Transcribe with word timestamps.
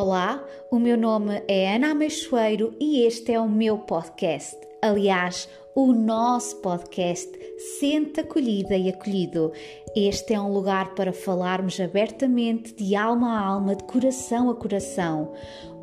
Olá, 0.00 0.44
o 0.70 0.78
meu 0.78 0.96
nome 0.96 1.42
é 1.48 1.74
Ana 1.74 1.90
Ameixoeiro 1.90 2.72
e 2.78 3.02
este 3.02 3.32
é 3.32 3.40
o 3.40 3.48
meu 3.48 3.78
podcast. 3.78 4.56
Aliás, 4.80 5.48
o 5.74 5.92
nosso 5.92 6.54
podcast 6.58 7.28
Sente 7.80 8.20
Acolhida 8.20 8.76
e 8.76 8.90
Acolhido. 8.90 9.50
Este 9.96 10.34
é 10.34 10.40
um 10.40 10.52
lugar 10.52 10.94
para 10.94 11.12
falarmos 11.12 11.80
abertamente, 11.80 12.72
de 12.74 12.94
alma 12.94 13.40
a 13.40 13.44
alma, 13.44 13.74
de 13.74 13.82
coração 13.82 14.48
a 14.48 14.54
coração. 14.54 15.32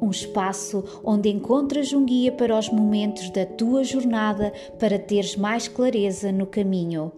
Um 0.02 0.12
espaço 0.12 1.02
onde 1.04 1.28
encontras 1.28 1.92
um 1.92 2.06
guia 2.06 2.32
para 2.32 2.58
os 2.58 2.70
momentos 2.70 3.30
da 3.32 3.46
tua 3.46 3.84
jornada 3.84 4.54
para 4.80 4.98
teres 4.98 5.36
mais 5.36 5.68
clareza 5.68 6.32
no 6.32 6.48
caminho. 6.48 7.12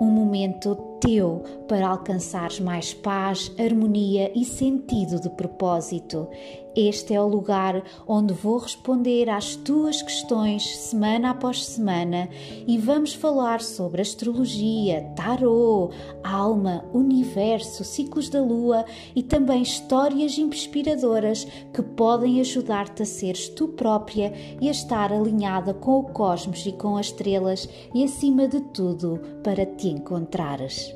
Um 0.00 0.06
momento 0.06 0.89
teu 1.00 1.42
para 1.66 1.88
alcançares 1.88 2.60
mais 2.60 2.92
paz, 2.94 3.50
harmonia 3.58 4.30
e 4.34 4.44
sentido 4.44 5.20
de 5.20 5.30
propósito. 5.30 6.28
Este 6.74 7.14
é 7.14 7.20
o 7.20 7.26
lugar 7.26 7.82
onde 8.06 8.32
vou 8.32 8.58
responder 8.58 9.28
às 9.28 9.56
tuas 9.56 10.02
questões 10.02 10.76
semana 10.76 11.30
após 11.30 11.64
semana 11.66 12.28
e 12.66 12.78
vamos 12.78 13.12
falar 13.12 13.60
sobre 13.60 14.00
astrologia, 14.00 15.02
tarô, 15.16 15.90
alma, 16.22 16.84
universo, 16.94 17.82
ciclos 17.82 18.28
da 18.28 18.40
lua 18.40 18.84
e 19.16 19.22
também 19.22 19.62
histórias 19.62 20.38
inspiradoras 20.38 21.44
que 21.72 21.82
podem 21.82 22.40
ajudar-te 22.40 23.02
a 23.02 23.06
seres 23.06 23.48
tu 23.48 23.68
própria 23.68 24.32
e 24.60 24.68
a 24.68 24.70
estar 24.70 25.12
alinhada 25.12 25.74
com 25.74 25.98
o 25.98 26.04
cosmos 26.04 26.64
e 26.66 26.72
com 26.72 26.96
as 26.96 27.06
estrelas 27.06 27.68
e 27.92 28.04
acima 28.04 28.46
de 28.46 28.60
tudo 28.60 29.20
para 29.42 29.66
te 29.66 29.88
encontrares. 29.88 30.94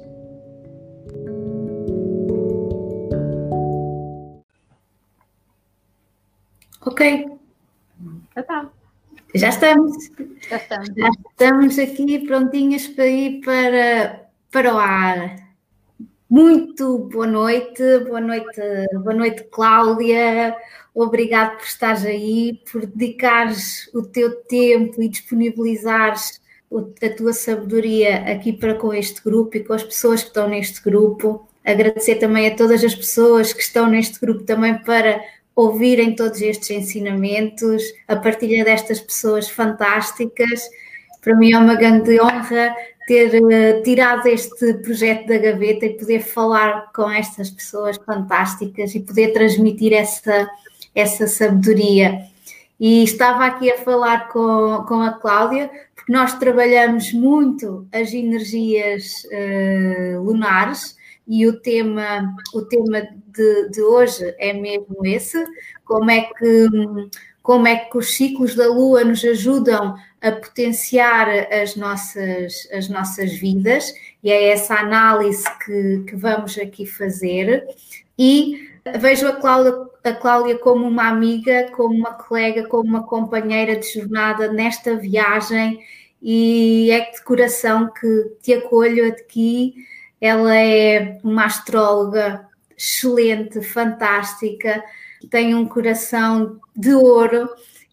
Ok. 6.86 7.26
Já 8.34 8.40
está. 8.40 8.70
Já 9.34 9.48
estamos. 9.48 10.10
Já 10.48 10.56
estamos. 10.56 10.88
Já 10.94 11.10
estamos 11.30 11.78
aqui 11.78 12.26
prontinhas 12.26 12.86
para 12.88 13.06
ir 13.06 13.40
para, 13.40 14.28
para 14.50 14.74
o 14.74 14.78
ar. 14.78 15.36
Muito 16.28 16.98
boa 17.10 17.26
noite, 17.26 17.82
boa 18.06 18.20
noite, 18.20 18.60
boa 19.02 19.14
noite, 19.14 19.44
Cláudia. 19.44 20.56
Obrigado 20.94 21.56
por 21.56 21.64
estares 21.64 22.04
aí, 22.04 22.60
por 22.70 22.84
dedicares 22.86 23.90
o 23.94 24.02
teu 24.02 24.42
tempo 24.42 25.02
e 25.02 25.08
disponibilizares 25.08 26.40
a 26.70 27.08
tua 27.16 27.32
sabedoria 27.32 28.30
aqui 28.32 28.52
para 28.52 28.74
com 28.74 28.92
este 28.92 29.22
grupo 29.22 29.56
e 29.56 29.64
com 29.64 29.72
as 29.72 29.82
pessoas 29.82 30.22
que 30.22 30.28
estão 30.28 30.48
neste 30.48 30.82
grupo. 30.82 31.48
Agradecer 31.64 32.16
também 32.16 32.48
a 32.48 32.56
todas 32.56 32.84
as 32.84 32.94
pessoas 32.94 33.52
que 33.52 33.62
estão 33.62 33.88
neste 33.88 34.20
grupo 34.20 34.42
também 34.42 34.76
para 34.82 35.22
ouvirem 35.54 36.14
todos 36.14 36.40
estes 36.40 36.70
ensinamentos, 36.70 37.82
a 38.08 38.16
partilha 38.16 38.64
destas 38.64 39.00
pessoas 39.00 39.48
fantásticas. 39.48 40.62
Para 41.20 41.36
mim 41.36 41.52
é 41.52 41.58
uma 41.58 41.74
grande 41.74 42.20
honra 42.20 42.74
ter 43.06 43.42
uh, 43.42 43.82
tirado 43.82 44.26
este 44.26 44.74
projeto 44.74 45.28
da 45.28 45.38
gaveta 45.38 45.86
e 45.86 45.96
poder 45.98 46.20
falar 46.20 46.90
com 46.92 47.10
estas 47.10 47.50
pessoas 47.50 47.96
fantásticas 47.98 48.94
e 48.94 49.00
poder 49.00 49.32
transmitir 49.32 49.92
essa, 49.92 50.48
essa 50.94 51.26
sabedoria. 51.26 52.22
E 52.80 53.04
estava 53.04 53.46
aqui 53.46 53.70
a 53.70 53.78
falar 53.78 54.28
com, 54.28 54.84
com 54.88 55.00
a 55.00 55.12
Cláudia, 55.12 55.70
porque 55.94 56.12
nós 56.12 56.34
trabalhamos 56.38 57.12
muito 57.12 57.86
as 57.92 58.12
energias 58.12 59.22
uh, 59.24 60.22
lunares 60.22 60.96
e 61.26 61.46
o 61.46 61.58
tema, 61.60 62.34
o 62.52 62.62
tema 62.62 63.02
de, 63.26 63.68
de 63.70 63.82
hoje 63.82 64.34
é 64.38 64.52
mesmo 64.52 65.04
esse, 65.04 65.44
como 65.84 66.10
é 66.10 66.22
que 66.22 66.68
como 67.44 67.68
é 67.68 67.76
que 67.76 67.98
os 67.98 68.14
ciclos 68.14 68.54
da 68.54 68.66
Lua 68.66 69.04
nos 69.04 69.22
ajudam 69.22 69.94
a 70.22 70.32
potenciar 70.32 71.28
as 71.52 71.76
nossas, 71.76 72.66
as 72.72 72.88
nossas 72.88 73.34
vidas, 73.34 73.92
e 74.22 74.30
é 74.30 74.48
essa 74.48 74.76
análise 74.76 75.44
que, 75.62 76.04
que 76.08 76.16
vamos 76.16 76.56
aqui 76.56 76.86
fazer. 76.86 77.62
E 78.18 78.66
vejo 78.98 79.28
a 79.28 79.34
Cláudia, 79.34 79.74
a 80.02 80.12
Cláudia 80.14 80.58
como 80.58 80.88
uma 80.88 81.06
amiga, 81.06 81.70
como 81.76 81.94
uma 81.94 82.14
colega, 82.14 82.66
como 82.66 82.88
uma 82.88 83.02
companheira 83.02 83.76
de 83.76 83.92
jornada 83.92 84.50
nesta 84.50 84.96
viagem, 84.96 85.80
e 86.22 86.90
é 86.90 87.10
de 87.10 87.22
coração 87.22 87.92
que 87.92 88.36
te 88.40 88.54
acolho 88.54 89.06
aqui 89.06 89.74
ela 90.24 90.56
é 90.56 91.18
uma 91.22 91.44
astróloga 91.44 92.48
excelente, 92.74 93.60
fantástica, 93.60 94.82
tem 95.30 95.54
um 95.54 95.68
coração 95.68 96.58
de 96.74 96.94
ouro 96.94 97.46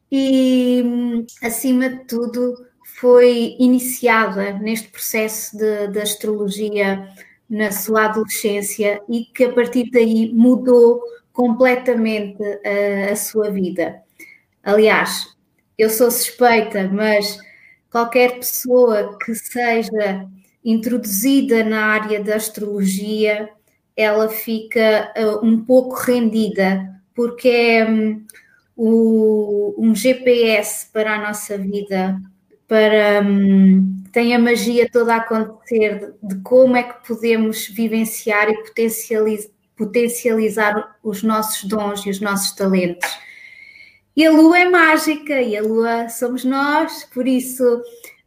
e, 0.10 1.26
acima 1.44 1.90
de 1.90 2.06
tudo, 2.06 2.56
foi 2.86 3.58
iniciada 3.60 4.54
neste 4.54 4.88
processo 4.88 5.58
de 5.58 6.00
astrologia 6.00 7.06
na 7.50 7.70
sua 7.70 8.06
adolescência 8.06 9.02
e 9.10 9.26
que 9.26 9.44
a 9.44 9.52
partir 9.52 9.92
daí 9.92 10.32
mudou 10.34 11.02
completamente 11.34 12.42
a, 12.42 13.12
a 13.12 13.16
sua 13.18 13.52
vida. 13.52 14.02
Aliás, 14.64 15.36
eu 15.78 15.90
sou 15.90 16.10
suspeita, 16.10 16.88
mas 16.88 17.38
qualquer 17.92 18.38
pessoa 18.38 19.18
que 19.20 19.36
seja 19.36 20.26
introduzida 20.64 21.64
na 21.64 21.86
área 21.86 22.24
da 22.24 22.36
astrologia, 22.36 23.50
ela 23.96 24.30
fica 24.30 25.12
uh, 25.18 25.46
um 25.46 25.64
pouco 25.64 25.96
rendida, 25.96 26.90
porque 27.14 27.50
é 27.50 27.90
um, 27.90 28.26
o, 28.76 29.76
um 29.78 29.94
GPS 29.94 30.88
para 30.92 31.16
a 31.16 31.22
nossa 31.22 31.58
vida, 31.58 32.20
para 32.68 33.22
um, 33.22 34.04
tem 34.12 34.36
a 34.36 34.40
magia 34.40 34.90
toda 34.90 35.16
a 35.16 35.18
acontecer 35.18 36.16
de, 36.22 36.36
de, 36.36 36.42
como 36.42 36.78
é 36.78 36.84
que 36.84 37.08
podemos 37.08 37.68
vivenciar 37.68 38.50
e 38.50 38.64
potencializar, 38.64 39.50
potencializar 39.76 40.98
os 41.04 41.24
nossos 41.24 41.64
dons 41.64 42.06
e 42.06 42.10
os 42.10 42.20
nossos 42.20 42.56
talentos. 42.56 43.10
E 44.16 44.26
a 44.26 44.32
lua 44.32 44.60
é 44.60 44.70
mágica 44.70 45.42
e 45.42 45.56
a 45.56 45.62
lua 45.62 46.10
somos 46.10 46.44
nós, 46.44 47.06
por 47.14 47.28
isso 47.28 47.82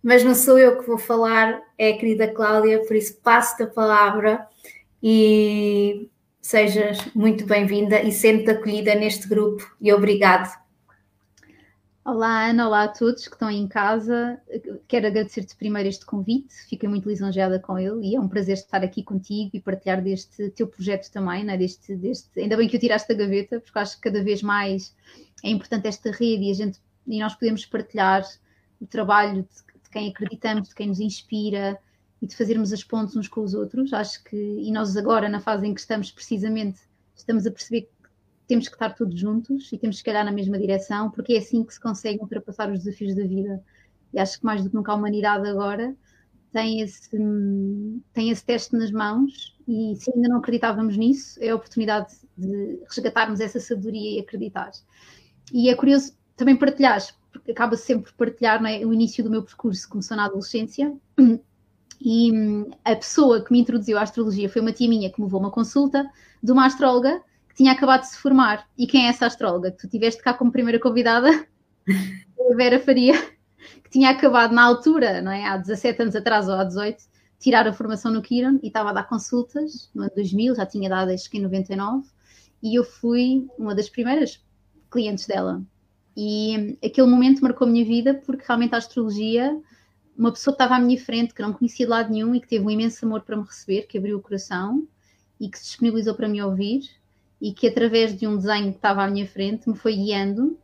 mas 0.05 0.23
não 0.23 0.35
sou 0.35 0.59
eu 0.59 0.79
que 0.79 0.87
vou 0.87 0.99
falar, 0.99 1.63
é 1.79 1.89
a 1.89 1.99
querida 1.99 2.29
Cláudia, 2.29 2.85
por 2.85 2.95
isso 2.95 3.17
passo-te 3.23 3.63
a 3.63 3.67
palavra 3.67 4.47
e 5.03 6.11
sejas 6.43 6.99
muito 7.15 7.47
bem-vinda 7.47 8.03
e 8.03 8.13
sente 8.13 8.51
acolhida 8.51 8.95
neste 8.95 9.27
grupo 9.27 9.75
e 9.81 9.91
obrigado. 9.95 10.63
Olá 12.05 12.51
Ana, 12.51 12.67
olá 12.67 12.85
a 12.85 12.89
todos 12.89 13.27
que 13.27 13.33
estão 13.33 13.49
aí 13.49 13.57
em 13.57 13.67
casa. 13.67 14.39
Quero 14.87 15.07
agradecer-te 15.07 15.57
primeiro 15.57 15.89
este 15.89 16.05
convite, 16.05 16.53
fiquei 16.69 16.87
muito 16.87 17.09
lisonjeada 17.09 17.59
com 17.59 17.79
ele 17.79 18.09
e 18.09 18.15
é 18.15 18.21
um 18.21 18.29
prazer 18.29 18.57
estar 18.57 18.85
aqui 18.85 19.03
contigo 19.03 19.53
e 19.55 19.61
partilhar 19.61 20.03
deste 20.03 20.51
teu 20.51 20.67
projeto 20.67 21.11
também, 21.11 21.45
né? 21.45 21.57
deste, 21.57 21.97
deste... 21.97 22.29
ainda 22.39 22.59
bem 22.59 22.69
que 22.69 22.77
o 22.77 22.81
tiraste 22.81 23.09
da 23.09 23.15
gaveta, 23.15 23.59
porque 23.59 23.79
acho 23.79 23.97
que 23.97 24.03
cada 24.03 24.23
vez 24.23 24.43
mais 24.43 24.95
é 25.43 25.49
importante 25.49 25.89
esta 25.89 26.11
rede 26.11 26.45
e 26.45 26.51
a 26.51 26.55
gente 26.55 26.79
e 27.07 27.21
nós 27.21 27.35
podemos 27.35 27.65
partilhar 27.65 28.23
o 28.79 28.87
trabalho 28.87 29.43
de 29.43 29.74
quem 29.95 30.11
acreditamos, 30.11 30.69
de 30.69 30.75
quem 30.75 30.89
nos 30.89 30.99
inspira 30.99 31.79
e 32.21 32.27
de 32.27 32.37
fazermos 32.37 32.73
as 32.73 32.83
pontes 32.83 33.17
uns 33.17 33.29
com 33.29 33.43
os 33.43 33.55
outros. 33.55 33.93
Acho 33.93 34.23
que, 34.25 34.37
e 34.37 34.71
nós 34.73 34.97
agora, 34.97 35.29
na 35.29 35.41
fase 35.41 35.67
em 35.67 35.73
que 35.73 35.81
estamos 35.81 36.11
precisamente, 36.11 36.81
estamos 37.15 37.47
a 37.47 37.51
perceber 37.51 37.83
que 37.83 37.89
temos 38.49 38.69
que 38.69 38.75
estar 38.75 38.91
todos 38.91 39.19
juntos 39.19 39.73
e 39.73 39.79
temos 39.79 40.03
que 40.03 40.11
olhar 40.11 40.25
na 40.25 40.33
mesma 40.33 40.59
direção, 40.59 41.11
porque 41.11 41.35
é 41.35 41.39
assim 41.39 41.65
que 41.65 41.73
se 41.73 41.81
conseguem 41.81 42.21
ultrapassar 42.21 42.71
os 42.71 42.81
desafios 42.81 43.15
da 43.15 43.25
vida. 43.25 43.63
E 44.13 44.19
acho 44.19 44.39
que 44.39 44.45
mais 44.45 44.63
do 44.63 44.69
que 44.69 44.75
nunca 44.75 44.93
a 44.93 44.97
humanidade 44.97 45.49
agora 45.49 45.97
tem 46.53 46.81
esse, 46.81 47.11
tem 48.13 48.31
esse 48.31 48.45
teste 48.45 48.77
nas 48.77 48.91
mãos 48.91 49.57
e 49.67 49.97
se 49.97 50.13
ainda 50.15 50.29
não 50.29 50.39
acreditávamos 50.39 50.97
nisso, 50.97 51.37
é 51.43 51.51
a 51.51 51.57
oportunidade 51.57 52.15
de 52.37 52.79
resgatarmos 52.89 53.41
essa 53.41 53.59
sabedoria 53.59 54.19
e 54.19 54.21
acreditar. 54.21 54.71
E 55.53 55.69
é 55.69 55.75
curioso 55.75 56.17
também 56.37 56.57
partilhares, 56.57 57.13
acaba 57.49 57.77
sempre 57.77 58.13
por 58.13 58.27
partilhar 58.27 58.65
é? 58.65 58.85
o 58.85 58.93
início 58.93 59.23
do 59.23 59.31
meu 59.31 59.43
percurso, 59.43 59.89
começou 59.89 60.17
na 60.17 60.27
adolescência. 60.27 60.95
E 62.01 62.31
hum, 62.33 62.71
a 62.85 62.95
pessoa 62.97 63.43
que 63.43 63.51
me 63.51 63.61
introduziu 63.61 63.97
à 63.97 64.03
astrologia 64.03 64.49
foi 64.49 64.61
uma 64.61 64.73
tia 64.73 64.89
minha 64.89 65.11
que 65.11 65.19
me 65.19 65.25
levou 65.25 65.41
uma 65.41 65.51
consulta 65.51 66.05
de 66.43 66.53
uma 66.53 66.67
astróloga 66.67 67.23
que 67.49 67.55
tinha 67.55 67.73
acabado 67.73 68.03
de 68.03 68.09
se 68.09 68.19
formar. 68.19 68.69
E 68.77 68.87
quem 68.87 69.07
é 69.07 69.09
essa 69.09 69.27
astróloga? 69.27 69.71
Que 69.71 69.79
tu 69.79 69.89
tiveste 69.89 70.23
cá 70.23 70.35
como 70.35 70.53
primeira 70.53 70.79
convidada? 70.79 71.31
a 72.51 72.57
Vera 72.57 72.79
Faria, 72.79 73.15
que 73.83 73.91
tinha 73.91 74.11
acabado 74.11 74.53
na 74.53 74.63
altura, 74.63 75.23
não 75.23 75.33
é? 75.33 75.47
há 75.47 75.57
17 75.57 76.03
anos 76.03 76.17
atrás 76.17 76.49
ou 76.49 76.55
há 76.55 76.65
18, 76.65 77.05
tirar 77.39 77.67
a 77.67 77.73
formação 77.73 78.13
no 78.13 78.23
Kiron 78.23 78.59
e 78.63 78.69
estava 78.69 78.91
a 78.91 78.93
dar 78.93 79.05
consultas 79.05 79.91
no 79.95 80.03
ano 80.03 80.13
2000, 80.15 80.55
já 80.55 80.67
tinha 80.67 80.89
dado 80.89 81.11
acho 81.11 81.31
que 81.31 81.39
em 81.39 81.43
99, 81.43 82.07
e 82.63 82.79
eu 82.79 82.85
fui 82.85 83.47
uma 83.59 83.75
das 83.75 83.89
primeiras 83.89 84.43
clientes 84.91 85.27
dela. 85.27 85.63
E 86.17 86.79
aquele 86.85 87.09
momento 87.09 87.43
marcou 87.43 87.67
a 87.67 87.71
minha 87.71 87.85
vida 87.85 88.15
porque 88.15 88.45
realmente 88.47 88.75
a 88.75 88.79
astrologia, 88.79 89.61
uma 90.17 90.33
pessoa 90.33 90.55
que 90.55 90.63
estava 90.63 90.77
à 90.77 90.85
minha 90.85 91.01
frente, 91.01 91.35
que 91.35 91.43
não 91.43 91.53
conhecia 91.53 91.87
de 91.87 91.91
lado 91.91 92.13
nenhum 92.13 92.35
e 92.35 92.41
que 92.41 92.49
teve 92.49 92.65
um 92.65 92.71
imenso 92.71 93.05
amor 93.05 93.23
para 93.23 93.37
me 93.37 93.45
receber, 93.45 93.83
que 93.83 93.99
abriu 93.99 94.19
o 94.19 94.23
coração 94.23 94.87
e 95.41 95.49
que 95.49 95.59
se 95.59 95.65
disponibilizou 95.65 96.15
para 96.15 96.29
me 96.29 96.43
ouvir 96.43 96.83
e 97.41 97.53
que 97.53 97.67
através 97.67 98.17
de 98.17 98.27
um 98.27 98.37
desenho 98.37 98.71
que 98.71 98.77
estava 98.77 99.03
à 99.03 99.11
minha 99.11 99.27
frente 99.27 99.69
me 99.69 99.77
foi 99.77 99.97
guiando 99.97 100.57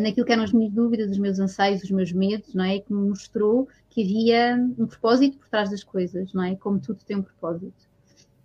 naquilo 0.00 0.26
que 0.26 0.32
eram 0.32 0.42
as 0.42 0.52
minhas 0.52 0.72
dúvidas, 0.72 1.10
os 1.10 1.18
meus 1.18 1.38
anseios, 1.38 1.82
os 1.82 1.90
meus 1.90 2.12
medos, 2.12 2.52
não 2.54 2.64
é? 2.64 2.80
Que 2.80 2.92
me 2.92 3.08
mostrou 3.08 3.68
que 3.90 4.02
havia 4.02 4.56
um 4.76 4.86
propósito 4.86 5.38
por 5.38 5.48
trás 5.48 5.70
das 5.70 5.84
coisas, 5.84 6.32
não 6.32 6.42
é? 6.42 6.56
Como 6.56 6.80
tudo 6.80 7.04
tem 7.04 7.16
um 7.16 7.22
propósito. 7.22 7.88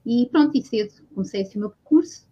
E 0.06 0.28
pronto, 0.32 0.56
e 0.56 0.62
cedo 0.62 0.94
comecei 1.14 1.42
assim 1.42 1.58
o 1.58 1.62
meu 1.62 1.70
percurso. 1.72 2.28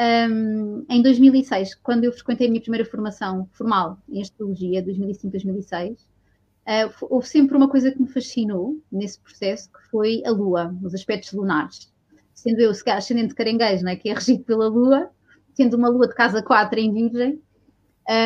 Um, 0.00 0.86
em 0.88 1.02
2006, 1.02 1.74
quando 1.74 2.04
eu 2.04 2.12
frequentei 2.12 2.46
a 2.46 2.50
minha 2.50 2.62
primeira 2.62 2.86
formação 2.86 3.46
formal 3.52 3.98
em 4.08 4.22
astrologia, 4.22 4.82
2005-2006, 4.82 5.92
uh, 5.92 6.94
houve 7.02 7.28
sempre 7.28 7.54
uma 7.54 7.68
coisa 7.68 7.90
que 7.90 8.00
me 8.00 8.08
fascinou 8.08 8.80
nesse 8.90 9.20
processo, 9.20 9.70
que 9.70 9.90
foi 9.90 10.22
a 10.24 10.30
Lua, 10.30 10.74
os 10.82 10.94
aspectos 10.94 11.34
lunares. 11.34 11.92
Sendo 12.32 12.60
eu, 12.60 12.70
ascendente 12.70 13.28
de 13.28 13.34
caranguejo, 13.34 13.84
não 13.84 13.90
é? 13.92 13.96
que 13.96 14.08
é 14.08 14.14
regido 14.14 14.42
pela 14.42 14.68
Lua, 14.68 15.10
tendo 15.54 15.76
uma 15.76 15.90
Lua 15.90 16.08
de 16.08 16.14
casa 16.14 16.42
4 16.42 16.80
em 16.80 16.94
Virgem, 16.94 17.42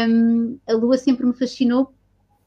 um, 0.09 0.57
a 0.69 0.75
Lua 0.75 0.97
sempre 0.97 1.27
me 1.27 1.35
fascinou 1.35 1.93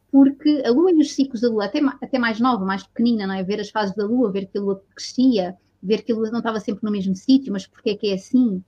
porque 0.09 0.63
a 0.65 0.71
Lua 0.71 0.89
e 0.91 1.01
os 1.01 1.11
ciclos 1.11 1.41
da 1.41 1.49
Lua, 1.49 1.65
até, 1.65 1.81
até 2.01 2.17
mais 2.17 2.39
nova, 2.39 2.63
mais 2.63 2.83
pequenina, 2.83 3.27
não 3.27 3.35
é? 3.35 3.43
Ver 3.43 3.59
as 3.59 3.69
fases 3.69 3.93
da 3.93 4.05
Lua, 4.05 4.31
ver 4.31 4.45
que 4.45 4.57
a 4.57 4.61
Lua 4.61 4.81
crescia, 4.95 5.57
ver 5.83 6.03
que 6.03 6.13
a 6.13 6.15
Lua 6.15 6.31
não 6.31 6.39
estava 6.39 6.61
sempre 6.61 6.85
no 6.85 6.91
mesmo 6.91 7.13
sítio, 7.13 7.51
mas 7.51 7.67
porque 7.67 7.89
é 7.89 7.95
que 7.97 8.07
é 8.07 8.13
assim? 8.13 8.63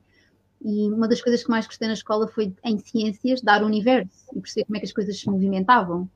E 0.61 0.89
uma 0.89 1.07
das 1.07 1.21
coisas 1.21 1.43
que 1.43 1.49
mais 1.49 1.65
gostei 1.65 1.87
na 1.87 1.93
escola 1.93 2.27
foi, 2.27 2.53
em 2.63 2.77
ciências, 2.79 3.41
dar 3.41 3.63
o 3.63 3.65
universo 3.65 4.09
e 4.35 4.41
perceber 4.41 4.65
como 4.65 4.77
é 4.77 4.79
que 4.79 4.85
as 4.85 4.91
coisas 4.91 5.19
se 5.19 5.29
movimentavam. 5.29 6.09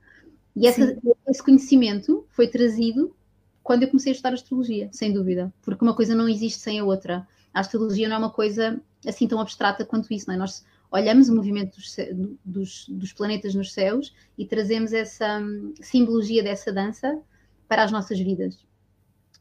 E 0.55 0.67
essa, 0.67 0.97
esse 1.27 1.41
conhecimento 1.41 2.25
foi 2.29 2.47
trazido 2.47 3.15
quando 3.63 3.83
eu 3.83 3.87
comecei 3.87 4.11
a 4.11 4.13
estudar 4.13 4.33
astrologia, 4.33 4.89
sem 4.91 5.13
dúvida, 5.13 5.51
porque 5.61 5.83
uma 5.83 5.95
coisa 5.95 6.13
não 6.13 6.27
existe 6.27 6.59
sem 6.59 6.79
a 6.79 6.83
outra. 6.83 7.25
A 7.53 7.61
astrologia 7.61 8.09
não 8.09 8.17
é 8.17 8.19
uma 8.19 8.29
coisa 8.29 8.79
assim 9.07 9.27
tão 9.27 9.39
abstrata 9.39 9.85
quanto 9.85 10.13
isso, 10.13 10.27
não 10.27 10.35
é? 10.35 10.37
Nós 10.37 10.65
olhamos 10.91 11.29
o 11.29 11.35
movimento 11.35 11.77
dos, 11.77 11.95
dos, 12.43 12.85
dos 12.89 13.13
planetas 13.13 13.55
nos 13.55 13.73
céus 13.73 14.13
e 14.37 14.45
trazemos 14.45 14.93
essa 14.93 15.39
hum, 15.39 15.73
simbologia 15.81 16.43
dessa 16.43 16.71
dança 16.71 17.19
para 17.67 17.83
as 17.83 17.91
nossas 17.91 18.19
vidas, 18.19 18.63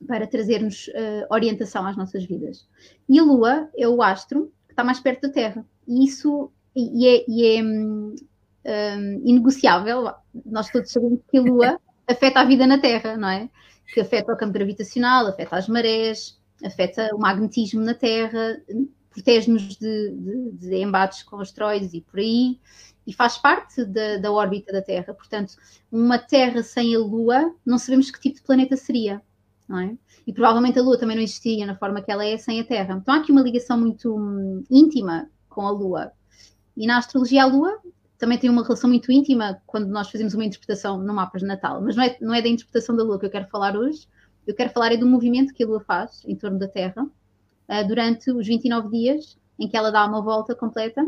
para 0.06 0.26
trazermos 0.26 0.88
uh, 0.88 1.26
orientação 1.30 1.86
às 1.86 1.96
nossas 1.96 2.24
vidas. 2.24 2.66
E 3.08 3.18
a 3.18 3.22
Lua 3.22 3.68
é 3.76 3.86
o 3.86 4.02
astro 4.02 4.52
está 4.72 4.84
mais 4.84 5.00
perto 5.00 5.22
da 5.22 5.32
Terra. 5.32 5.64
E 5.86 6.04
isso 6.04 6.50
e 6.74 7.06
é, 7.06 7.24
e 7.28 7.58
é 7.58 7.62
um, 7.62 8.14
um, 8.66 9.22
inegociável. 9.24 10.10
Nós 10.44 10.70
todos 10.70 10.90
sabemos 10.90 11.20
que 11.30 11.38
a 11.38 11.42
Lua 11.42 11.80
afeta 12.08 12.40
a 12.40 12.44
vida 12.44 12.66
na 12.66 12.78
Terra, 12.78 13.16
não 13.16 13.28
é? 13.28 13.48
Que 13.92 14.00
afeta 14.00 14.32
o 14.32 14.36
campo 14.36 14.52
gravitacional, 14.52 15.26
afeta 15.26 15.56
as 15.56 15.68
marés, 15.68 16.38
afeta 16.64 17.14
o 17.14 17.18
magnetismo 17.18 17.82
na 17.82 17.94
Terra, 17.94 18.60
protege-nos 19.10 19.76
de, 19.76 20.10
de, 20.10 20.50
de, 20.52 20.76
embates 20.76 21.22
com 21.22 21.38
asteroides 21.40 21.92
e 21.92 22.00
por 22.00 22.20
aí, 22.20 22.58
e 23.06 23.12
faz 23.12 23.36
parte 23.36 23.84
da, 23.84 24.16
da, 24.16 24.32
órbita 24.32 24.72
da 24.72 24.80
Terra. 24.80 25.12
Portanto, 25.12 25.54
uma 25.90 26.18
Terra 26.18 26.62
sem 26.62 26.94
a 26.94 26.98
Lua, 26.98 27.54
não 27.66 27.78
sabemos 27.78 28.10
que 28.10 28.20
tipo 28.20 28.36
de 28.36 28.42
planeta 28.42 28.76
seria, 28.76 29.20
não 29.72 29.80
é? 29.80 29.96
E 30.26 30.32
provavelmente 30.32 30.78
a 30.78 30.82
Lua 30.82 30.98
também 30.98 31.16
não 31.16 31.22
existiria 31.22 31.64
na 31.64 31.74
forma 31.74 32.02
que 32.02 32.12
ela 32.12 32.24
é 32.24 32.36
sem 32.36 32.60
a 32.60 32.64
Terra. 32.64 32.98
Então 33.00 33.14
há 33.14 33.18
aqui 33.18 33.32
uma 33.32 33.40
ligação 33.40 33.80
muito 33.80 34.14
hum, 34.14 34.62
íntima 34.70 35.30
com 35.48 35.66
a 35.66 35.70
Lua. 35.70 36.12
E 36.76 36.86
na 36.86 36.98
astrologia, 36.98 37.42
a 37.42 37.46
Lua 37.46 37.80
também 38.18 38.38
tem 38.38 38.50
uma 38.50 38.62
relação 38.62 38.88
muito 38.90 39.10
íntima 39.10 39.60
quando 39.66 39.88
nós 39.88 40.10
fazemos 40.10 40.34
uma 40.34 40.44
interpretação 40.44 40.98
no 40.98 41.14
mapa 41.14 41.38
de 41.38 41.46
Natal. 41.46 41.80
Mas 41.80 41.96
não 41.96 42.04
é, 42.04 42.16
não 42.20 42.34
é 42.34 42.42
da 42.42 42.48
interpretação 42.48 42.94
da 42.94 43.02
Lua 43.02 43.18
que 43.18 43.24
eu 43.24 43.30
quero 43.30 43.48
falar 43.48 43.74
hoje. 43.74 44.06
Eu 44.46 44.54
quero 44.54 44.70
falar 44.70 44.92
é 44.92 44.96
do 44.98 45.06
movimento 45.06 45.54
que 45.54 45.64
a 45.64 45.66
Lua 45.66 45.80
faz 45.80 46.22
em 46.26 46.36
torno 46.36 46.58
da 46.58 46.68
Terra 46.68 47.02
uh, 47.02 47.88
durante 47.88 48.30
os 48.30 48.46
29 48.46 48.90
dias 48.90 49.38
em 49.58 49.68
que 49.68 49.76
ela 49.76 49.90
dá 49.90 50.04
uma 50.04 50.20
volta 50.20 50.54
completa 50.54 51.02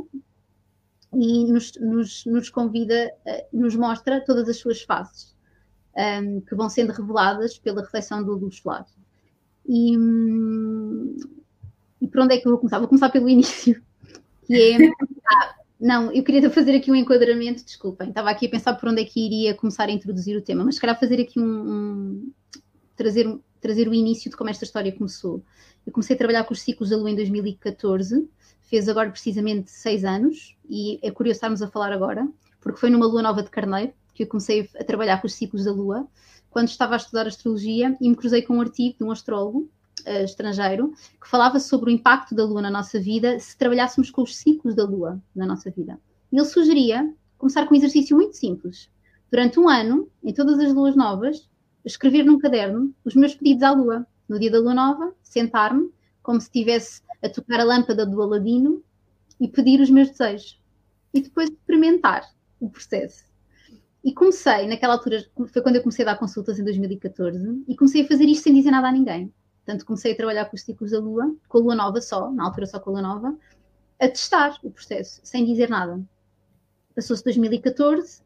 e 1.12 1.44
nos, 1.44 1.72
nos, 1.80 2.24
nos 2.24 2.48
convida, 2.48 3.12
uh, 3.26 3.58
nos 3.60 3.76
mostra 3.76 4.24
todas 4.24 4.48
as 4.48 4.56
suas 4.56 4.82
faces, 4.82 5.36
um, 5.96 6.40
que 6.40 6.54
vão 6.54 6.68
sendo 6.68 6.92
reveladas 6.92 7.58
pela 7.58 7.82
reflexão 7.82 8.22
do 8.22 8.34
luz 8.34 8.56
solar. 8.56 8.86
E, 9.66 9.96
hum, 9.96 11.16
e 12.00 12.08
por 12.08 12.20
onde 12.20 12.34
é 12.34 12.38
que 12.38 12.46
eu 12.46 12.50
vou 12.50 12.58
começar? 12.58 12.78
Vou 12.78 12.88
começar 12.88 13.10
pelo 13.10 13.28
início, 13.30 13.80
que 14.46 14.54
é. 14.54 14.92
Ah, 15.26 15.54
não, 15.80 16.12
eu 16.12 16.22
queria 16.22 16.48
fazer 16.50 16.74
aqui 16.76 16.90
um 16.90 16.94
enquadramento, 16.94 17.64
desculpem, 17.64 18.08
estava 18.08 18.30
aqui 18.30 18.46
a 18.46 18.50
pensar 18.50 18.74
por 18.74 18.88
onde 18.88 19.02
é 19.02 19.04
que 19.04 19.24
iria 19.24 19.54
começar 19.54 19.88
a 19.88 19.92
introduzir 19.92 20.36
o 20.36 20.42
tema, 20.42 20.64
mas 20.64 20.76
se 20.76 20.80
calhar 20.80 20.98
fazer 20.98 21.20
aqui 21.20 21.38
um, 21.38 21.44
um 21.44 22.32
trazer, 22.96 23.38
trazer 23.60 23.88
o 23.88 23.94
início 23.94 24.30
de 24.30 24.36
como 24.36 24.50
esta 24.50 24.64
história 24.64 24.92
começou. 24.92 25.42
Eu 25.86 25.92
comecei 25.92 26.14
a 26.14 26.18
trabalhar 26.18 26.44
com 26.44 26.54
os 26.54 26.60
ciclos 26.60 26.90
da 26.90 26.96
Lua 26.96 27.10
em 27.10 27.16
2014, 27.16 28.28
fez 28.62 28.88
agora 28.88 29.10
precisamente 29.10 29.70
seis 29.70 30.04
anos, 30.04 30.56
e 30.68 30.98
é 31.02 31.10
curioso 31.10 31.36
estarmos 31.36 31.60
a 31.60 31.68
falar 31.68 31.92
agora, 31.92 32.26
porque 32.60 32.80
foi 32.80 32.88
numa 32.88 33.06
Lua 33.06 33.22
Nova 33.22 33.42
de 33.42 33.50
Carneiro 33.50 33.92
que 34.14 34.22
eu 34.22 34.26
comecei 34.26 34.68
a 34.78 34.84
trabalhar 34.84 35.20
com 35.20 35.26
os 35.26 35.34
ciclos 35.34 35.64
da 35.64 35.72
Lua, 35.72 36.06
quando 36.48 36.68
estava 36.68 36.94
a 36.94 36.96
estudar 36.96 37.26
astrologia 37.26 37.96
e 38.00 38.08
me 38.08 38.14
cruzei 38.14 38.40
com 38.42 38.56
um 38.56 38.60
artigo 38.60 38.96
de 38.98 39.04
um 39.04 39.10
astrólogo 39.10 39.68
uh, 40.06 40.24
estrangeiro 40.24 40.94
que 41.20 41.28
falava 41.28 41.58
sobre 41.58 41.90
o 41.90 41.92
impacto 41.92 42.34
da 42.34 42.44
Lua 42.44 42.62
na 42.62 42.70
nossa 42.70 43.00
vida 43.00 43.38
se 43.40 43.58
trabalhássemos 43.58 44.10
com 44.10 44.22
os 44.22 44.36
ciclos 44.36 44.74
da 44.74 44.84
Lua 44.84 45.20
na 45.34 45.44
nossa 45.44 45.70
vida. 45.70 45.98
E 46.32 46.36
ele 46.36 46.44
sugeria 46.46 47.12
começar 47.36 47.66
com 47.66 47.74
um 47.74 47.76
exercício 47.76 48.16
muito 48.16 48.36
simples. 48.36 48.88
Durante 49.30 49.58
um 49.58 49.68
ano, 49.68 50.08
em 50.22 50.32
todas 50.32 50.58
as 50.60 50.72
luas 50.72 50.94
novas, 50.94 51.48
escrever 51.84 52.24
num 52.24 52.38
caderno 52.38 52.94
os 53.04 53.14
meus 53.14 53.34
pedidos 53.34 53.64
à 53.64 53.72
Lua 53.72 54.06
no 54.28 54.38
dia 54.38 54.50
da 54.50 54.58
lua 54.58 54.74
nova, 54.74 55.12
sentar-me 55.22 55.90
como 56.22 56.40
se 56.40 56.46
estivesse 56.46 57.02
a 57.22 57.28
tocar 57.28 57.60
a 57.60 57.64
lâmpada 57.64 58.06
do 58.06 58.22
Aladino 58.22 58.82
e 59.40 59.48
pedir 59.48 59.80
os 59.80 59.90
meus 59.90 60.08
desejos. 60.10 60.60
E 61.12 61.20
depois 61.20 61.50
experimentar 61.50 62.24
o 62.60 62.70
processo. 62.70 63.24
E 64.04 64.12
comecei, 64.12 64.66
naquela 64.68 64.94
altura, 64.94 65.24
foi 65.46 65.62
quando 65.62 65.76
eu 65.76 65.82
comecei 65.82 66.04
a 66.04 66.12
dar 66.12 66.18
consultas 66.18 66.58
em 66.58 66.64
2014, 66.64 67.64
e 67.66 67.74
comecei 67.74 68.02
a 68.02 68.06
fazer 68.06 68.24
isto 68.24 68.44
sem 68.44 68.54
dizer 68.54 68.70
nada 68.70 68.88
a 68.88 68.92
ninguém. 68.92 69.32
Portanto, 69.64 69.86
comecei 69.86 70.12
a 70.12 70.16
trabalhar 70.16 70.44
com 70.44 70.56
os 70.56 70.62
ciclos 70.62 70.90
da 70.90 70.98
Lua, 70.98 71.34
com 71.48 71.58
a 71.58 71.60
Lua 71.62 71.74
Nova 71.74 72.00
só, 72.02 72.30
na 72.30 72.44
altura 72.44 72.66
só 72.66 72.78
com 72.78 72.90
a 72.90 72.92
Lua 72.92 73.02
Nova, 73.02 73.38
a 73.98 74.08
testar 74.08 74.58
o 74.62 74.70
processo, 74.70 75.22
sem 75.24 75.46
dizer 75.46 75.70
nada. 75.70 76.04
Passou-se 76.94 77.24
2014, 77.24 78.22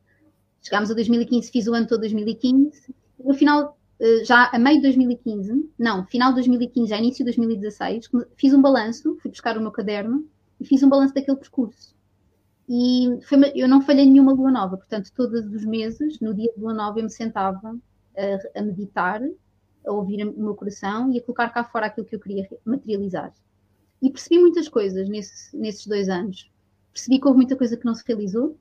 chegámos 0.61 0.91
a 0.91 0.95
2015, 0.95 1.51
fiz 1.51 1.69
o 1.69 1.75
ano 1.75 1.87
todo 1.87 2.01
2015, 2.01 2.93
e 3.21 3.23
no 3.23 3.35
final 3.35 3.79
eh, 4.01 4.25
já 4.25 4.51
a 4.53 4.59
meio 4.59 4.79
de 4.79 4.83
2015, 4.83 5.71
não, 5.79 6.05
final 6.07 6.31
de 6.31 6.37
2015, 6.37 6.91
já 6.91 6.99
início 6.99 7.19
de 7.19 7.31
2016, 7.31 8.11
fiz 8.37 8.53
um 8.53 8.61
balanço, 8.61 9.17
fui 9.23 9.31
buscar 9.31 9.57
o 9.57 9.61
meu 9.61 9.71
caderno 9.71 10.29
e 10.61 10.65
fiz 10.65 10.83
um 10.83 10.89
balanço 10.89 11.15
daquele 11.15 11.37
percurso. 11.37 11.95
E 12.69 13.19
foi, 13.23 13.39
eu 13.55 13.67
não 13.67 13.81
falhei 13.81 14.05
nenhuma 14.05 14.33
lua 14.33 14.51
nova, 14.51 14.77
portanto, 14.77 15.11
todos 15.15 15.47
os 15.47 15.65
meses, 15.65 16.21
no 16.21 16.35
dia 16.35 16.53
de 16.55 16.61
lua 16.61 16.75
nova, 16.75 16.99
eu 16.99 17.05
me 17.05 17.11
sentava 17.11 17.79
a, 18.17 18.59
a 18.59 18.63
meditar, 18.63 19.23
a 19.87 19.93
ouvir 19.93 20.27
o 20.27 20.39
meu 20.39 20.55
coração 20.55 21.11
e 21.11 21.19
a 21.19 21.23
colocar 21.23 21.49
cá 21.49 21.65
fora 21.65 21.87
aquilo 21.87 22.07
que 22.07 22.15
eu 22.15 22.21
queria 22.21 22.47
materializar. 22.65 23.33
E 24.03 24.11
percebi 24.11 24.39
muitas 24.39 24.69
coisas 24.69 25.09
nesse, 25.09 25.57
nesses 25.57 25.87
dois 25.87 26.09
anos. 26.09 26.51
Percebi 26.93 27.19
que 27.19 27.27
houve 27.27 27.39
muita 27.39 27.57
coisa 27.57 27.77
que 27.77 27.87
não 27.87 27.95
se 27.95 28.05
realizou, 28.07 28.59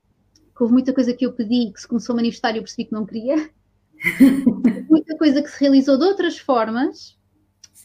que 0.56 0.64
houve 0.64 0.74
muita 0.74 0.94
coisa 0.94 1.14
que 1.14 1.26
eu 1.26 1.34
pedi 1.34 1.72
que 1.74 1.82
se 1.82 1.88
começou 1.88 2.14
a 2.14 2.16
manifestar 2.16 2.54
e 2.54 2.58
eu 2.58 2.64
percebi 2.64 2.86
que 2.86 2.94
não 2.94 3.06
queria. 3.06 3.50
muita 4.90 5.18
coisa 5.18 5.42
que 5.42 5.50
se 5.50 5.60
realizou 5.60 5.98
de 5.98 6.06
outras 6.06 6.38
formas 6.38 7.18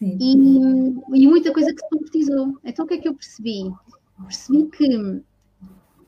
e, 0.00 0.32
e, 1.14 1.26
muita 1.26 1.52
coisa 1.52 1.72
que 1.72 1.80
se 1.80 1.88
concretizou. 1.88 2.58
Então 2.64 2.84
o 2.84 2.88
que 2.88 2.94
é 2.94 2.98
que 2.98 3.08
eu 3.08 3.14
percebi? 3.14 3.72
Percebi 4.26 4.66
que 4.70 5.22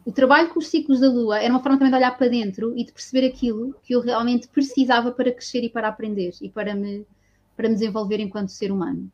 o 0.05 0.13
trabalho 0.13 0.51
com 0.51 0.59
os 0.59 0.69
ciclos 0.69 1.01
da 1.01 1.09
Lua 1.09 1.39
era 1.39 1.53
uma 1.53 1.63
forma 1.63 1.79
também 1.79 1.91
de 1.91 1.97
olhar 1.97 2.17
para 2.17 2.29
dentro 2.29 2.77
e 2.77 2.85
de 2.85 2.93
perceber 2.93 3.27
aquilo 3.27 3.75
que 3.83 3.95
eu 3.95 4.01
realmente 4.01 4.49
precisava 4.49 5.11
para 5.11 5.33
crescer 5.33 5.65
e 5.65 5.71
para 5.71 5.89
aprender 5.89 6.33
e 6.43 6.51
para 6.51 6.75
me, 6.75 7.07
para 7.57 7.69
me 7.69 7.75
desenvolver 7.75 8.21
enquanto 8.21 8.51
ser 8.51 8.71
humano. 8.71 9.11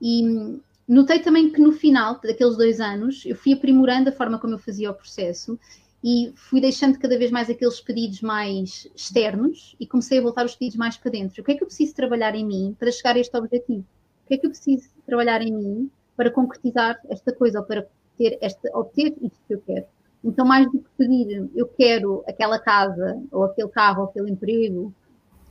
E 0.00 0.60
notei 0.88 1.20
também 1.20 1.50
que 1.50 1.60
no 1.60 1.72
final 1.72 2.20
daqueles 2.20 2.56
dois 2.56 2.80
anos 2.80 3.24
eu 3.24 3.36
fui 3.36 3.52
aprimorando 3.52 4.08
a 4.08 4.12
forma 4.12 4.38
como 4.38 4.54
eu 4.54 4.58
fazia 4.58 4.90
o 4.90 4.94
processo 4.94 5.58
e 6.02 6.32
fui 6.34 6.60
deixando 6.60 6.98
cada 6.98 7.16
vez 7.16 7.30
mais 7.30 7.48
aqueles 7.48 7.80
pedidos 7.80 8.20
mais 8.20 8.88
externos 8.96 9.76
e 9.78 9.86
comecei 9.86 10.18
a 10.18 10.22
voltar 10.22 10.44
os 10.44 10.56
pedidos 10.56 10.76
mais 10.76 10.96
para 10.96 11.12
dentro. 11.12 11.40
O 11.40 11.44
que 11.44 11.52
é 11.52 11.54
que 11.54 11.62
eu 11.62 11.68
preciso 11.68 11.94
trabalhar 11.94 12.34
em 12.34 12.44
mim 12.44 12.76
para 12.76 12.90
chegar 12.90 13.14
a 13.14 13.20
este 13.20 13.36
objetivo? 13.36 13.86
O 14.24 14.26
que 14.26 14.34
é 14.34 14.38
que 14.38 14.46
eu 14.46 14.50
preciso 14.50 14.88
trabalhar 15.06 15.40
em 15.40 15.52
mim 15.52 15.90
para 16.16 16.32
concretizar 16.32 16.98
esta 17.08 17.32
coisa 17.32 17.60
ou 17.60 17.64
para 17.64 17.86
ter 18.18 18.36
esta, 18.40 18.68
obter 18.76 19.14
isto 19.22 19.38
que 19.46 19.54
eu 19.54 19.60
quero? 19.60 19.86
Então, 20.24 20.46
mais 20.46 20.70
do 20.70 20.78
que 20.78 20.88
pedir 20.96 21.50
eu 21.54 21.66
quero 21.66 22.22
aquela 22.26 22.58
casa, 22.58 23.20
ou 23.30 23.44
aquele 23.44 23.68
carro, 23.68 24.02
ou 24.02 24.08
aquele 24.08 24.30
emprego, 24.30 24.94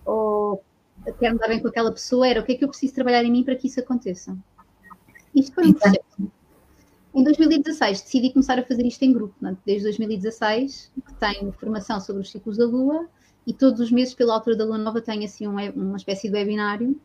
ou 0.05 0.63
quero 1.19 1.33
me 1.33 1.39
dar 1.39 1.47
bem 1.47 1.59
com 1.59 1.67
aquela 1.67 1.91
pessoa, 1.91 2.27
era 2.27 2.39
o 2.39 2.43
que 2.45 2.53
é 2.53 2.55
que 2.55 2.63
eu 2.63 2.69
preciso 2.69 2.93
trabalhar 2.93 3.23
em 3.23 3.31
mim 3.31 3.43
para 3.43 3.55
que 3.55 3.67
isso 3.67 3.79
aconteça? 3.79 4.37
Isto 5.35 5.53
foi 5.53 5.67
um 5.67 5.73
processo. 5.73 6.31
Em 7.13 7.23
2016 7.23 8.01
decidi 8.01 8.31
começar 8.31 8.57
a 8.57 8.63
fazer 8.63 8.85
isto 8.85 9.03
em 9.03 9.11
grupo, 9.11 9.35
né? 9.41 9.57
desde 9.65 9.83
2016, 9.83 10.91
que 11.05 11.13
tenho 11.15 11.51
formação 11.51 11.99
sobre 11.99 12.21
os 12.21 12.31
ciclos 12.31 12.57
da 12.57 12.65
Lua 12.65 13.07
e 13.45 13.53
todos 13.53 13.79
os 13.79 13.91
meses, 13.91 14.13
pela 14.13 14.33
altura 14.33 14.55
da 14.55 14.65
Lua 14.65 14.77
Nova, 14.77 15.01
tenho 15.01 15.25
assim 15.25 15.47
um, 15.47 15.55
uma 15.71 15.97
espécie 15.97 16.29
de 16.29 16.35
webinário. 16.35 16.99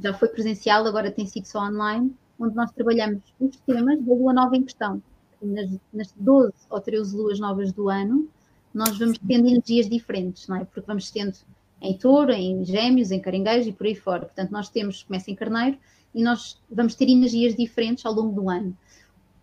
Já 0.00 0.14
foi 0.14 0.28
presencial, 0.28 0.86
agora 0.86 1.10
tem 1.10 1.26
sido 1.26 1.46
só 1.46 1.60
online, 1.60 2.14
onde 2.38 2.54
nós 2.54 2.70
trabalhamos 2.70 3.22
os 3.40 3.56
temas 3.60 4.00
da 4.00 4.14
Lua 4.14 4.32
Nova 4.32 4.56
em 4.56 4.62
questão. 4.62 5.02
Nas, 5.42 5.70
nas 5.92 6.12
12 6.16 6.52
ou 6.70 6.80
13 6.80 7.16
luas 7.16 7.38
novas 7.40 7.72
do 7.72 7.88
ano, 7.88 8.28
nós 8.72 8.98
vamos 8.98 9.18
tendo 9.18 9.48
energias 9.48 9.88
diferentes, 9.88 10.46
não 10.48 10.56
é? 10.56 10.64
Porque 10.64 10.86
vamos 10.86 11.10
tendo 11.10 11.34
em 11.80 11.96
touro, 11.96 12.32
em 12.32 12.64
gêmeos, 12.64 13.10
em 13.10 13.20
caranguejo 13.20 13.68
e 13.68 13.72
por 13.72 13.86
aí 13.86 13.94
fora. 13.94 14.26
Portanto, 14.26 14.50
nós 14.50 14.68
temos, 14.68 15.02
começa 15.02 15.30
em 15.30 15.34
carneiro, 15.34 15.78
e 16.14 16.22
nós 16.22 16.60
vamos 16.70 16.94
ter 16.94 17.08
energias 17.08 17.54
diferentes 17.54 18.04
ao 18.04 18.12
longo 18.12 18.40
do 18.40 18.50
ano. 18.50 18.76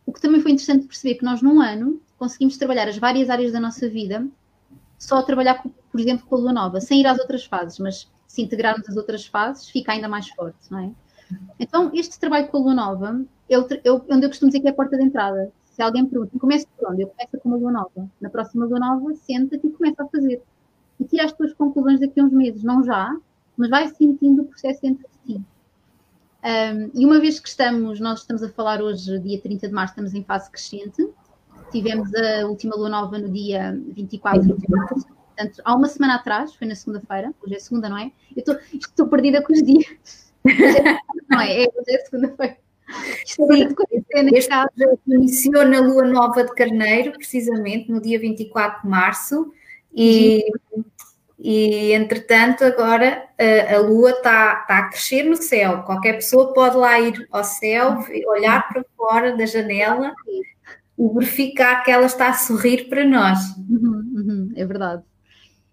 O 0.06 0.12
que 0.12 0.22
também 0.22 0.42
foi 0.42 0.52
interessante 0.52 0.86
perceber 0.86 1.16
que 1.16 1.26
nós, 1.26 1.42
num 1.42 1.62
ano, 1.62 2.02
conseguimos 2.18 2.58
trabalhar 2.58 2.88
as 2.88 2.98
várias 2.98 3.30
áreas 3.30 3.52
da 3.52 3.60
nossa 3.60 3.90
vida, 3.90 4.28
só 4.98 5.18
a 5.18 5.24
trabalhar, 5.24 5.62
com, 5.62 5.70
por 5.70 6.00
exemplo, 6.00 6.26
com 6.28 6.36
a 6.36 6.40
lua 6.40 6.54
nova, 6.54 6.82
sem 6.82 7.02
ir 7.02 7.08
às 7.08 7.20
outras 7.20 7.46
fases, 7.46 7.80
mas 7.80 8.12
se 8.28 8.42
integrarmos 8.42 8.88
as 8.90 8.98
outras 8.98 9.26
fases, 9.26 9.70
fica 9.70 9.92
ainda 9.92 10.08
mais 10.08 10.30
forte, 10.30 10.58
não 10.70 10.80
é? 10.80 10.92
Então, 11.60 11.92
este 11.94 12.20
trabalho 12.20 12.48
com 12.48 12.58
a 12.58 12.60
lua 12.60 12.74
nova, 12.74 13.26
eu, 13.50 13.68
eu, 13.84 14.06
onde 14.10 14.26
eu 14.26 14.30
costumo 14.30 14.50
dizer 14.50 14.62
que 14.62 14.68
é 14.68 14.72
a 14.72 14.76
porta 14.76 14.98
de 14.98 15.04
entrada. 15.04 15.52
Se 15.76 15.82
alguém 15.82 16.06
pergunta, 16.06 16.40
começa 16.40 16.66
por 16.78 16.90
onde? 16.90 17.02
Eu 17.02 17.10
começo 17.10 17.38
com 17.38 17.50
uma 17.50 17.58
lua 17.58 17.72
nova. 17.72 18.10
Na 18.22 18.30
próxima 18.30 18.66
lua 18.66 18.80
nova, 18.80 19.14
senta-te 19.14 19.68
e 19.68 19.72
começa 19.72 20.04
a 20.04 20.08
fazer. 20.08 20.42
E 20.98 21.04
tira 21.04 21.26
as 21.26 21.34
tuas 21.34 21.54
conclusões 21.54 22.00
daqui 22.00 22.18
a 22.18 22.24
uns 22.24 22.32
meses, 22.32 22.64
não 22.64 22.82
já, 22.82 23.14
mas 23.58 23.70
vai 23.70 23.86
sentindo 23.90 24.44
o 24.44 24.46
processo 24.46 24.82
dentro 24.82 25.06
de 25.06 25.34
ti. 25.34 25.42
Um, 26.46 26.92
e 26.94 27.06
uma 27.06 27.20
vez 27.20 27.42
que 27.42 27.50
estamos, 27.50 28.00
nós 28.00 28.22
estamos 28.22 28.42
a 28.42 28.48
falar 28.48 28.82
hoje, 28.82 29.20
dia 29.20 29.38
30 29.42 29.68
de 29.68 29.74
março, 29.74 29.92
estamos 29.92 30.14
em 30.14 30.24
fase 30.24 30.50
crescente. 30.50 31.10
Tivemos 31.74 32.10
a 32.16 32.48
última 32.48 32.74
lua 32.78 32.88
nova 32.88 33.20
no 33.20 33.30
dia 33.30 33.78
24 33.90 34.58
de 34.58 34.70
março. 34.70 35.06
Portanto, 35.36 35.62
há 35.66 35.76
uma 35.76 35.90
semana 35.90 36.16
atrás, 36.16 36.56
foi 36.56 36.68
na 36.68 36.76
segunda-feira, 36.76 37.34
hoje 37.44 37.54
é 37.54 37.60
segunda, 37.60 37.90
não 37.90 37.98
é? 37.98 38.14
Eu 38.34 38.40
estou, 38.40 38.56
estou 38.74 39.08
perdida 39.10 39.42
com 39.42 39.52
os 39.52 39.62
dias. 39.62 40.34
não 41.30 41.42
é? 41.42 41.66
é 41.66 41.68
hoje 41.68 41.90
é 41.90 41.98
segunda-feira. 42.00 42.65
Sim, 43.26 43.68
este 44.34 44.50
projeto 44.50 45.00
iniciou 45.08 45.66
na 45.66 45.80
lua 45.80 46.06
nova 46.06 46.44
de 46.44 46.54
Carneiro, 46.54 47.12
precisamente 47.14 47.92
no 47.92 48.02
dia 48.02 48.20
24 48.20 48.84
de 48.84 48.88
março, 48.88 49.52
e, 49.94 50.46
e 51.40 51.92
entretanto 51.94 52.64
agora 52.64 53.24
a, 53.40 53.76
a 53.76 53.80
lua 53.80 54.12
está 54.12 54.56
tá 54.68 54.80
a 54.80 54.90
crescer 54.90 55.24
no 55.24 55.36
céu. 55.36 55.84
Qualquer 55.84 56.14
pessoa 56.14 56.54
pode 56.54 56.76
lá 56.78 57.00
ir 57.00 57.28
ao 57.32 57.44
céu, 57.44 57.98
olhar 58.28 58.68
para 58.68 58.86
fora 58.98 59.36
da 59.36 59.46
janela 59.46 60.14
e 60.98 61.08
verificar 61.14 61.84
que 61.84 61.92
ela 61.92 62.06
está 62.06 62.30
a 62.30 62.34
sorrir 62.34 62.90
para 62.90 63.06
nós. 63.06 63.40
Uhum, 63.70 64.14
uhum, 64.16 64.54
é 64.56 64.66
verdade. 64.66 65.04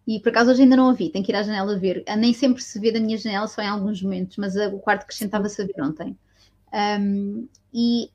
E 0.07 0.19
por 0.21 0.31
acaso 0.31 0.50
hoje 0.50 0.62
ainda 0.62 0.76
não 0.76 0.91
a 0.91 0.93
vi, 0.93 1.11
tenho 1.11 1.25
que 1.25 1.31
ir 1.31 1.37
à 1.37 1.43
janela 1.43 1.79
ver. 1.79 2.02
Nem 2.19 2.33
sempre 2.33 2.62
se 2.62 2.79
vê 2.81 2.91
da 2.91 3.00
minha 3.00 3.17
janela, 3.17 3.47
só 3.47 3.62
em 3.62 3.69
alguns 3.69 4.02
momentos, 4.02 4.37
mas 4.37 4.57
o 4.57 4.79
quarto 4.79 5.07
que 5.07 5.12
estava-se 5.12 5.62
a 5.62 5.67
ver 5.67 5.81
ontem. 5.81 6.17
Um, 6.73 7.49
e 7.73 8.11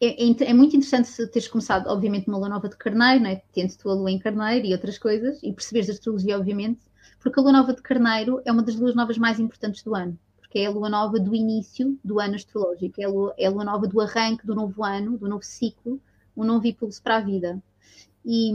é, 0.00 0.24
é, 0.24 0.50
é, 0.50 0.54
muito 0.54 0.76
interessante 0.76 1.26
teres 1.26 1.48
começado, 1.48 1.88
obviamente, 1.88 2.28
uma 2.28 2.38
lua 2.38 2.48
nova 2.48 2.68
de 2.68 2.76
carneiro, 2.76 3.22
né? 3.22 3.42
tendo 3.52 3.76
tu 3.76 3.90
a 3.90 3.94
lua 3.94 4.10
em 4.10 4.18
carneiro 4.18 4.66
e 4.66 4.72
outras 4.72 4.98
coisas, 4.98 5.42
e 5.42 5.52
perceberes 5.52 5.90
a 5.90 5.92
astrologia, 5.92 6.38
obviamente, 6.38 6.80
porque 7.18 7.40
a 7.40 7.42
lua 7.42 7.52
nova 7.52 7.74
de 7.74 7.82
carneiro 7.82 8.40
é 8.44 8.52
uma 8.52 8.62
das 8.62 8.76
luas 8.76 8.94
novas 8.94 9.18
mais 9.18 9.40
importantes 9.40 9.82
do 9.82 9.94
ano, 9.96 10.16
porque 10.38 10.60
é 10.60 10.66
a 10.66 10.70
lua 10.70 10.88
nova 10.88 11.18
do 11.18 11.34
início 11.34 11.98
do 12.04 12.20
ano 12.20 12.36
astrológico, 12.36 13.00
é 13.00 13.04
a 13.04 13.08
lua, 13.08 13.34
é 13.36 13.46
a 13.46 13.50
lua 13.50 13.64
nova 13.64 13.88
do 13.88 14.00
arranque 14.00 14.46
do 14.46 14.54
novo 14.54 14.84
ano, 14.84 15.18
do 15.18 15.28
novo 15.28 15.44
ciclo, 15.44 16.00
um 16.36 16.44
novo 16.44 16.64
impulso 16.66 17.02
para 17.02 17.16
a 17.16 17.20
vida. 17.20 17.60
E 18.24 18.52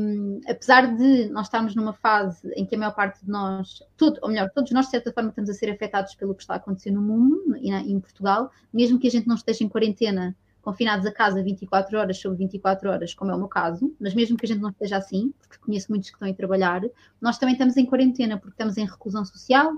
apesar 0.48 0.96
de 0.96 1.30
nós 1.30 1.48
estarmos 1.48 1.76
numa 1.76 1.94
fase 1.94 2.48
em 2.56 2.66
que 2.66 2.76
a 2.76 2.78
maior 2.78 2.94
parte 2.94 3.24
de 3.24 3.32
nós, 3.32 3.82
todo, 3.98 4.20
ou 4.22 4.30
melhor, 4.30 4.50
todos 4.54 4.72
nós 4.72 4.86
de 4.86 4.92
certa 4.92 5.12
forma 5.12 5.30
estamos 5.30 5.50
a 5.50 5.54
ser 5.54 5.70
afetados 5.72 6.14
pelo 6.16 6.36
que 6.36 6.44
está 6.44 6.56
acontecendo 6.56 6.96
no 6.96 7.02
mundo 7.02 7.58
e 7.58 7.72
em 7.72 8.00
Portugal, 8.00 8.52
mesmo 8.72 9.00
que 9.00 9.08
a 9.08 9.12
gente 9.12 9.28
não 9.28 9.36
esteja 9.36 9.64
em 9.64 9.70
quarentena, 9.70 10.36
confinados 10.62 11.06
a 11.06 11.12
casa 11.12 11.44
24 11.44 11.98
horas 11.98 12.18
sobre 12.18 12.38
24 12.40 12.90
horas, 12.90 13.14
como 13.14 13.32
é 13.32 13.36
o 13.36 13.38
meu 13.38 13.50
caso, 13.50 13.94
mas 14.00 14.14
mesmo 14.14 14.38
que 14.38 14.46
a 14.46 14.48
gente 14.48 14.62
não 14.62 14.70
esteja 14.70 14.98
assim, 14.98 15.34
porque 15.40 15.58
conheço 15.58 15.88
muitos 15.90 16.10
que 16.10 16.16
estão 16.16 16.30
a 16.30 16.34
trabalhar, 16.34 16.82
nós 17.22 17.38
também 17.38 17.54
estamos 17.54 17.76
em 17.76 17.86
quarentena 17.86 18.38
porque 18.38 18.54
estamos 18.54 18.78
em 18.78 18.86
reclusão 18.86 19.26
social, 19.26 19.74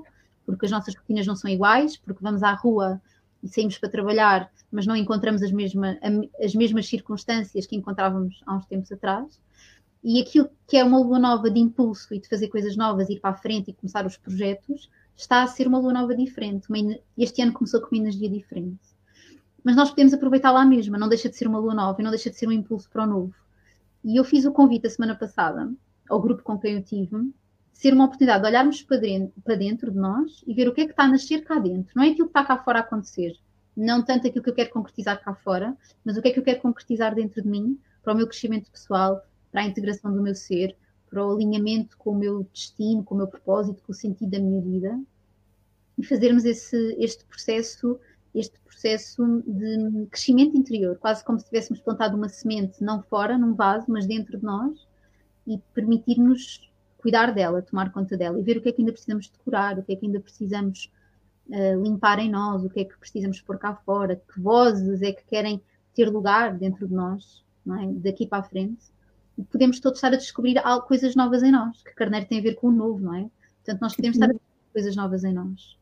porque 0.45 0.65
as 0.65 0.71
nossas 0.71 0.95
rotinas 0.95 1.25
não 1.25 1.35
são 1.35 1.49
iguais, 1.49 1.97
porque 1.97 2.21
vamos 2.21 2.43
à 2.43 2.51
rua 2.53 3.01
e 3.41 3.47
saímos 3.47 3.77
para 3.77 3.89
trabalhar, 3.89 4.51
mas 4.71 4.85
não 4.85 4.95
encontramos 4.95 5.41
as, 5.41 5.51
mesma, 5.51 5.97
as 6.43 6.53
mesmas 6.53 6.87
circunstâncias 6.87 7.65
que 7.65 7.75
encontrávamos 7.75 8.41
há 8.45 8.55
uns 8.55 8.65
tempos 8.65 8.91
atrás. 8.91 9.39
E 10.07 10.21
aquilo 10.21 10.51
que 10.67 10.77
é 10.77 10.83
uma 10.83 10.99
lua 10.99 11.17
nova 11.17 11.49
de 11.49 11.59
impulso 11.59 12.13
e 12.13 12.19
de 12.19 12.29
fazer 12.29 12.47
coisas 12.49 12.77
novas, 12.77 13.09
ir 13.09 13.19
para 13.19 13.31
a 13.31 13.37
frente 13.37 13.71
e 13.71 13.73
começar 13.73 14.05
os 14.05 14.15
projetos, 14.15 14.87
está 15.15 15.41
a 15.41 15.47
ser 15.47 15.67
uma 15.67 15.79
lua 15.79 15.91
nova 15.91 16.15
diferente. 16.15 16.67
Este 17.17 17.41
ano 17.41 17.51
começou 17.51 17.81
com 17.81 17.87
uma 17.87 18.03
energia 18.03 18.29
diferente. 18.29 18.85
Mas 19.63 19.75
nós 19.75 19.89
podemos 19.89 20.13
aproveitar 20.13 20.51
lá 20.51 20.63
mesma, 20.63 20.95
não 20.99 21.09
deixa 21.09 21.27
de 21.27 21.35
ser 21.35 21.47
uma 21.47 21.57
lua 21.57 21.73
nova 21.73 21.99
e 21.99 22.03
não 22.03 22.11
deixa 22.11 22.29
de 22.29 22.35
ser 22.35 22.47
um 22.47 22.51
impulso 22.51 22.87
para 22.87 23.03
o 23.03 23.07
novo. 23.07 23.33
E 24.03 24.15
eu 24.15 24.23
fiz 24.23 24.45
o 24.45 24.51
convite 24.51 24.85
a 24.85 24.91
semana 24.91 25.15
passada 25.15 25.73
ao 26.07 26.21
grupo 26.21 26.43
com 26.43 26.59
quem 26.59 26.75
eu 26.75 26.83
tive, 26.83 27.33
ser 27.73 27.91
uma 27.91 28.05
oportunidade 28.05 28.43
de 28.43 28.47
olharmos 28.47 28.83
para 28.83 29.55
dentro 29.55 29.91
de 29.91 29.97
nós 29.97 30.43
e 30.45 30.53
ver 30.53 30.67
o 30.67 30.73
que 30.75 30.81
é 30.81 30.85
que 30.85 30.91
está 30.91 31.05
a 31.05 31.07
nascer 31.07 31.43
cá 31.43 31.57
dentro. 31.57 31.91
Não 31.95 32.03
é 32.03 32.09
aquilo 32.09 32.27
que 32.27 32.37
está 32.37 32.45
cá 32.45 32.63
fora 32.63 32.77
a 32.77 32.81
acontecer. 32.83 33.35
Não 33.75 34.03
tanto 34.03 34.27
aquilo 34.27 34.43
que 34.43 34.51
eu 34.51 34.55
quero 34.55 34.69
concretizar 34.69 35.19
cá 35.19 35.33
fora, 35.33 35.75
mas 36.05 36.15
o 36.15 36.21
que 36.21 36.27
é 36.27 36.31
que 36.31 36.37
eu 36.37 36.43
quero 36.43 36.61
concretizar 36.61 37.15
dentro 37.15 37.41
de 37.41 37.49
mim, 37.49 37.79
para 38.03 38.13
o 38.13 38.15
meu 38.15 38.27
crescimento 38.27 38.69
pessoal, 38.69 39.19
para 39.55 39.63
a 39.63 39.67
integração 39.67 40.13
do 40.13 40.21
meu 40.21 40.35
ser, 40.35 40.75
para 41.09 41.25
o 41.25 41.31
alinhamento 41.31 41.97
com 41.97 42.11
o 42.11 42.15
meu 42.15 42.43
destino, 42.51 43.05
com 43.05 43.15
o 43.15 43.17
meu 43.17 43.27
propósito, 43.27 43.81
com 43.83 43.93
o 43.93 43.95
sentido 43.95 44.31
da 44.31 44.37
minha 44.37 44.61
vida 44.61 44.99
e 45.97 46.03
fazermos 46.03 46.43
esse, 46.43 46.93
este 46.99 47.23
processo 47.23 47.97
este 48.33 48.59
processo 48.59 49.41
de 49.47 50.07
crescimento 50.07 50.57
interior, 50.57 50.97
quase 50.97 51.23
como 51.23 51.39
se 51.39 51.45
tivéssemos 51.45 51.81
plantado 51.81 52.17
uma 52.17 52.27
semente, 52.27 52.83
não 52.83 53.01
fora, 53.01 53.37
num 53.37 53.53
vaso, 53.53 53.85
mas 53.87 54.05
dentro 54.05 54.37
de 54.37 54.43
nós, 54.43 54.85
e 55.47 55.57
permitir-nos 55.73 56.69
cuidar 56.97 57.33
dela, 57.33 57.61
tomar 57.61 57.93
conta 57.93 58.17
dela 58.17 58.37
e 58.37 58.43
ver 58.43 58.57
o 58.57 58.61
que 58.61 58.67
é 58.67 58.71
que 58.73 58.81
ainda 58.81 58.91
precisamos 58.91 59.29
decorar, 59.29 59.79
o 59.79 59.83
que 59.83 59.93
é 59.93 59.95
que 59.95 60.05
ainda 60.05 60.19
precisamos 60.19 60.91
uh, 61.47 61.81
limpar 61.81 62.19
em 62.19 62.29
nós, 62.29 62.61
o 62.65 62.69
que 62.69 62.81
é 62.81 62.83
que 62.83 62.99
precisamos 62.99 63.39
pôr 63.39 63.57
cá 63.57 63.73
fora, 63.73 64.17
que 64.17 64.37
vozes 64.37 65.01
é 65.01 65.13
que 65.13 65.23
querem 65.23 65.61
ter 65.93 66.09
lugar 66.09 66.57
dentro 66.57 66.89
de 66.89 66.93
nós, 66.93 67.41
é? 67.65 67.87
daqui 67.93 68.27
para 68.27 68.39
a 68.39 68.43
frente 68.43 68.93
podemos 69.43 69.79
todos 69.79 69.97
estar 69.97 70.13
a 70.13 70.17
descobrir 70.17 70.61
coisas 70.87 71.15
novas 71.15 71.43
em 71.43 71.51
nós, 71.51 71.81
que 71.83 71.93
carneiro 71.93 72.25
tem 72.25 72.39
a 72.39 72.41
ver 72.41 72.55
com 72.55 72.67
o 72.67 72.71
novo, 72.71 72.99
não 72.99 73.15
é? 73.15 73.29
Portanto, 73.63 73.81
nós 73.81 73.95
podemos 73.95 74.17
estar 74.17 74.29
a 74.29 74.33
descobrir 74.33 74.71
coisas 74.73 74.95
novas 74.95 75.23
em 75.23 75.33
nós. 75.33 75.77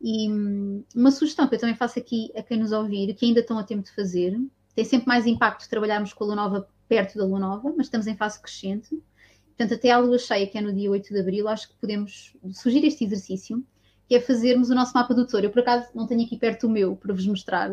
E 0.00 0.30
hum, 0.30 0.84
uma 0.94 1.10
sugestão 1.10 1.46
que 1.46 1.54
eu 1.54 1.58
também 1.58 1.76
faço 1.76 1.98
aqui 1.98 2.30
a 2.36 2.42
quem 2.42 2.58
nos 2.58 2.72
ouvir, 2.72 3.14
que 3.14 3.26
ainda 3.26 3.40
estão 3.40 3.58
a 3.58 3.64
tempo 3.64 3.82
de 3.82 3.94
fazer, 3.94 4.38
tem 4.74 4.84
sempre 4.84 5.08
mais 5.08 5.26
impacto 5.26 5.68
trabalharmos 5.68 6.12
com 6.12 6.24
a 6.24 6.26
lua 6.28 6.36
nova 6.36 6.68
perto 6.88 7.18
da 7.18 7.24
lua 7.24 7.38
nova, 7.38 7.72
mas 7.76 7.86
estamos 7.86 8.06
em 8.06 8.16
fase 8.16 8.40
crescente. 8.40 9.00
Portanto, 9.46 9.74
até 9.74 9.90
à 9.90 9.98
lua 9.98 10.18
cheia, 10.18 10.46
que 10.46 10.56
é 10.56 10.60
no 10.60 10.72
dia 10.72 10.90
8 10.90 11.12
de 11.12 11.20
abril, 11.20 11.48
acho 11.48 11.68
que 11.68 11.74
podemos 11.76 12.34
sugerir 12.52 12.86
este 12.86 13.04
exercício, 13.04 13.64
que 14.08 14.14
é 14.14 14.20
fazermos 14.20 14.70
o 14.70 14.74
nosso 14.74 14.92
mapa 14.94 15.14
do 15.14 15.24
tesouro. 15.24 15.46
Eu, 15.46 15.50
por 15.50 15.60
acaso, 15.60 15.88
não 15.94 16.06
tenho 16.06 16.24
aqui 16.24 16.36
perto 16.36 16.66
o 16.66 16.70
meu 16.70 16.96
para 16.96 17.14
vos 17.14 17.26
mostrar, 17.26 17.70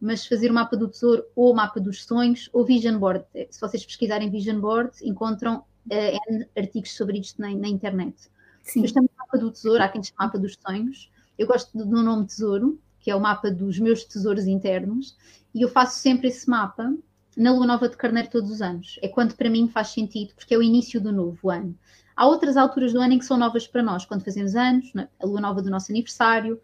mas 0.00 0.26
fazer 0.26 0.50
o 0.50 0.54
mapa 0.54 0.76
do 0.76 0.88
tesouro 0.88 1.24
ou 1.36 1.52
o 1.52 1.54
mapa 1.54 1.78
dos 1.78 2.04
sonhos 2.04 2.48
ou 2.52 2.64
vision 2.64 2.98
board. 2.98 3.24
Se 3.50 3.60
vocês 3.60 3.84
pesquisarem 3.84 4.30
vision 4.30 4.58
board, 4.58 4.92
encontram 5.02 5.58
uh, 5.58 6.48
artigos 6.56 6.96
sobre 6.96 7.18
isto 7.18 7.40
na, 7.40 7.50
na 7.54 7.68
internet. 7.68 8.16
Sim. 8.62 8.80
Mas 8.80 8.92
também 8.92 9.10
o 9.14 9.18
mapa 9.18 9.38
do 9.38 9.50
tesouro, 9.50 9.82
há 9.82 9.88
quem 9.88 10.02
chama 10.02 10.26
mapa 10.26 10.38
dos 10.38 10.56
sonhos. 10.66 11.10
Eu 11.38 11.46
gosto 11.46 11.76
do 11.76 12.02
nome 12.02 12.26
tesouro, 12.26 12.80
que 12.98 13.10
é 13.10 13.16
o 13.16 13.20
mapa 13.20 13.50
dos 13.50 13.78
meus 13.78 14.04
tesouros 14.04 14.46
internos, 14.46 15.16
e 15.54 15.62
eu 15.62 15.68
faço 15.68 15.98
sempre 15.98 16.28
esse 16.28 16.48
mapa 16.48 16.94
na 17.36 17.52
lua 17.52 17.66
nova 17.66 17.88
de 17.88 17.96
carneiro 17.96 18.28
todos 18.30 18.50
os 18.50 18.60
anos. 18.62 18.98
É 19.02 19.08
quando 19.08 19.34
para 19.34 19.48
mim 19.48 19.68
faz 19.68 19.88
sentido, 19.88 20.34
porque 20.34 20.54
é 20.54 20.58
o 20.58 20.62
início 20.62 21.00
do 21.00 21.12
novo 21.12 21.50
ano. 21.50 21.76
Há 22.14 22.26
outras 22.26 22.56
alturas 22.56 22.92
do 22.92 23.00
ano 23.00 23.14
em 23.14 23.18
que 23.18 23.24
são 23.24 23.38
novas 23.38 23.66
para 23.66 23.82
nós, 23.82 24.04
quando 24.04 24.24
fazemos 24.24 24.54
anos, 24.54 24.92
a 25.18 25.26
lua 25.26 25.40
nova 25.40 25.62
do 25.62 25.70
nosso 25.70 25.90
aniversário, 25.90 26.60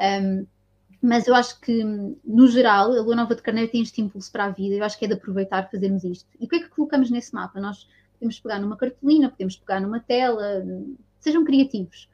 um, 0.00 0.46
mas 1.04 1.28
eu 1.28 1.34
acho 1.34 1.60
que, 1.60 1.84
no 1.84 2.46
geral, 2.46 2.90
a 2.90 3.02
Lua 3.02 3.14
Nova 3.14 3.34
de 3.34 3.42
Carneiro 3.42 3.70
tem 3.70 3.82
este 3.82 4.00
impulso 4.00 4.32
para 4.32 4.46
a 4.46 4.48
vida. 4.48 4.74
Eu 4.74 4.82
acho 4.82 4.98
que 4.98 5.04
é 5.04 5.08
de 5.08 5.12
aproveitar 5.12 5.70
fazermos 5.70 6.02
isto. 6.02 6.26
E 6.40 6.46
o 6.46 6.48
que 6.48 6.56
é 6.56 6.60
que 6.60 6.70
colocamos 6.70 7.10
nesse 7.10 7.34
mapa? 7.34 7.60
Nós 7.60 7.86
podemos 8.14 8.40
pegar 8.40 8.58
numa 8.58 8.74
cartolina, 8.74 9.28
podemos 9.28 9.54
pegar 9.54 9.80
numa 9.80 10.00
tela, 10.00 10.64
sejam 11.20 11.44
criativos. 11.44 12.08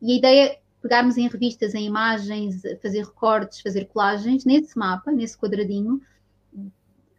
E 0.00 0.12
a 0.12 0.16
ideia 0.16 0.46
é 0.46 0.60
pegarmos 0.80 1.18
em 1.18 1.28
revistas, 1.28 1.74
em 1.74 1.84
imagens, 1.84 2.62
fazer 2.80 3.04
recortes, 3.04 3.60
fazer 3.60 3.84
colagens 3.84 4.46
nesse 4.46 4.78
mapa, 4.78 5.12
nesse 5.12 5.36
quadradinho, 5.36 6.00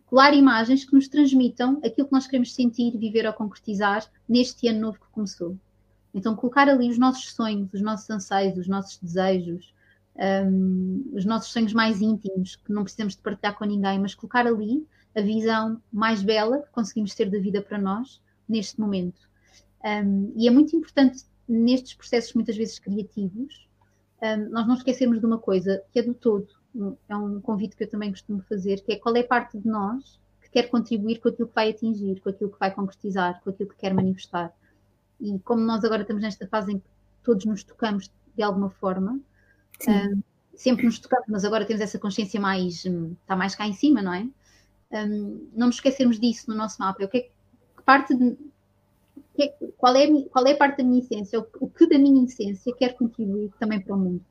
colar 0.07 0.33
imagens 0.33 0.83
que 0.83 0.95
nos 0.95 1.07
transmitam 1.07 1.79
aquilo 1.85 2.07
que 2.07 2.13
nós 2.13 2.25
queremos 2.25 2.55
sentir, 2.55 2.97
viver 2.97 3.27
ou 3.27 3.33
concretizar 3.33 4.03
neste 4.27 4.67
ano 4.67 4.79
novo 4.79 4.99
que 4.99 5.11
começou. 5.11 5.55
Então, 6.15 6.35
colocar 6.35 6.67
ali 6.67 6.89
os 6.89 6.97
nossos 6.97 7.31
sonhos, 7.31 7.71
os 7.71 7.81
nossos 7.81 8.09
anseios, 8.09 8.57
os 8.57 8.67
nossos 8.67 8.97
desejos, 8.97 9.71
um, 10.15 11.11
os 11.13 11.25
nossos 11.25 11.51
sonhos 11.51 11.73
mais 11.73 12.01
íntimos, 12.01 12.55
que 12.55 12.71
não 12.71 12.83
precisamos 12.83 13.15
de 13.15 13.21
partilhar 13.21 13.57
com 13.57 13.65
ninguém, 13.65 13.99
mas 13.99 14.15
colocar 14.15 14.45
ali 14.45 14.85
a 15.15 15.21
visão 15.21 15.81
mais 15.91 16.21
bela 16.21 16.59
que 16.59 16.71
conseguimos 16.71 17.13
ter 17.15 17.29
da 17.29 17.39
vida 17.39 17.61
para 17.61 17.77
nós 17.77 18.21
neste 18.47 18.79
momento. 18.79 19.29
Um, 19.83 20.33
e 20.35 20.47
é 20.47 20.51
muito 20.51 20.75
importante 20.75 21.23
nestes 21.47 21.93
processos 21.95 22.33
muitas 22.33 22.55
vezes 22.55 22.79
criativos, 22.79 23.67
um, 24.21 24.49
nós 24.49 24.67
não 24.67 24.75
esquecermos 24.75 25.19
de 25.19 25.25
uma 25.25 25.39
coisa 25.39 25.83
que 25.91 25.99
é 25.99 26.03
do 26.03 26.13
todo. 26.13 26.47
É 27.09 27.15
um 27.15 27.41
convite 27.41 27.75
que 27.75 27.83
eu 27.83 27.89
também 27.89 28.11
costumo 28.11 28.41
fazer, 28.43 28.81
que 28.81 28.93
é 28.93 28.95
qual 28.95 29.15
é 29.15 29.21
a 29.21 29.27
parte 29.27 29.57
de 29.57 29.67
nós 29.67 30.19
que 30.41 30.49
quer 30.49 30.69
contribuir 30.69 31.19
com 31.19 31.29
aquilo 31.29 31.47
que 31.47 31.55
vai 31.55 31.71
atingir, 31.71 32.21
com 32.21 32.29
aquilo 32.29 32.51
que 32.51 32.59
vai 32.59 32.71
concretizar, 32.71 33.41
com 33.43 33.49
aquilo 33.49 33.69
que 33.69 33.77
quer 33.77 33.93
manifestar. 33.93 34.53
E 35.19 35.37
como 35.39 35.61
nós 35.61 35.83
agora 35.83 36.03
estamos 36.03 36.21
nesta 36.21 36.47
fase 36.47 36.73
em 36.73 36.79
que 36.79 36.85
todos 37.23 37.45
nos 37.45 37.63
tocamos 37.63 38.11
de 38.35 38.43
alguma 38.43 38.69
forma, 38.69 39.19
um, 39.87 40.21
sempre 40.55 40.85
nos 40.85 40.99
tocamos, 40.99 41.27
mas 41.27 41.45
agora 41.45 41.65
temos 41.65 41.81
essa 41.81 41.97
consciência 41.97 42.39
mais, 42.39 42.85
está 42.85 43.35
mais 43.35 43.55
cá 43.55 43.67
em 43.67 43.73
cima, 43.73 44.01
não 44.01 44.13
é? 44.13 44.27
Um, 44.91 45.49
não 45.53 45.67
nos 45.67 45.77
esquecermos 45.77 46.19
disso 46.19 46.49
no 46.49 46.55
nosso 46.55 46.77
mapa. 46.79 47.03
O 47.03 47.07
que, 47.07 47.17
é, 47.17 47.21
que 47.21 47.83
parte 47.85 48.15
de, 48.15 48.37
que 49.35 49.43
é, 49.43 49.47
qual, 49.77 49.95
é, 49.95 50.07
qual 50.23 50.45
é 50.45 50.51
a 50.51 50.57
parte 50.57 50.77
da 50.77 50.83
minha 50.83 50.99
essência? 50.99 51.39
O, 51.39 51.47
o 51.61 51.69
que 51.69 51.87
da 51.87 51.97
minha 51.97 52.23
essência 52.25 52.73
quer 52.75 52.95
contribuir 52.95 53.51
também 53.59 53.79
para 53.79 53.95
o 53.95 53.99
mundo? 53.99 54.21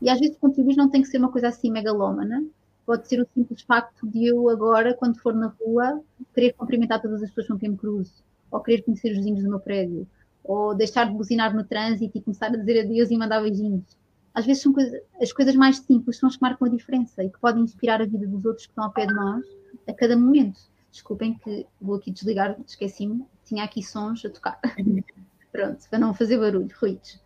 E 0.00 0.08
às 0.08 0.18
vezes 0.18 0.36
contribuir 0.36 0.76
não 0.76 0.88
tem 0.88 1.02
que 1.02 1.08
ser 1.08 1.18
uma 1.18 1.30
coisa 1.30 1.48
assim 1.48 1.70
megalómana, 1.70 2.44
pode 2.86 3.08
ser 3.08 3.20
o 3.20 3.26
simples 3.34 3.62
facto 3.62 4.06
de 4.06 4.26
eu 4.26 4.48
agora, 4.48 4.94
quando 4.94 5.18
for 5.18 5.34
na 5.34 5.48
rua, 5.60 6.02
querer 6.34 6.52
cumprimentar 6.52 7.00
todas 7.00 7.22
as 7.22 7.30
pessoas 7.30 7.48
com 7.48 7.58
quem 7.58 7.70
me 7.70 7.76
cruzo, 7.76 8.22
ou 8.50 8.60
querer 8.60 8.82
conhecer 8.82 9.10
os 9.10 9.18
vizinhos 9.18 9.42
do 9.42 9.48
meu 9.48 9.60
prédio, 9.60 10.06
ou 10.42 10.74
deixar 10.74 11.06
de 11.06 11.16
buzinar 11.16 11.54
no 11.54 11.64
trânsito 11.64 12.18
e 12.18 12.20
começar 12.20 12.46
a 12.46 12.56
dizer 12.56 12.80
adeus 12.80 13.10
e 13.10 13.16
mandar 13.16 13.40
beijinhos. 13.40 13.96
Às 14.34 14.44
vezes 14.44 14.62
são 14.62 14.72
coisa, 14.72 15.00
as 15.20 15.32
coisas 15.32 15.54
mais 15.54 15.78
simples 15.78 16.18
são 16.18 16.28
as 16.28 16.36
que 16.36 16.42
marcam 16.42 16.66
a 16.66 16.70
diferença 16.70 17.22
e 17.22 17.30
que 17.30 17.38
podem 17.38 17.62
inspirar 17.62 18.02
a 18.02 18.04
vida 18.04 18.26
dos 18.26 18.44
outros 18.44 18.66
que 18.66 18.72
estão 18.72 18.84
ao 18.84 18.92
pé 18.92 19.06
de 19.06 19.14
nós 19.14 19.44
a 19.88 19.92
cada 19.92 20.16
momento. 20.16 20.60
Desculpem 20.90 21.38
que 21.38 21.66
vou 21.80 21.96
aqui 21.96 22.10
desligar, 22.10 22.56
esqueci-me, 22.66 23.24
tinha 23.44 23.64
aqui 23.64 23.82
sons 23.82 24.24
a 24.24 24.30
tocar. 24.30 24.60
Pronto, 25.52 25.88
para 25.88 25.98
não 25.98 26.12
fazer 26.12 26.38
barulho, 26.38 26.68
ruídos. 26.80 27.22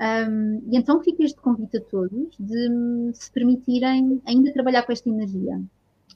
Um, 0.00 0.60
e 0.68 0.76
então 0.76 1.00
fica 1.00 1.22
este 1.22 1.40
convite 1.40 1.76
a 1.76 1.80
todos 1.80 2.36
de 2.36 3.12
se 3.14 3.30
permitirem 3.30 4.20
ainda 4.26 4.52
trabalhar 4.52 4.82
com 4.82 4.90
esta 4.90 5.08
energia 5.08 5.62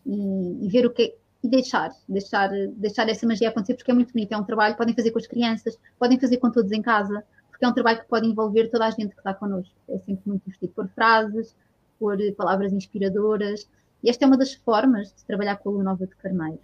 e, 0.05 0.67
e 0.67 0.69
ver 0.69 0.87
o 0.87 0.91
que 0.91 1.03
é, 1.03 1.15
e 1.45 1.49
deixar, 1.49 1.91
deixar, 2.09 2.51
deixar 2.77 3.09
essa 3.09 3.27
magia 3.27 3.49
acontecer, 3.49 3.75
porque 3.75 3.91
é 3.91 3.95
muito 3.95 4.13
bonito, 4.13 4.33
é 4.33 4.37
um 4.37 4.45
trabalho, 4.45 4.77
podem 4.77 4.95
fazer 4.95 5.13
com 5.13 5.19
as 5.19 5.27
crianças, 5.27 5.79
podem 5.99 6.19
fazer 6.19 6.39
com 6.39 6.51
todos 6.51 6.73
em 6.73 6.83
casa, 6.83 7.25
porque 7.57 7.65
é 7.65 7.69
um 7.69 7.73
trabalho 7.73 8.01
que 8.01 8.09
pode 8.09 8.27
envolver 8.27 8.69
toda 8.69 8.85
a 8.85 8.91
gente 8.91 9.13
que 9.13 9.19
está 9.19 9.33
connosco. 9.33 9.75
É 9.89 9.99
sempre 10.01 10.29
muito 10.29 10.45
divertido 10.45 10.75
por 10.75 10.89
frases, 10.89 11.57
por 11.99 12.19
palavras 12.37 12.71
inspiradoras, 12.71 13.67
e 14.05 14.11
esta 14.11 14.27
é 14.27 14.29
uma 14.29 14.37
das 14.37 14.53
formas 14.53 15.09
de 15.15 15.25
trabalhar 15.25 15.57
com 15.57 15.71
a 15.71 15.73
lua 15.73 15.83
nova 15.83 16.07
de 16.07 16.15
carneiro. 16.17 16.61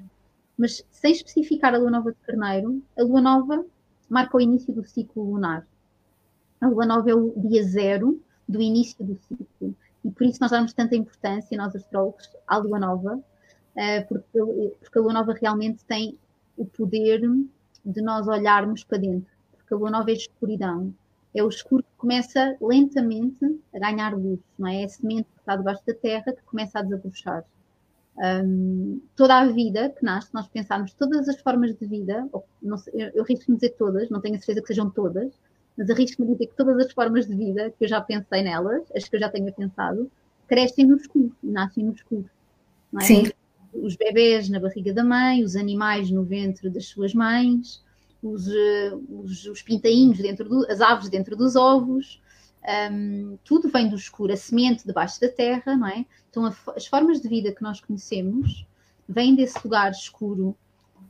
Mas 0.56 0.84
sem 0.90 1.12
especificar 1.12 1.75
a 1.75 1.78
lua 1.78 1.90
nova 1.90 2.12
de 2.12 2.18
carneiro, 2.18 2.82
a 2.99 3.02
lua 3.02 3.22
nova 3.22 3.64
marca 4.06 4.37
o 4.37 4.40
início 4.40 4.70
do 4.70 4.84
ciclo 4.84 5.25
lunar. 5.25 5.66
A 6.61 6.68
lua 6.68 6.84
nova 6.84 7.11
é 7.11 7.14
o 7.14 7.32
dia 7.38 7.64
zero 7.64 8.20
do 8.46 8.61
início 8.61 9.02
do 9.02 9.16
ciclo. 9.16 9.75
E 10.04 10.11
por 10.11 10.26
isso 10.26 10.40
nós 10.42 10.50
damos 10.50 10.75
tanta 10.75 10.94
importância, 10.94 11.56
nós 11.56 11.75
astrólogos, 11.75 12.28
à 12.46 12.58
lua 12.58 12.78
nova, 12.78 13.18
eh, 13.76 14.02
porque 14.02 14.99
a 14.99 15.00
lua 15.00 15.14
nova 15.14 15.32
realmente 15.32 15.82
tem 15.87 16.18
o 16.54 16.66
poder 16.66 17.22
de 17.82 18.02
nós 18.02 18.28
olharmos 18.28 18.84
para 18.84 18.99
dentro. 18.99 19.31
Porque 19.72 19.74
a 19.74 19.76
lua 19.76 19.90
nova 19.90 20.10
é 20.10 20.14
escuridão. 20.14 20.94
É 21.34 21.42
o 21.42 21.48
escuro 21.48 21.82
que 21.82 21.96
começa 21.96 22.56
lentamente 22.60 23.58
a 23.74 23.78
ganhar 23.78 24.14
luz, 24.14 24.38
não 24.58 24.68
é? 24.68 24.82
É 24.82 24.84
a 24.84 24.88
semente 24.88 25.28
que 25.32 25.40
está 25.40 25.56
debaixo 25.56 25.82
da 25.86 25.94
terra 25.94 26.32
que 26.32 26.42
começa 26.42 26.78
a 26.78 26.82
desabrochar. 26.82 27.44
Um, 28.18 29.00
toda 29.16 29.38
a 29.38 29.46
vida 29.46 29.88
que 29.88 30.04
nasce, 30.04 30.28
nós 30.34 30.46
pensarmos 30.48 30.92
todas 30.92 31.26
as 31.26 31.40
formas 31.40 31.74
de 31.74 31.86
vida, 31.86 32.28
ou, 32.30 32.44
sei, 32.76 32.92
eu, 33.02 33.10
eu 33.14 33.24
risco-me 33.24 33.56
dizer 33.56 33.70
todas, 33.78 34.10
não 34.10 34.20
tenho 34.20 34.34
a 34.34 34.38
certeza 34.38 34.60
que 34.60 34.66
sejam 34.66 34.90
todas, 34.90 35.32
mas 35.78 35.88
arrisco-me 35.88 36.32
dizer 36.32 36.48
que 36.48 36.54
todas 36.54 36.76
as 36.84 36.92
formas 36.92 37.26
de 37.26 37.34
vida 37.34 37.70
que 37.70 37.84
eu 37.84 37.88
já 37.88 38.02
pensei 38.02 38.42
nelas, 38.42 38.82
as 38.94 39.08
que 39.08 39.16
eu 39.16 39.20
já 39.20 39.30
tenho 39.30 39.50
pensado, 39.54 40.10
crescem 40.46 40.86
no 40.86 40.96
escuro, 40.96 41.34
nascem 41.42 41.84
no 41.84 41.92
escuro. 41.92 42.28
É? 43.00 43.04
Sim. 43.04 43.22
Os 43.72 43.96
bebês 43.96 44.50
na 44.50 44.60
barriga 44.60 44.92
da 44.92 45.02
mãe, 45.02 45.42
os 45.42 45.56
animais 45.56 46.11
no 46.11 46.24
ventre 46.24 46.68
das 46.68 46.85
suas 46.88 47.14
mães, 47.14 47.82
os, 48.22 48.48
eh, 48.48 48.92
os, 49.08 49.46
os 49.46 49.62
pintainhos 49.62 50.18
dentro 50.18 50.48
do, 50.48 50.70
as 50.70 50.80
aves 50.80 51.08
dentro 51.08 51.37
dos 51.37 51.56
ovos, 51.56 52.20
um, 52.92 53.37
tudo 53.44 53.68
vem 53.68 53.88
do 53.88 53.96
escuro, 53.96 54.32
a 54.32 54.37
semente 54.37 54.87
debaixo 54.87 55.20
da 55.20 55.28
terra, 55.28 55.76
não 55.76 55.88
é? 55.88 56.06
Então 56.30 56.46
a, 56.46 56.54
as 56.76 56.87
formas 56.87 57.20
de 57.20 57.28
vida 57.28 57.52
que 57.52 57.62
nós 57.62 57.80
conhecemos 57.80 58.64
vêm 59.08 59.35
desse 59.35 59.58
lugar 59.64 59.90
escuro 59.90 60.56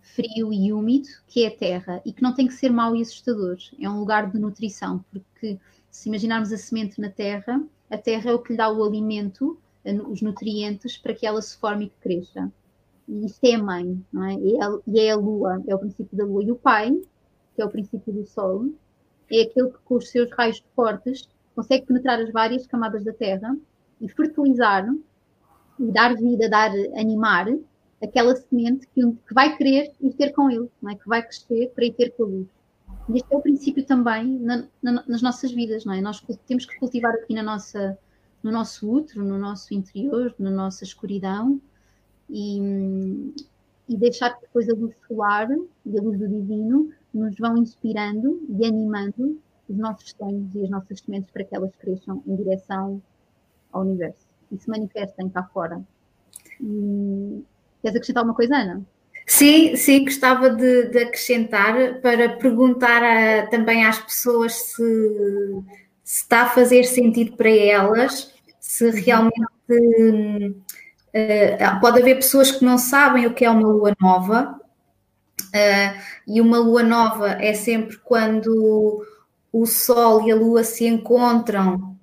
frio 0.01 0.53
e 0.53 0.72
úmido 0.72 1.09
que 1.27 1.44
é 1.44 1.48
a 1.48 1.57
terra 1.57 2.03
e 2.05 2.12
que 2.12 2.22
não 2.22 2.35
tem 2.35 2.46
que 2.46 2.55
ser 2.55 2.70
mau 2.70 2.96
e 2.96 3.03
assustador. 3.03 3.59
É 3.79 3.88
um 3.88 3.98
lugar 4.01 4.31
de 4.31 4.38
nutrição, 4.38 5.05
porque 5.11 5.59
se 5.90 6.09
imaginarmos 6.09 6.53
a 6.53 6.57
semente 6.57 7.01
na 7.01 7.11
terra, 7.11 7.62
a 7.90 7.98
terra 7.98 8.31
é 8.31 8.35
o 8.35 8.38
que 8.38 8.53
lhe 8.53 8.57
dá 8.57 8.70
o 8.70 8.83
alimento, 8.83 9.59
os 10.09 10.22
nutrientes 10.22 10.96
para 10.96 11.14
que 11.14 11.27
ela 11.27 11.42
se 11.42 11.57
forme 11.57 11.87
e 11.87 11.90
cresça. 12.03 12.51
E 13.09 13.27
isto 13.27 13.45
é 13.45 13.55
a 13.55 13.62
mãe, 13.62 14.05
não 14.12 14.25
é? 14.25 14.35
E, 14.35 14.57
é, 14.57 14.81
e 14.87 15.01
é 15.01 15.11
a 15.11 15.17
lua, 15.17 15.62
é 15.67 15.75
o 15.75 15.79
princípio 15.79 16.17
da 16.17 16.25
lua. 16.25 16.43
E 16.45 16.53
o 16.53 16.57
pai, 16.57 16.91
que 17.55 17.62
é 17.62 17.65
o 17.65 17.71
princípio 17.71 18.12
do 18.12 18.25
sol, 18.25 18.67
é 19.31 19.43
aquele 19.43 19.71
que 19.71 19.79
com 19.85 19.97
os 19.97 20.11
seus 20.11 20.31
raios 20.33 20.62
fortes 20.75 21.29
consegue 21.55 21.87
penetrar 21.87 22.21
as 22.21 22.31
várias 22.31 22.67
camadas 22.67 23.05
da 23.05 23.12
terra 23.12 23.57
e 24.01 24.09
fertilizar 24.09 24.87
e 25.79 25.91
dar 25.91 26.15
vida, 26.15 26.49
dar 26.49 26.71
animar 26.97 27.47
aquela 28.03 28.35
semente 28.35 28.87
que, 28.88 29.01
que 29.01 29.35
vai 29.35 29.57
querer 29.57 29.93
ir 30.01 30.12
ter 30.15 30.33
com 30.33 30.51
ele, 30.51 30.69
não 30.81 30.91
é? 30.91 30.97
que 30.97 31.09
vai 31.09 31.23
crescer 31.23 31.71
para 31.75 31.85
ir 31.85 31.93
ter 31.93 32.11
com 32.11 32.25
a 32.25 32.27
luz. 32.27 32.49
E 33.09 33.17
este 33.17 33.33
é 33.33 33.37
o 33.37 33.41
princípio 33.41 33.85
também 33.85 34.38
na, 34.38 34.65
na, 34.83 35.05
nas 35.07 35.23
nossas 35.23 35.53
vidas, 35.53 35.85
não 35.85 35.95
é? 35.95 36.01
Nós 36.01 36.23
temos 36.47 36.67
que 36.67 36.79
cultivar 36.79 37.15
aqui 37.15 37.35
na 37.35 37.43
nossa, 37.43 37.99
no 38.43 38.51
nosso 38.51 38.91
útero, 38.91 39.25
no 39.25 39.38
nosso 39.38 39.73
interior, 39.75 40.35
na 40.38 40.51
nossa 40.51 40.85
escuridão 40.85 41.61
e, 42.33 43.35
e 43.88 43.97
deixar 43.97 44.31
que 44.31 44.40
depois 44.42 44.68
a 44.68 44.75
luz 44.75 44.95
solar 45.07 45.49
e 45.85 45.99
a 45.99 46.03
luz 46.03 46.18
do 46.18 46.29
divino 46.29 46.90
nos 47.12 47.37
vão 47.37 47.59
inspirando 47.59 48.40
e 48.49 48.66
animando 48.66 49.38
os 49.68 49.77
nossos 49.77 50.11
sonhos 50.18 50.55
e 50.55 50.64
as 50.64 50.71
nossas 50.71 51.01
sementes 51.01 51.31
para 51.31 51.45
que 51.45 51.55
elas 51.55 51.71
cresçam 51.77 52.23
em 52.27 52.35
direção 52.35 53.03
ao 53.71 53.83
universo 53.83 54.27
e 54.51 54.59
se 54.59 54.68
manifestem 54.68 55.29
cá 55.29 55.42
fora. 55.45 55.81
E, 56.61 57.45
Queres 57.83 57.97
acrescentar 57.97 58.21
alguma 58.21 58.37
coisa, 58.37 58.57
Ana? 58.57 58.83
Sim, 59.27 59.77
sim, 59.77 60.05
gostava 60.05 60.51
de, 60.51 60.87
de 60.87 60.99
acrescentar 60.99 62.01
para 62.01 62.37
perguntar 62.37 63.03
a, 63.03 63.47
também 63.49 63.85
às 63.85 63.99
pessoas 63.99 64.53
se, 64.53 64.83
se, 66.03 66.23
está 66.23 66.42
a 66.42 66.49
fazer 66.49 66.85
sentido 66.85 67.37
para 67.37 67.51
elas, 67.51 68.33
se 68.61 68.85
uhum. 68.85 68.92
realmente 68.92 70.57
uh, 71.14 71.81
pode 71.81 72.01
haver 72.01 72.16
pessoas 72.16 72.51
que 72.51 72.64
não 72.64 72.79
sabem 72.79 73.27
o 73.27 73.35
que 73.35 73.44
é 73.44 73.51
uma 73.51 73.68
lua 73.68 73.94
nova, 74.01 74.61
uh, 75.40 76.01
e 76.27 76.40
uma 76.40 76.59
lua 76.59 76.83
nova 76.83 77.33
é 77.33 77.55
sempre 77.55 77.96
quando 77.98 79.05
o 79.53 79.66
Sol 79.66 80.27
e 80.27 80.33
a 80.33 80.35
Lua 80.37 80.64
se 80.64 80.87
encontram 80.87 81.94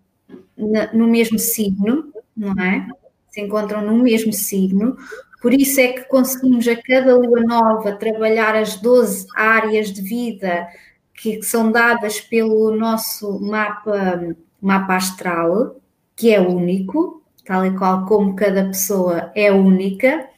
na, 0.55 0.93
no 0.93 1.07
mesmo 1.07 1.39
signo, 1.39 2.13
não 2.37 2.53
é? 2.63 2.87
Se 3.31 3.41
encontram 3.41 3.81
no 3.81 3.95
mesmo 4.03 4.31
signo, 4.31 4.95
por 5.41 5.53
isso 5.53 5.79
é 5.79 5.93
que 5.93 6.03
conseguimos 6.03 6.67
a 6.67 6.75
cada 6.75 7.15
lua 7.15 7.41
nova 7.41 7.93
trabalhar 7.93 8.55
as 8.55 8.75
12 8.75 9.25
áreas 9.35 9.91
de 9.91 10.01
vida 10.01 10.67
que 11.13 11.41
são 11.41 11.71
dadas 11.71 12.19
pelo 12.19 12.75
nosso 12.75 13.39
mapa, 13.41 14.35
mapa 14.61 14.95
astral, 14.95 15.77
que 16.15 16.33
é 16.33 16.39
único, 16.39 17.21
tal 17.49 17.65
e 17.65 17.75
qual 17.75 18.05
como 18.05 18.35
cada 18.35 18.63
pessoa 18.65 19.31
é 19.33 19.51
única, 19.51 20.29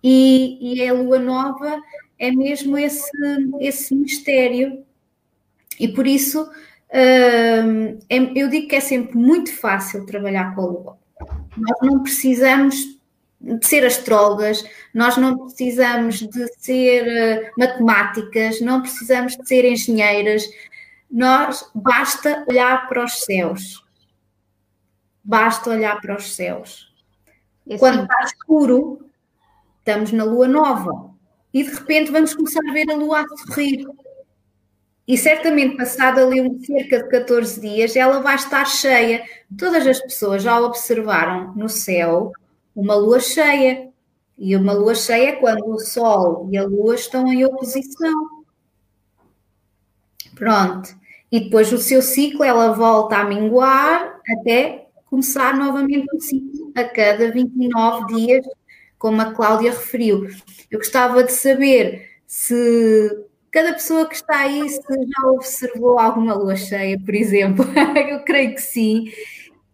e, 0.00 0.76
e 0.76 0.88
a 0.88 0.92
lua 0.92 1.18
nova 1.18 1.82
é 2.16 2.30
mesmo 2.30 2.78
esse, 2.78 3.10
esse 3.58 3.92
mistério. 3.92 4.84
E 5.80 5.88
por 5.88 6.06
isso 6.06 6.48
hum, 7.64 7.98
é, 8.08 8.16
eu 8.36 8.48
digo 8.48 8.68
que 8.68 8.76
é 8.76 8.80
sempre 8.80 9.18
muito 9.18 9.52
fácil 9.52 10.06
trabalhar 10.06 10.54
com 10.54 10.60
a 10.60 10.66
lua. 10.66 10.98
Nós 11.56 11.78
não 11.82 12.00
precisamos 12.04 12.96
de 13.40 13.66
ser 13.66 13.84
astrólogas, 13.84 14.64
nós 14.94 15.16
não 15.16 15.36
precisamos 15.46 16.20
de 16.20 16.46
ser 16.58 17.02
uh, 17.06 17.50
matemáticas, 17.58 18.60
não 18.60 18.82
precisamos 18.82 19.36
de 19.36 19.48
ser 19.48 19.64
engenheiras, 19.64 20.44
nós 21.10 21.68
basta 21.74 22.44
olhar 22.48 22.88
para 22.88 23.04
os 23.04 23.24
céus. 23.24 23.85
Basta 25.26 25.70
olhar 25.70 26.00
para 26.00 26.16
os 26.16 26.36
céus. 26.36 26.94
É 27.68 27.76
Quando 27.76 28.02
está 28.02 28.22
escuro, 28.22 29.10
estamos 29.80 30.12
na 30.12 30.22
lua 30.22 30.46
nova 30.46 31.10
e 31.52 31.64
de 31.64 31.70
repente 31.70 32.12
vamos 32.12 32.32
começar 32.32 32.60
a 32.60 32.72
ver 32.72 32.88
a 32.88 32.94
lua 32.94 33.22
a 33.22 33.36
sorrir. 33.38 33.84
E 35.08 35.18
certamente, 35.18 35.76
passado 35.76 36.20
ali 36.20 36.64
cerca 36.64 37.02
de 37.02 37.08
14 37.08 37.60
dias, 37.60 37.96
ela 37.96 38.20
vai 38.20 38.36
estar 38.36 38.64
cheia. 38.66 39.24
Todas 39.58 39.84
as 39.84 40.00
pessoas 40.00 40.44
já 40.44 40.60
observaram 40.60 41.52
no 41.56 41.68
céu 41.68 42.32
uma 42.74 42.94
lua 42.94 43.18
cheia. 43.18 43.90
E 44.38 44.54
uma 44.54 44.72
lua 44.72 44.94
cheia 44.94 45.30
é 45.30 45.32
quando 45.32 45.66
o 45.66 45.80
Sol 45.80 46.48
e 46.52 46.56
a 46.58 46.64
Lua 46.64 46.94
estão 46.94 47.26
em 47.26 47.44
oposição. 47.44 48.44
Pronto. 50.36 50.94
E 51.32 51.40
depois 51.40 51.72
o 51.72 51.78
seu 51.78 52.00
ciclo, 52.00 52.44
ela 52.44 52.72
volta 52.72 53.16
a 53.16 53.24
minguar 53.24 54.20
até 54.28 54.85
começar 55.06 55.56
novamente 55.56 56.06
o 56.14 56.20
ciclo 56.20 56.72
a 56.74 56.84
cada 56.84 57.30
29 57.30 58.14
dias, 58.14 58.46
como 58.98 59.20
a 59.22 59.32
Cláudia 59.32 59.70
referiu. 59.70 60.28
Eu 60.70 60.78
gostava 60.78 61.22
de 61.24 61.32
saber 61.32 62.10
se 62.26 63.24
cada 63.50 63.72
pessoa 63.72 64.06
que 64.06 64.14
está 64.14 64.40
aí 64.40 64.68
se 64.68 64.82
já 64.82 65.28
observou 65.30 65.98
alguma 65.98 66.34
lua 66.34 66.56
cheia, 66.56 67.00
por 67.00 67.14
exemplo. 67.14 67.64
Eu 68.10 68.20
creio 68.20 68.54
que 68.54 68.60
sim. 68.60 69.10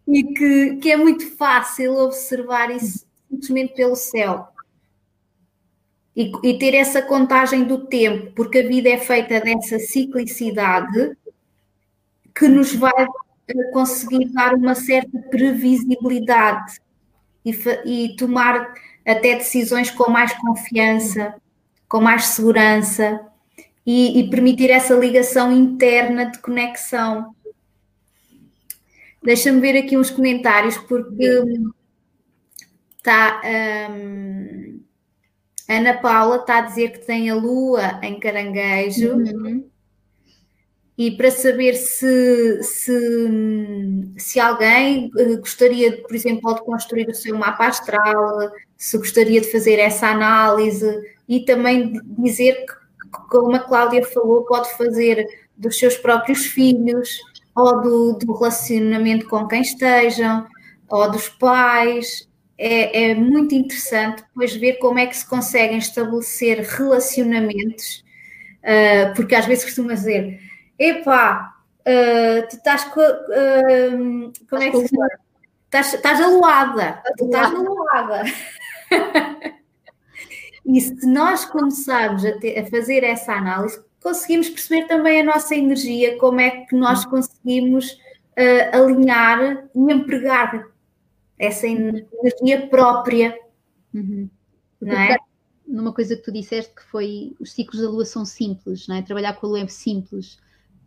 E 0.07 0.23
que, 0.23 0.75
que 0.77 0.91
é 0.91 0.97
muito 0.97 1.29
fácil 1.35 1.95
observar 1.97 2.71
isso 2.71 3.05
simplesmente 3.29 3.73
pelo 3.73 3.95
céu. 3.95 4.47
E, 6.15 6.31
e, 6.43 6.59
ter 6.59 6.75
essa 6.75 7.01
contagem 7.01 7.63
do 7.63 7.87
tempo, 7.87 8.31
porque 8.35 8.59
a 8.59 8.67
vida 8.67 8.87
é 8.87 8.99
feita 8.99 9.39
dessa 9.41 9.79
ciclicidade 9.79 11.17
que 12.35 12.47
nos 12.47 12.75
vai 12.75 13.07
conseguir 13.71 14.29
dar 14.31 14.53
uma 14.53 14.75
certa 14.75 15.17
previsibilidade 15.29 16.79
e, 17.45 17.51
e 17.85 18.15
tomar 18.15 18.73
até 19.05 19.35
decisões 19.35 19.91
com 19.91 20.09
mais 20.09 20.33
confiança, 20.33 21.35
com 21.87 21.99
mais 21.99 22.25
segurança 22.25 23.19
e, 23.85 24.19
e 24.19 24.29
permitir 24.29 24.69
essa 24.69 24.93
ligação 24.93 25.51
interna 25.51 26.25
de 26.25 26.39
conexão. 26.39 27.35
Deixa-me 29.21 29.61
ver 29.61 29.77
aqui 29.77 29.97
uns 29.97 30.09
comentários, 30.09 30.77
porque 30.77 31.43
está. 32.97 33.41
Um, 33.89 34.81
Ana 35.69 35.93
Paula 35.93 36.37
está 36.37 36.57
a 36.57 36.61
dizer 36.61 36.91
que 36.91 37.05
tem 37.05 37.29
a 37.29 37.35
lua 37.35 37.99
em 38.01 38.19
caranguejo. 38.19 39.15
Uhum. 39.15 39.69
E 40.97 41.11
para 41.11 41.31
saber 41.31 41.73
se, 41.73 42.61
se, 42.61 42.93
se 44.15 44.39
alguém 44.39 45.09
eh, 45.17 45.35
gostaria, 45.37 46.01
por 46.03 46.15
exemplo, 46.15 46.53
de 46.53 46.61
construir 46.61 47.09
o 47.09 47.15
seu 47.15 47.35
mapa 47.35 47.67
astral, 47.67 48.51
se 48.77 48.97
gostaria 48.97 49.41
de 49.41 49.51
fazer 49.51 49.79
essa 49.79 50.07
análise 50.07 50.85
e 51.27 51.39
também 51.45 51.93
dizer 52.19 52.53
que, 52.65 52.73
como 53.29 53.55
a 53.55 53.59
Cláudia 53.59 54.05
falou, 54.05 54.43
pode 54.43 54.71
fazer 54.77 55.25
dos 55.57 55.79
seus 55.79 55.97
próprios 55.97 56.45
filhos 56.45 57.19
ou 57.55 57.81
do, 57.81 58.13
do 58.13 58.33
relacionamento 58.33 59.27
com 59.27 59.47
quem 59.47 59.61
estejam 59.61 60.45
ou 60.89 61.11
dos 61.11 61.27
pais. 61.27 62.27
É, 62.55 63.09
é 63.11 63.15
muito 63.15 63.55
interessante 63.55 64.23
depois 64.23 64.55
ver 64.55 64.73
como 64.73 64.99
é 64.99 65.07
que 65.07 65.17
se 65.17 65.27
conseguem 65.27 65.79
estabelecer 65.79 66.59
relacionamentos, 66.59 68.03
uh, 68.63 69.13
porque 69.15 69.33
às 69.33 69.47
vezes 69.47 69.65
costuma 69.65 69.95
dizer 69.95 70.39
epá, 70.77 71.55
uh, 71.81 72.47
tu 72.49 72.55
estás 72.55 72.83
com. 72.85 73.01
Uh, 73.01 74.33
como 74.49 74.61
é 74.61 74.71
que 74.71 74.77
se 74.77 74.87
chama? 74.89 75.07
Estás, 75.65 75.93
estás 75.93 76.21
aluada. 76.21 77.01
Tu 77.17 77.25
estás 77.25 77.53
aluada. 77.53 78.23
e 80.65 80.81
se 80.81 81.07
nós 81.07 81.45
começarmos 81.45 82.23
a, 82.23 82.37
ter, 82.37 82.59
a, 82.59 82.65
fazer 82.67 83.03
essa 83.03 83.33
análise, 83.33 83.83
conseguimos 84.01 84.49
perceber 84.49 84.87
também 84.87 85.21
a 85.21 85.23
nossa 85.23 85.55
energia, 85.55 86.17
como 86.17 86.39
é 86.39 86.65
que 86.65 86.75
nós 86.75 87.05
conseguimos 87.05 87.91
uh, 87.91 88.75
alinhar 88.75 89.67
e 89.73 89.91
empregar 89.91 90.67
essa 91.39 91.67
energia 91.67 92.67
própria. 92.67 93.37
Uhum. 93.93 94.29
Não 94.79 94.95
é? 94.95 95.17
Numa 95.65 95.93
coisa 95.93 96.15
que 96.15 96.21
tu 96.21 96.31
disseste 96.31 96.73
que 96.75 96.83
foi 96.83 97.35
os 97.39 97.53
ciclos 97.53 97.81
da 97.81 97.89
lua 97.89 98.05
são 98.05 98.25
simples, 98.25 98.87
não 98.87 98.97
é? 98.97 99.01
Trabalhar 99.01 99.33
com 99.33 99.47
a 99.47 99.49
lua 99.49 99.61
é 99.61 99.67
simples 99.67 100.37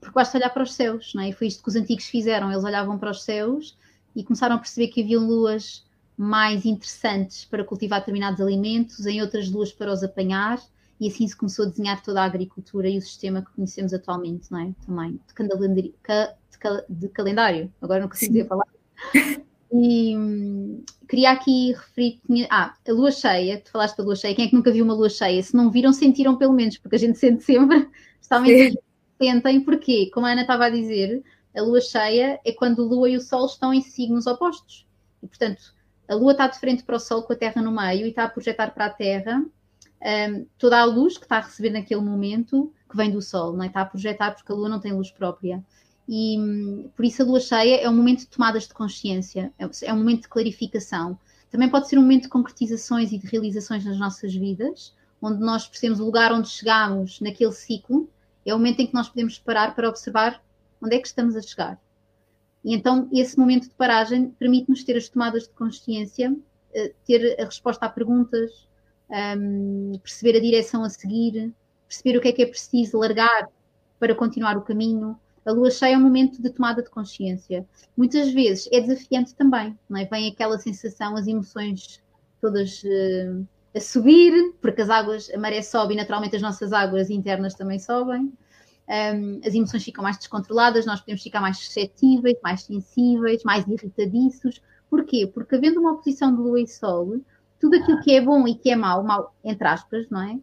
porque 0.07 0.15
basta 0.15 0.39
olhar 0.39 0.51
para 0.51 0.63
os 0.63 0.73
céus, 0.73 1.13
não 1.15 1.23
é? 1.23 1.31
E 1.31 1.33
foi 1.33 1.49
isto 1.49 1.63
que 1.63 1.69
os 1.69 1.75
antigos 1.75 2.05
fizeram, 2.05 2.51
eles 2.51 2.63
olhavam 2.63 2.97
para 2.97 3.11
os 3.11 3.25
céus 3.25 3.77
e 4.15 4.23
começaram 4.23 4.55
a 4.55 4.59
perceber 4.59 4.89
que 4.89 5.03
havia 5.03 5.19
luas 5.19 5.85
mais 6.17 6.65
interessantes 6.65 7.45
para 7.45 7.65
cultivar 7.65 7.99
determinados 7.99 8.41
alimentos, 8.41 9.05
em 9.05 9.21
outras 9.21 9.51
luas 9.51 9.73
para 9.73 9.93
os 9.93 10.05
apanhar, 10.05 10.63
e 11.01 11.09
assim 11.09 11.27
se 11.27 11.37
começou 11.37 11.67
a 11.67 11.69
desenhar 11.69 12.01
toda 12.03 12.23
a 12.23 12.25
agricultura 12.25 12.89
e 12.89 12.97
o 12.97 13.03
sistema 13.03 13.43
que 13.43 13.51
conhecemos 13.53 13.93
atualmente, 13.93 14.51
não 14.51 14.61
é? 14.61 14.73
Também 14.87 15.21
de 15.27 15.35
calendário, 15.35 15.95
de 16.89 17.09
calendário. 17.09 17.73
agora 17.83 18.01
não 18.01 18.09
consigo 18.09 18.33
dizer 18.33 18.47
falar. 18.47 18.67
E 19.73 20.17
hum, 20.17 20.85
queria 21.09 21.33
aqui 21.33 21.73
referir. 21.73 22.21
Ah, 22.49 22.75
a 22.89 22.93
lua 22.93 23.11
cheia, 23.11 23.61
tu 23.61 23.73
falaste 23.73 23.97
da 23.97 24.05
lua 24.05 24.15
cheia, 24.15 24.35
quem 24.35 24.47
é 24.47 24.49
que 24.49 24.55
nunca 24.55 24.71
viu 24.71 24.85
uma 24.85 24.95
lua 24.95 25.11
cheia? 25.11 25.43
Se 25.43 25.55
não 25.55 25.69
viram, 25.69 25.93
sentiram 25.93 26.37
pelo 26.37 26.53
menos, 26.53 26.79
porque 26.79 26.95
a 26.95 26.99
gente 26.99 27.19
sente 27.19 27.43
sempre, 27.43 27.91
especialmente 28.23 28.79
tentem, 29.19 29.61
porque, 29.61 30.11
como 30.11 30.27
a 30.27 30.33
Ana 30.33 30.43
estava 30.43 30.67
a 30.67 30.71
dizer, 30.71 31.23
a 31.57 31.63
lua 31.63 31.81
cheia 31.81 32.41
é 32.45 32.53
quando 32.53 32.83
a 32.83 32.87
lua 32.87 33.09
e 33.09 33.17
o 33.17 33.21
sol 33.21 33.47
estão 33.47 33.73
em 33.73 33.81
signos 33.81 34.27
opostos. 34.27 34.87
E, 35.23 35.27
portanto, 35.27 35.75
a 36.09 36.15
lua 36.15 36.33
está 36.33 36.47
de 36.47 36.59
frente 36.59 36.85
para 36.85 36.97
o 36.97 37.01
sol 37.01 37.23
com 37.23 37.33
a 37.33 37.37
terra 37.37 37.63
no 37.63 37.73
meio 37.73 38.07
e 38.07 38.11
está 38.11 38.25
a 38.25 38.29
projetar 38.29 38.73
para 38.73 38.87
a 38.87 38.91
terra 38.91 39.45
um, 40.03 40.47
toda 40.59 40.79
a 40.79 40.85
luz 40.85 41.17
que 41.17 41.25
está 41.25 41.39
a 41.39 41.41
receber 41.41 41.71
naquele 41.71 42.01
momento 42.01 42.73
que 42.89 42.97
vem 42.97 43.11
do 43.11 43.23
sol, 43.23 43.55
não 43.55 43.65
é? 43.65 43.67
está 43.67 43.81
a 43.81 43.87
projetar 43.87 44.33
porque 44.33 44.53
a 44.53 44.55
lua 44.55 44.69
não 44.69 44.79
tem 44.79 44.93
luz 44.93 45.11
própria. 45.11 45.65
E 46.09 46.39
um, 46.39 46.91
por 46.95 47.05
isso 47.05 47.23
a 47.23 47.25
lua 47.25 47.41
cheia 47.41 47.77
é 47.77 47.89
um 47.89 47.95
momento 47.97 48.21
de 48.21 48.29
tomadas 48.29 48.69
de 48.69 48.75
consciência, 48.75 49.53
é, 49.59 49.69
é 49.83 49.93
um 49.93 49.97
momento 49.97 50.23
de 50.23 50.29
clarificação. 50.29 51.19
Também 51.51 51.69
pode 51.69 51.89
ser 51.89 51.99
um 51.99 52.03
momento 52.03 52.25
de 52.25 52.29
concretizações 52.29 53.13
e 53.13 53.19
de 53.19 53.27
realizações 53.27 53.85
nas 53.85 53.99
nossas 53.99 54.35
vidas, 54.35 54.95
onde 55.21 55.41
nós 55.41 55.67
percebemos 55.67 56.01
o 56.01 56.05
lugar 56.05 56.33
onde 56.33 56.49
chegamos 56.49 57.21
naquele 57.21 57.53
ciclo 57.53 58.09
é 58.47 58.55
o 58.55 58.59
momento 58.59 58.81
em 58.81 58.87
que 58.87 58.95
nós 58.95 59.09
podemos 59.09 59.39
parar 59.39 59.75
para 59.75 59.89
observar 59.89 60.43
onde 60.81 60.97
é 60.97 60.99
que 60.99 61.09
estamos 61.09 61.35
a 61.37 61.43
chegar. 61.43 61.81
E 62.65 62.75
então, 62.75 63.09
esse 63.13 63.39
momento 63.39 63.69
de 63.69 63.75
paragem 63.75 64.31
permite-nos 64.31 64.85
ter 64.85 64.97
as 64.97 65.09
tomadas 65.09 65.45
de 65.45 65.51
consciência, 65.51 66.35
eh, 66.75 66.93
ter 67.07 67.41
a 67.41 67.45
resposta 67.45 67.87
a 67.87 67.89
perguntas, 67.89 68.67
um, 69.39 69.99
perceber 70.03 70.37
a 70.37 70.41
direção 70.41 70.83
a 70.83 70.91
seguir, 70.91 71.53
perceber 71.87 72.19
o 72.19 72.21
que 72.21 72.29
é 72.29 72.33
que 72.33 72.43
é 72.43 72.47
preciso 72.47 72.99
largar 72.99 73.49
para 73.99 74.15
continuar 74.15 74.57
o 74.57 74.63
caminho. 74.63 75.19
A 75.45 75.53
lua 75.53 75.71
cheia 75.71 75.95
é 75.95 75.99
um 75.99 76.03
momento 76.03 76.43
de 76.43 76.51
tomada 76.51 76.83
de 76.83 76.91
consciência. 76.91 77.65
Muitas 77.97 78.33
vezes 78.33 78.69
é 78.73 78.81
desafiante 78.81 79.35
também, 79.35 79.79
não 79.89 79.99
é? 79.99 80.05
Vem 80.05 80.29
aquela 80.29 80.59
sensação, 80.59 81.17
as 81.17 81.27
emoções 81.27 82.03
todas 82.41 82.83
uh, 82.83 83.47
a 83.77 83.81
subir, 83.81 84.55
porque 84.61 84.81
as 84.81 84.89
águas, 84.89 85.31
a 85.31 85.39
maré 85.39 85.61
sobe 85.61 85.93
e 85.93 85.97
naturalmente 85.97 86.35
as 86.35 86.41
nossas 86.41 86.73
águas 86.73 87.11
internas 87.11 87.55
também 87.55 87.79
sobem. 87.79 88.33
Um, 88.89 89.41
as 89.45 89.53
emoções 89.53 89.85
ficam 89.85 90.03
mais 90.03 90.17
descontroladas, 90.17 90.87
nós 90.87 91.01
podemos 91.01 91.23
ficar 91.23 91.41
mais 91.43 91.59
suscetíveis, 91.59 92.39
mais 92.43 92.63
sensíveis, 92.63 93.45
mais 93.45 93.67
irritadiços. 93.67 94.63
Porquê? 94.89 95.27
Porque 95.27 95.57
havendo 95.57 95.81
uma 95.81 95.93
oposição 95.93 96.35
de 96.35 96.41
lua 96.41 96.61
e 96.61 96.67
sol, 96.67 97.21
tudo 97.61 97.77
aquilo 97.77 98.01
que 98.01 98.15
é 98.15 98.21
bom 98.21 98.49
e 98.49 98.55
que 98.55 98.71
é 98.71 98.77
mau, 98.77 99.03
mau 99.03 99.35
entre 99.45 99.69
aspas, 99.69 100.09
não 100.09 100.23
é? 100.23 100.39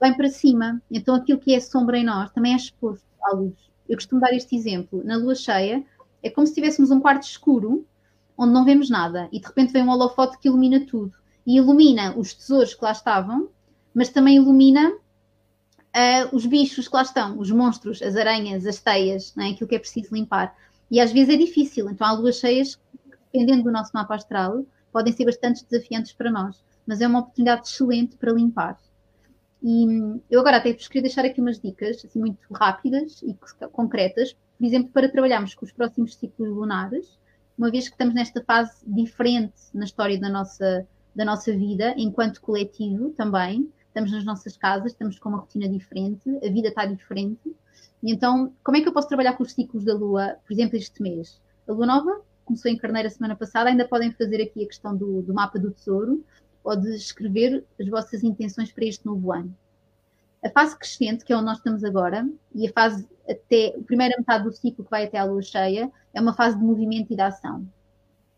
Vem 0.00 0.16
para 0.16 0.28
cima. 0.28 0.82
Então 0.90 1.14
aquilo 1.14 1.38
que 1.38 1.54
é 1.54 1.60
sombra 1.60 1.98
em 1.98 2.04
nós 2.04 2.32
também 2.32 2.54
é 2.54 2.56
exposto 2.56 3.06
à 3.22 3.32
luz. 3.32 3.54
Eu 3.88 3.96
costumo 3.96 4.20
dar 4.20 4.32
este 4.32 4.56
exemplo. 4.56 5.04
Na 5.04 5.16
lua 5.16 5.36
cheia, 5.36 5.84
é 6.20 6.30
como 6.30 6.46
se 6.46 6.54
tivéssemos 6.54 6.90
um 6.90 6.98
quarto 6.98 7.22
escuro 7.22 7.86
onde 8.36 8.52
não 8.52 8.64
vemos 8.64 8.90
nada 8.90 9.28
e 9.30 9.38
de 9.38 9.46
repente 9.46 9.72
vem 9.72 9.84
um 9.84 9.90
holofote 9.90 10.38
que 10.38 10.48
ilumina 10.48 10.84
tudo 10.84 11.21
e 11.46 11.56
ilumina 11.56 12.16
os 12.16 12.34
tesouros 12.34 12.74
que 12.74 12.84
lá 12.84 12.92
estavam, 12.92 13.48
mas 13.94 14.08
também 14.08 14.36
ilumina 14.36 14.92
uh, 15.92 16.34
os 16.34 16.46
bichos 16.46 16.88
que 16.88 16.94
lá 16.94 17.02
estão, 17.02 17.38
os 17.38 17.50
monstros, 17.50 18.02
as 18.02 18.16
aranhas, 18.16 18.66
as 18.66 18.80
teias, 18.80 19.34
é? 19.38 19.50
aquilo 19.50 19.68
que 19.68 19.74
é 19.74 19.78
preciso 19.78 20.14
limpar. 20.14 20.54
E 20.90 21.00
às 21.00 21.12
vezes 21.12 21.34
é 21.34 21.36
difícil, 21.36 21.88
então 21.90 22.06
há 22.06 22.12
luas 22.12 22.36
cheias, 22.36 22.78
dependendo 23.32 23.64
do 23.64 23.72
nosso 23.72 23.90
mapa 23.94 24.14
astral, 24.14 24.64
podem 24.92 25.12
ser 25.12 25.24
bastante 25.24 25.64
desafiantes 25.68 26.12
para 26.12 26.30
nós, 26.30 26.62
mas 26.86 27.00
é 27.00 27.06
uma 27.06 27.20
oportunidade 27.20 27.66
excelente 27.66 28.16
para 28.16 28.32
limpar. 28.32 28.78
E 29.62 29.86
eu 30.28 30.40
agora 30.40 30.56
até 30.56 30.72
vos 30.72 30.88
queria 30.88 31.02
deixar 31.02 31.24
aqui 31.24 31.40
umas 31.40 31.60
dicas 31.60 32.04
assim, 32.04 32.18
muito 32.18 32.52
rápidas 32.52 33.22
e 33.22 33.36
concretas, 33.70 34.36
por 34.58 34.66
exemplo, 34.66 34.90
para 34.92 35.08
trabalharmos 35.08 35.54
com 35.54 35.64
os 35.64 35.72
próximos 35.72 36.16
ciclos 36.16 36.48
lunares, 36.48 37.18
uma 37.56 37.70
vez 37.70 37.88
que 37.88 37.94
estamos 37.94 38.14
nesta 38.14 38.42
fase 38.42 38.76
diferente 38.86 39.54
na 39.72 39.84
história 39.84 40.18
da 40.18 40.28
nossa 40.28 40.86
da 41.14 41.24
nossa 41.24 41.52
vida 41.52 41.94
enquanto 41.96 42.40
coletivo 42.40 43.10
também. 43.10 43.70
Estamos 43.86 44.10
nas 44.10 44.24
nossas 44.24 44.56
casas, 44.56 44.92
estamos 44.92 45.18
com 45.18 45.28
uma 45.28 45.38
rotina 45.38 45.68
diferente, 45.68 46.28
a 46.36 46.50
vida 46.50 46.68
está 46.68 46.86
diferente. 46.86 47.54
E 48.02 48.10
então, 48.10 48.52
como 48.64 48.76
é 48.76 48.80
que 48.80 48.88
eu 48.88 48.92
posso 48.92 49.08
trabalhar 49.08 49.34
com 49.34 49.42
os 49.42 49.52
ciclos 49.52 49.84
da 49.84 49.94
Lua, 49.94 50.36
por 50.46 50.52
exemplo, 50.52 50.76
este 50.76 51.02
mês? 51.02 51.40
A 51.68 51.72
Lua 51.72 51.86
Nova 51.86 52.22
começou 52.44 52.70
em 52.70 52.76
Carneiro 52.76 53.08
a 53.08 53.10
semana 53.10 53.36
passada, 53.36 53.70
ainda 53.70 53.86
podem 53.86 54.10
fazer 54.12 54.42
aqui 54.42 54.64
a 54.64 54.66
questão 54.66 54.96
do, 54.96 55.22
do 55.22 55.34
mapa 55.34 55.58
do 55.58 55.70
tesouro 55.70 56.24
ou 56.64 56.76
de 56.76 56.94
escrever 56.96 57.64
as 57.80 57.88
vossas 57.88 58.22
intenções 58.22 58.72
para 58.72 58.84
este 58.84 59.04
novo 59.06 59.32
ano. 59.32 59.54
A 60.44 60.50
fase 60.50 60.76
crescente, 60.76 61.24
que 61.24 61.32
é 61.32 61.36
onde 61.36 61.46
nós 61.46 61.58
estamos 61.58 61.84
agora, 61.84 62.28
e 62.54 62.66
a 62.66 62.72
fase 62.72 63.08
até 63.28 63.76
a 63.78 63.82
primeira 63.84 64.16
metade 64.18 64.44
do 64.44 64.52
ciclo 64.52 64.84
que 64.84 64.90
vai 64.90 65.04
até 65.04 65.18
a 65.18 65.24
lua 65.24 65.42
cheia, 65.42 65.90
é 66.12 66.20
uma 66.20 66.34
fase 66.34 66.58
de 66.58 66.64
movimento 66.64 67.12
e 67.12 67.16
de 67.16 67.22
ação, 67.22 67.66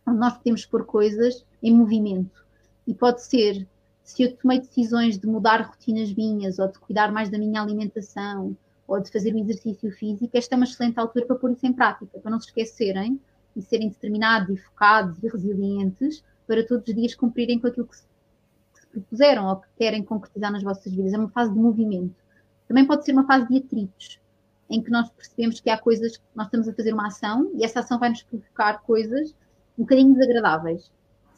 onde 0.06 0.18
nós 0.18 0.36
podemos 0.36 0.66
pôr 0.66 0.84
coisas 0.84 1.44
em 1.62 1.74
movimento. 1.74 2.43
E 2.86 2.94
pode 2.94 3.22
ser, 3.22 3.66
se 4.02 4.22
eu 4.22 4.36
tomei 4.36 4.60
decisões 4.60 5.18
de 5.18 5.26
mudar 5.26 5.62
rotinas 5.62 6.12
minhas, 6.12 6.58
ou 6.58 6.68
de 6.68 6.78
cuidar 6.78 7.10
mais 7.12 7.30
da 7.30 7.38
minha 7.38 7.60
alimentação, 7.62 8.56
ou 8.86 9.00
de 9.00 9.10
fazer 9.10 9.34
um 9.34 9.38
exercício 9.38 9.90
físico, 9.92 10.36
esta 10.36 10.54
é 10.54 10.56
uma 10.56 10.64
excelente 10.64 10.98
altura 10.98 11.26
para 11.26 11.36
pôr 11.36 11.52
isso 11.52 11.66
em 11.66 11.72
prática, 11.72 12.18
para 12.18 12.30
não 12.30 12.40
se 12.40 12.48
esquecerem 12.48 13.20
e 13.56 13.62
serem 13.62 13.88
determinados 13.88 14.50
e 14.50 14.60
focados 14.60 15.22
e 15.22 15.28
resilientes 15.28 16.22
para 16.46 16.66
todos 16.66 16.86
os 16.86 16.94
dias 16.94 17.14
cumprirem 17.14 17.58
com 17.58 17.68
aquilo 17.68 17.86
que 17.86 17.96
se, 17.96 18.04
propuseram 18.92 19.48
ou 19.48 19.56
que 19.56 19.68
querem 19.76 20.04
concretizar 20.04 20.52
nas 20.52 20.62
vossas 20.62 20.92
vidas. 20.92 21.12
É 21.12 21.18
uma 21.18 21.30
fase 21.30 21.52
de 21.52 21.58
movimento. 21.58 22.14
Também 22.68 22.86
pode 22.86 23.04
ser 23.04 23.12
uma 23.12 23.26
fase 23.26 23.48
de 23.48 23.58
atritos, 23.58 24.20
em 24.70 24.80
que 24.80 24.90
nós 24.90 25.10
percebemos 25.10 25.60
que 25.60 25.68
há 25.68 25.78
coisas 25.78 26.16
que 26.16 26.24
nós 26.34 26.46
estamos 26.46 26.68
a 26.68 26.72
fazer 26.72 26.92
uma 26.92 27.08
ação 27.08 27.50
e 27.54 27.64
essa 27.64 27.80
ação 27.80 27.98
vai 27.98 28.10
nos 28.10 28.22
provocar 28.22 28.82
coisas 28.82 29.34
um 29.78 29.82
bocadinho 29.82 30.14
desagradáveis. 30.14 30.90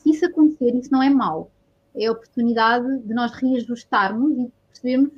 Se 0.07 0.11
isso 0.11 0.27
acontecer, 0.27 0.73
isso 0.77 0.93
não 0.93 1.03
é 1.03 1.11
mau. 1.11 1.51
É 1.93 2.07
a 2.07 2.13
oportunidade 2.13 3.01
de 3.01 3.13
nós 3.13 3.33
reajustarmos 3.33 4.39
e 4.39 4.53
percebermos 4.69 5.11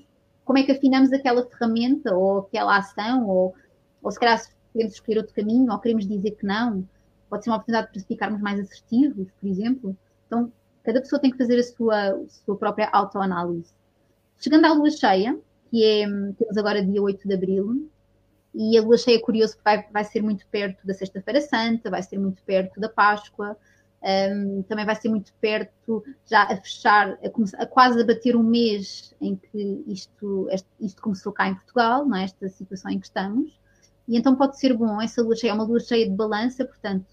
como 0.46 0.58
é 0.58 0.62
que 0.62 0.72
afinamos 0.72 1.12
aquela 1.12 1.44
ferramenta 1.44 2.14
ou 2.14 2.38
aquela 2.38 2.78
ação, 2.78 3.28
ou, 3.28 3.54
ou 4.02 4.10
se 4.10 4.18
calhar 4.18 4.40
queremos 4.72 4.94
escolher 4.94 5.18
outro 5.18 5.34
caminho, 5.34 5.70
ou 5.70 5.78
queremos 5.78 6.08
dizer 6.08 6.30
que 6.30 6.46
não. 6.46 6.88
Pode 7.28 7.44
ser 7.44 7.50
uma 7.50 7.56
oportunidade 7.56 7.92
para 7.92 8.02
ficarmos 8.02 8.40
mais 8.40 8.58
assertivos, 8.60 9.28
por 9.38 9.46
exemplo. 9.46 9.94
Então, 10.26 10.50
cada 10.82 11.02
pessoa 11.02 11.20
tem 11.20 11.32
que 11.32 11.36
fazer 11.36 11.58
a 11.58 11.64
sua, 11.64 12.12
a 12.12 12.28
sua 12.46 12.56
própria 12.56 12.88
autoanálise. 12.90 13.70
Chegando 14.38 14.64
à 14.64 14.72
lua 14.72 14.90
cheia, 14.90 15.38
que 15.70 15.84
é, 15.84 16.06
temos 16.06 16.56
agora 16.56 16.82
dia 16.82 17.02
8 17.02 17.28
de 17.28 17.34
abril, 17.34 17.90
e 18.54 18.78
a 18.78 18.80
lua 18.80 18.96
cheia 18.96 19.16
é 19.16 19.20
curioso 19.20 19.52
porque 19.52 19.64
vai, 19.64 19.86
vai 19.92 20.04
ser 20.04 20.22
muito 20.22 20.46
perto 20.46 20.86
da 20.86 20.94
Sexta-feira 20.94 21.42
Santa, 21.42 21.90
vai 21.90 22.02
ser 22.02 22.18
muito 22.18 22.42
perto 22.42 22.80
da 22.80 22.88
Páscoa, 22.88 23.54
um, 24.02 24.62
também 24.62 24.86
vai 24.86 24.94
ser 24.94 25.08
muito 25.08 25.32
perto, 25.40 26.04
já 26.24 26.44
a 26.44 26.56
fechar, 26.56 27.10
a, 27.10 27.62
a, 27.62 27.66
quase 27.66 28.00
a 28.00 28.06
bater 28.06 28.36
um 28.36 28.42
mês 28.42 29.14
em 29.20 29.36
que 29.36 29.82
isto, 29.86 30.48
isto 30.80 31.02
começou 31.02 31.32
cá 31.32 31.48
em 31.48 31.54
Portugal, 31.54 32.06
não 32.06 32.16
é? 32.16 32.24
esta 32.24 32.48
situação 32.48 32.90
em 32.90 32.98
que 32.98 33.06
estamos. 33.06 33.58
E 34.06 34.16
então 34.16 34.36
pode 34.36 34.58
ser 34.58 34.74
bom, 34.74 35.00
essa 35.02 35.22
lua 35.22 35.36
cheia 35.36 35.50
é 35.50 35.54
uma 35.54 35.64
lua 35.64 35.80
cheia 35.80 36.08
de 36.08 36.14
balança, 36.14 36.64
portanto, 36.64 37.06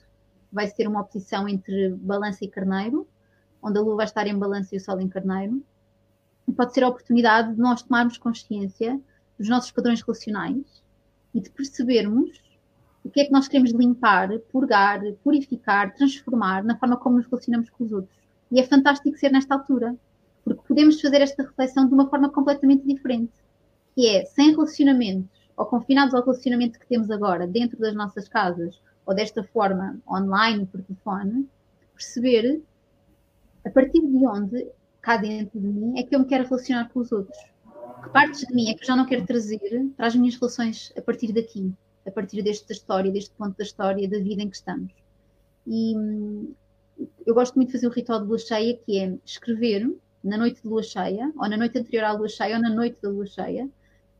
vai 0.51 0.67
ser 0.67 0.87
uma 0.87 1.01
oposição 1.01 1.49
entre 1.49 1.89
balança 1.95 2.45
e 2.45 2.47
carneiro, 2.47 3.07
onde 3.61 3.77
a 3.77 3.81
lua 3.81 3.97
vai 3.97 4.05
estar 4.05 4.27
em 4.27 4.37
balança 4.37 4.73
e 4.73 4.77
o 4.77 4.81
sol 4.81 4.99
em 5.01 5.09
carneiro. 5.09 5.61
E 6.47 6.53
pode 6.53 6.73
ser 6.73 6.83
a 6.83 6.87
oportunidade 6.87 7.53
de 7.53 7.59
nós 7.59 7.81
tomarmos 7.81 8.17
consciência 8.17 9.01
dos 9.37 9.49
nossos 9.49 9.71
padrões 9.71 10.01
relacionais 10.01 10.83
e 11.33 11.41
de 11.41 11.49
percebermos 11.49 12.44
o 13.05 13.09
que 13.11 13.21
é 13.21 13.25
que 13.25 13.31
nós 13.31 13.47
queremos 13.47 13.71
limpar, 13.71 14.29
purgar, 14.51 14.99
purificar, 15.23 15.93
transformar 15.93 16.63
na 16.63 16.77
forma 16.77 16.97
como 16.97 17.17
nos 17.17 17.27
relacionamos 17.27 17.69
com 17.69 17.83
os 17.83 17.91
outros. 17.91 18.17
E 18.51 18.59
é 18.59 18.63
fantástico 18.63 19.17
ser 19.17 19.31
nesta 19.31 19.53
altura, 19.53 19.95
porque 20.43 20.61
podemos 20.67 20.99
fazer 20.99 21.21
esta 21.21 21.43
reflexão 21.43 21.87
de 21.87 21.93
uma 21.93 22.09
forma 22.09 22.29
completamente 22.29 22.85
diferente, 22.85 23.31
que 23.93 24.07
é 24.07 24.25
sem 24.25 24.51
relacionamentos 24.51 25.29
ou 25.55 25.65
confinados 25.65 26.15
ao 26.15 26.23
relacionamento 26.23 26.79
que 26.79 26.87
temos 26.87 27.09
agora 27.11 27.47
dentro 27.47 27.79
das 27.79 27.93
nossas 27.93 28.27
casas 28.27 28.81
ou 29.05 29.13
desta 29.13 29.43
forma 29.43 29.99
online, 30.09 30.65
por 30.65 30.81
telefone, 30.81 31.47
perceber 31.93 32.61
a 33.63 33.69
partir 33.69 34.01
de 34.01 34.25
onde, 34.25 34.67
cá 34.99 35.17
dentro 35.17 35.59
de 35.59 35.67
mim, 35.67 35.97
é 35.97 36.03
que 36.03 36.15
eu 36.15 36.19
me 36.19 36.25
quero 36.25 36.43
relacionar 36.43 36.89
com 36.89 36.99
os 36.99 37.11
outros 37.11 37.37
que 38.05 38.09
partes 38.11 38.41
de 38.41 38.53
mim 38.53 38.69
é 38.69 38.73
que 38.73 38.83
eu 38.83 38.87
já 38.87 38.95
não 38.95 39.05
quero 39.05 39.25
trazer 39.25 39.59
para 39.97 40.07
as 40.07 40.15
minhas 40.15 40.35
relações 40.35 40.93
a 40.95 41.01
partir 41.01 41.33
daqui, 41.33 41.73
a 42.05 42.11
partir 42.11 42.41
desta 42.41 42.71
história, 42.71 43.11
deste 43.11 43.31
ponto 43.35 43.57
da 43.57 43.63
história, 43.63 44.09
da 44.09 44.19
vida 44.19 44.41
em 44.41 44.49
que 44.49 44.55
estamos. 44.55 44.91
E 45.65 45.95
hum, 45.97 46.53
eu 47.25 47.33
gosto 47.33 47.55
muito 47.55 47.69
de 47.69 47.73
fazer 47.73 47.87
o 47.87 47.91
ritual 47.91 48.21
de 48.21 48.27
lua 48.27 48.37
cheia, 48.37 48.77
que 48.77 48.99
é 48.99 49.17
escrever 49.25 49.91
na 50.23 50.37
noite 50.37 50.61
de 50.61 50.67
lua 50.67 50.83
cheia, 50.83 51.31
ou 51.37 51.49
na 51.49 51.57
noite 51.57 51.77
anterior 51.77 52.03
à 52.05 52.11
lua 52.11 52.29
cheia, 52.29 52.55
ou 52.55 52.61
na 52.61 52.69
noite 52.69 52.97
da 53.01 53.09
lua 53.09 53.25
cheia, 53.25 53.69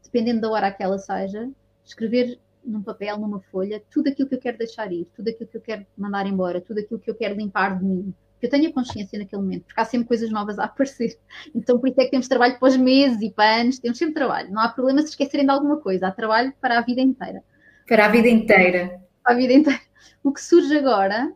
dependendo 0.03 0.41
da 0.41 0.49
hora 0.49 0.71
que 0.71 0.83
ela 0.83 0.97
seja, 0.97 1.49
escrever 1.83 2.39
num 2.63 2.81
papel, 2.81 3.17
numa 3.17 3.39
folha, 3.39 3.81
tudo 3.91 4.09
aquilo 4.09 4.27
que 4.27 4.35
eu 4.35 4.39
quero 4.39 4.57
deixar 4.57 4.91
ir, 4.91 5.05
tudo 5.15 5.29
aquilo 5.29 5.47
que 5.47 5.57
eu 5.57 5.61
quero 5.61 5.85
mandar 5.97 6.25
embora, 6.25 6.59
tudo 6.59 6.79
aquilo 6.79 6.99
que 6.99 7.09
eu 7.09 7.15
quero 7.15 7.35
limpar 7.35 7.77
de 7.77 7.85
mim, 7.85 8.13
que 8.39 8.47
eu 8.47 8.49
tenha 8.49 8.71
consciência 8.73 9.19
naquele 9.19 9.41
momento, 9.41 9.65
porque 9.65 9.79
há 9.79 9.85
sempre 9.85 10.07
coisas 10.07 10.31
novas 10.31 10.57
a 10.57 10.65
aparecer. 10.65 11.17
Então, 11.53 11.79
por 11.79 11.87
isso 11.89 12.01
é 12.01 12.05
que 12.05 12.11
temos 12.11 12.27
trabalho 12.27 12.59
para 12.59 12.67
os 12.67 12.77
meses 12.77 13.21
e 13.21 13.29
para 13.29 13.61
anos, 13.61 13.79
temos 13.79 13.97
sempre 13.97 14.15
trabalho. 14.15 14.51
Não 14.51 14.61
há 14.61 14.69
problema 14.69 15.01
se 15.01 15.09
esquecerem 15.09 15.45
de 15.45 15.51
alguma 15.51 15.77
coisa, 15.77 16.07
há 16.07 16.11
trabalho 16.11 16.53
para 16.59 16.79
a 16.79 16.81
vida 16.81 17.01
inteira. 17.01 17.43
Para 17.87 18.05
a 18.05 18.09
vida 18.09 18.27
inteira. 18.27 19.01
Para 19.23 19.33
a 19.33 19.37
vida 19.37 19.53
inteira. 19.53 19.81
O 20.23 20.31
que 20.31 20.41
surge 20.41 20.75
agora, 20.77 21.31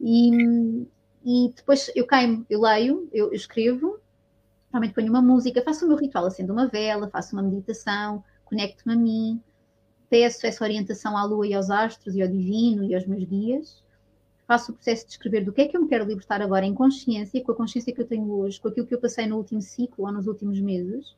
e, 0.00 0.86
e 1.24 1.52
depois 1.54 1.90
eu 1.94 2.06
caio, 2.06 2.46
eu 2.48 2.60
leio, 2.60 3.08
eu, 3.12 3.26
eu 3.26 3.32
escrevo, 3.32 3.98
realmente 4.70 4.94
ponho 4.94 5.10
uma 5.10 5.22
música, 5.22 5.62
faço 5.62 5.84
o 5.84 5.88
meu 5.88 5.96
ritual, 5.96 6.26
acendo 6.26 6.52
uma 6.52 6.68
vela, 6.68 7.10
faço 7.10 7.34
uma 7.34 7.42
meditação, 7.42 8.22
conecto-me 8.44 8.94
a 8.94 8.96
mim, 8.96 9.42
peço 10.08 10.46
essa 10.46 10.64
orientação 10.64 11.16
à 11.16 11.24
lua 11.24 11.46
e 11.46 11.54
aos 11.54 11.70
astros 11.70 12.14
e 12.14 12.22
ao 12.22 12.28
divino 12.28 12.84
e 12.84 12.94
aos 12.94 13.06
meus 13.06 13.24
guias 13.24 13.82
faço 14.50 14.72
o 14.72 14.74
processo 14.74 15.06
de 15.06 15.12
escrever 15.12 15.44
do 15.44 15.52
que 15.52 15.60
é 15.60 15.68
que 15.68 15.76
eu 15.76 15.80
me 15.80 15.86
quero 15.86 16.04
libertar 16.04 16.42
agora 16.42 16.66
em 16.66 16.74
consciência, 16.74 17.40
com 17.40 17.52
a 17.52 17.54
consciência 17.54 17.94
que 17.94 18.00
eu 18.00 18.06
tenho 18.06 18.28
hoje, 18.32 18.60
com 18.60 18.66
aquilo 18.66 18.84
que 18.84 18.92
eu 18.92 19.00
passei 19.00 19.24
no 19.24 19.36
último 19.36 19.62
ciclo 19.62 20.06
ou 20.06 20.12
nos 20.12 20.26
últimos 20.26 20.60
meses, 20.60 21.14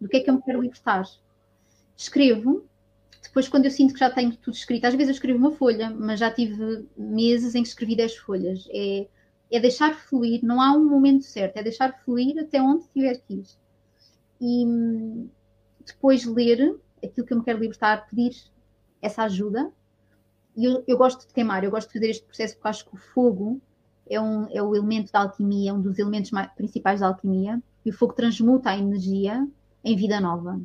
do 0.00 0.08
que 0.08 0.18
é 0.18 0.20
que 0.20 0.30
eu 0.30 0.34
me 0.34 0.42
quero 0.42 0.62
libertar. 0.62 1.04
Escrevo, 1.96 2.64
depois 3.28 3.48
quando 3.48 3.64
eu 3.64 3.70
sinto 3.70 3.94
que 3.94 4.00
já 4.00 4.10
tenho 4.10 4.36
tudo 4.36 4.54
escrito, 4.54 4.84
às 4.84 4.94
vezes 4.94 5.08
eu 5.08 5.14
escrevo 5.14 5.38
uma 5.38 5.52
folha, 5.52 5.90
mas 5.90 6.20
já 6.20 6.30
tive 6.30 6.86
meses 6.96 7.54
em 7.54 7.62
que 7.62 7.68
escrevi 7.68 7.96
10 7.96 8.16
folhas. 8.16 8.68
É, 8.70 9.06
é 9.50 9.60
deixar 9.60 9.94
fluir, 9.94 10.44
não 10.44 10.60
há 10.60 10.72
um 10.72 10.84
momento 10.84 11.24
certo, 11.24 11.56
é 11.56 11.62
deixar 11.62 11.92
fluir 12.04 12.38
até 12.38 12.60
onde 12.60 12.86
tiver 12.88 13.16
que 13.18 13.34
ir. 13.34 13.46
E 14.40 15.28
depois 15.84 16.24
ler 16.24 16.78
aquilo 17.02 17.26
que 17.26 17.32
eu 17.32 17.38
me 17.38 17.44
quero 17.44 17.60
libertar, 17.60 18.06
pedir 18.08 18.34
essa 19.00 19.22
ajuda, 19.22 19.70
e 20.56 20.64
eu, 20.64 20.82
eu, 20.86 20.96
gosto 20.96 21.26
de 21.26 21.34
queimar, 21.34 21.62
eu 21.62 21.70
gosto 21.70 21.88
de 21.88 21.94
fazer 21.94 22.10
este 22.10 22.24
processo 22.24 22.54
porque 22.54 22.68
acho 22.68 22.88
que 22.88 22.94
o 22.94 22.98
fogo 22.98 23.60
é, 24.08 24.20
um, 24.20 24.48
é 24.50 24.62
o 24.62 24.74
elemento 24.74 25.12
da 25.12 25.20
alquimia, 25.20 25.74
um 25.74 25.80
dos 25.80 25.98
elementos 25.98 26.30
mais, 26.30 26.50
principais 26.54 27.00
da 27.00 27.08
alquimia, 27.08 27.62
e 27.84 27.90
o 27.90 27.92
fogo 27.92 28.14
transmuta 28.14 28.70
a 28.70 28.78
energia 28.78 29.46
em 29.84 29.96
vida 29.96 30.20
nova. 30.20 30.60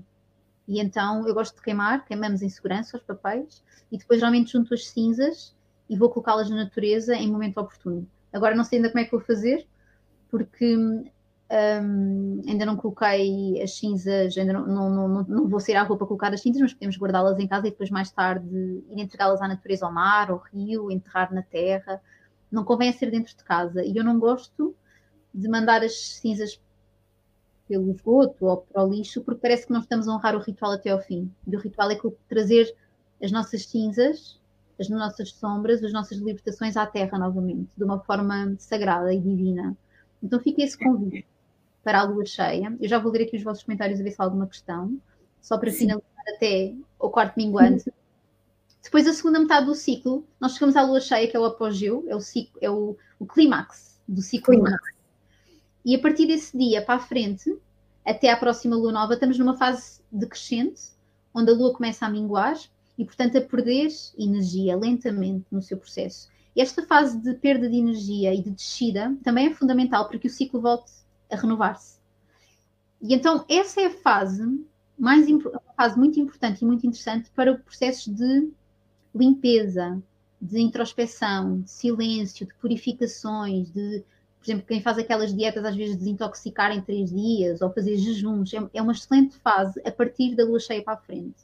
E 0.71 0.79
então 0.79 1.27
eu 1.27 1.33
gosto 1.33 1.57
de 1.57 1.61
queimar, 1.61 2.05
queimamos 2.05 2.41
em 2.41 2.47
segurança 2.47 2.95
os 2.95 3.03
papéis, 3.03 3.61
e 3.91 3.97
depois 3.97 4.21
geralmente 4.21 4.53
junto 4.53 4.73
as 4.73 4.87
cinzas 4.87 5.53
e 5.89 5.97
vou 5.97 6.09
colocá-las 6.09 6.49
na 6.49 6.55
natureza 6.55 7.13
em 7.13 7.29
momento 7.29 7.57
oportuno. 7.59 8.07
Agora 8.31 8.55
não 8.55 8.63
sei 8.63 8.77
ainda 8.77 8.89
como 8.89 9.01
é 9.01 9.03
que 9.03 9.11
vou 9.11 9.19
fazer, 9.19 9.67
porque 10.29 10.77
um, 10.77 12.41
ainda 12.47 12.65
não 12.65 12.77
coloquei 12.77 13.61
as 13.61 13.77
cinzas, 13.77 14.37
ainda 14.37 14.53
não, 14.53 14.65
não, 14.65 14.89
não, 15.09 15.23
não, 15.23 15.49
vou 15.49 15.59
sair 15.59 15.75
à 15.75 15.83
rua 15.83 15.97
para 15.97 16.07
colocar 16.07 16.33
as 16.33 16.41
cinzas, 16.41 16.61
mas 16.61 16.73
podemos 16.73 16.97
guardá-las 16.97 17.37
em 17.37 17.47
casa 17.49 17.67
e 17.67 17.71
depois 17.71 17.89
mais 17.89 18.09
tarde 18.09 18.47
ir 18.89 18.97
entregá-las 18.97 19.41
à 19.41 19.49
natureza, 19.49 19.85
ao 19.85 19.91
mar, 19.91 20.31
ao 20.31 20.37
rio, 20.37 20.89
enterrar 20.89 21.33
na 21.33 21.41
terra. 21.41 22.01
Não 22.49 22.63
convém 22.63 22.93
ser 22.93 23.11
dentro 23.11 23.35
de 23.35 23.43
casa. 23.43 23.83
E 23.83 23.97
eu 23.97 24.05
não 24.05 24.17
gosto 24.17 24.73
de 25.33 25.49
mandar 25.49 25.83
as 25.83 26.13
cinzas 26.21 26.61
pelo 27.71 27.89
esgoto 27.89 28.45
ou 28.45 28.57
para 28.57 28.83
o 28.83 28.89
lixo, 28.89 29.21
porque 29.21 29.39
parece 29.39 29.65
que 29.65 29.71
não 29.71 29.79
estamos 29.79 30.05
a 30.05 30.13
honrar 30.13 30.35
o 30.35 30.39
ritual 30.39 30.73
até 30.73 30.89
ao 30.89 30.99
fim. 30.99 31.31
E 31.47 31.55
o 31.55 31.59
ritual 31.59 31.89
é 31.89 31.97
trazer 32.27 32.75
as 33.23 33.31
nossas 33.31 33.65
cinzas, 33.65 34.37
as 34.77 34.89
nossas 34.89 35.31
sombras, 35.31 35.81
as 35.81 35.93
nossas 35.93 36.17
libertações 36.17 36.75
à 36.75 36.85
terra 36.85 37.17
novamente, 37.17 37.69
de 37.77 37.83
uma 37.85 37.97
forma 38.01 38.55
sagrada 38.57 39.13
e 39.13 39.21
divina. 39.21 39.77
Então 40.21 40.37
fica 40.41 40.61
esse 40.61 40.77
convite 40.77 41.25
para 41.81 42.01
a 42.01 42.03
lua 42.03 42.25
cheia. 42.25 42.75
Eu 42.77 42.89
já 42.89 42.99
vou 42.99 43.09
ler 43.09 43.23
aqui 43.23 43.37
os 43.37 43.43
vossos 43.43 43.63
comentários 43.63 44.01
a 44.01 44.03
ver 44.03 44.11
se 44.11 44.21
há 44.21 44.25
alguma 44.25 44.47
questão, 44.47 44.99
só 45.41 45.57
para 45.57 45.71
Sim. 45.71 45.77
finalizar 45.77 46.35
até 46.35 46.75
o 46.99 47.09
quarto 47.09 47.37
minguante. 47.37 47.89
Depois, 48.83 49.07
a 49.07 49.13
segunda 49.13 49.39
metade 49.39 49.67
do 49.67 49.75
ciclo, 49.75 50.25
nós 50.41 50.55
chegamos 50.55 50.75
à 50.75 50.81
lua 50.81 50.99
cheia, 50.99 51.25
que 51.29 51.37
é 51.37 51.39
o 51.39 51.45
apogeu, 51.45 52.03
é 52.09 52.15
o, 52.15 52.19
ciclo, 52.19 52.59
é 52.61 52.69
o, 52.69 52.97
o 53.17 53.25
clímax 53.25 54.01
do 54.05 54.21
ciclo 54.21 54.57
lunar. 54.57 54.77
E 55.83 55.95
a 55.95 55.99
partir 55.99 56.27
desse 56.27 56.57
dia 56.57 56.81
para 56.81 56.95
a 56.95 56.99
frente, 56.99 57.57
até 58.05 58.29
à 58.29 58.37
próxima 58.37 58.75
lua 58.75 58.91
nova, 58.91 59.13
estamos 59.13 59.37
numa 59.37 59.57
fase 59.57 60.01
decrescente, 60.11 60.81
onde 61.33 61.51
a 61.51 61.53
lua 61.53 61.73
começa 61.73 62.05
a 62.05 62.09
minguar 62.09 62.57
e, 62.97 63.05
portanto, 63.05 63.37
a 63.37 63.41
perder 63.41 63.89
energia 64.17 64.77
lentamente 64.77 65.45
no 65.51 65.61
seu 65.61 65.77
processo. 65.77 66.29
Esta 66.55 66.85
fase 66.85 67.17
de 67.17 67.33
perda 67.35 67.69
de 67.69 67.77
energia 67.77 68.33
e 68.33 68.41
de 68.41 68.51
descida 68.51 69.15
também 69.23 69.47
é 69.47 69.53
fundamental 69.53 70.07
para 70.07 70.19
que 70.19 70.27
o 70.27 70.29
ciclo 70.29 70.59
volte 70.59 70.91
a 71.31 71.35
renovar-se. 71.35 71.99
E 73.01 73.13
então 73.15 73.45
essa 73.49 73.81
é 73.81 73.85
a 73.85 73.91
fase 73.91 74.63
mais 75.01 75.27
uma 75.27 75.59
fase 75.75 75.97
muito 75.97 76.19
importante 76.19 76.61
e 76.61 76.65
muito 76.65 76.85
interessante 76.85 77.31
para 77.31 77.53
o 77.53 77.57
processo 77.57 78.13
de 78.13 78.51
limpeza, 79.15 79.99
de 80.39 80.59
introspeção, 80.59 81.61
de 81.61 81.71
silêncio, 81.71 82.45
de 82.45 82.53
purificações, 82.55 83.71
de, 83.71 84.03
por 84.41 84.45
exemplo, 84.45 84.65
quem 84.67 84.81
faz 84.81 84.97
aquelas 84.97 85.33
dietas 85.33 85.63
às 85.63 85.75
vezes 85.75 85.95
desintoxicar 85.95 86.71
em 86.71 86.81
três 86.81 87.11
dias 87.11 87.61
ou 87.61 87.71
fazer 87.71 87.95
jejuns, 87.97 88.51
é, 88.53 88.59
é 88.73 88.81
uma 88.81 88.91
excelente 88.91 89.35
fase 89.37 89.79
a 89.85 89.91
partir 89.91 90.35
da 90.35 90.43
lua 90.43 90.59
cheia 90.59 90.81
para 90.81 90.93
a 90.93 90.97
frente. 90.97 91.35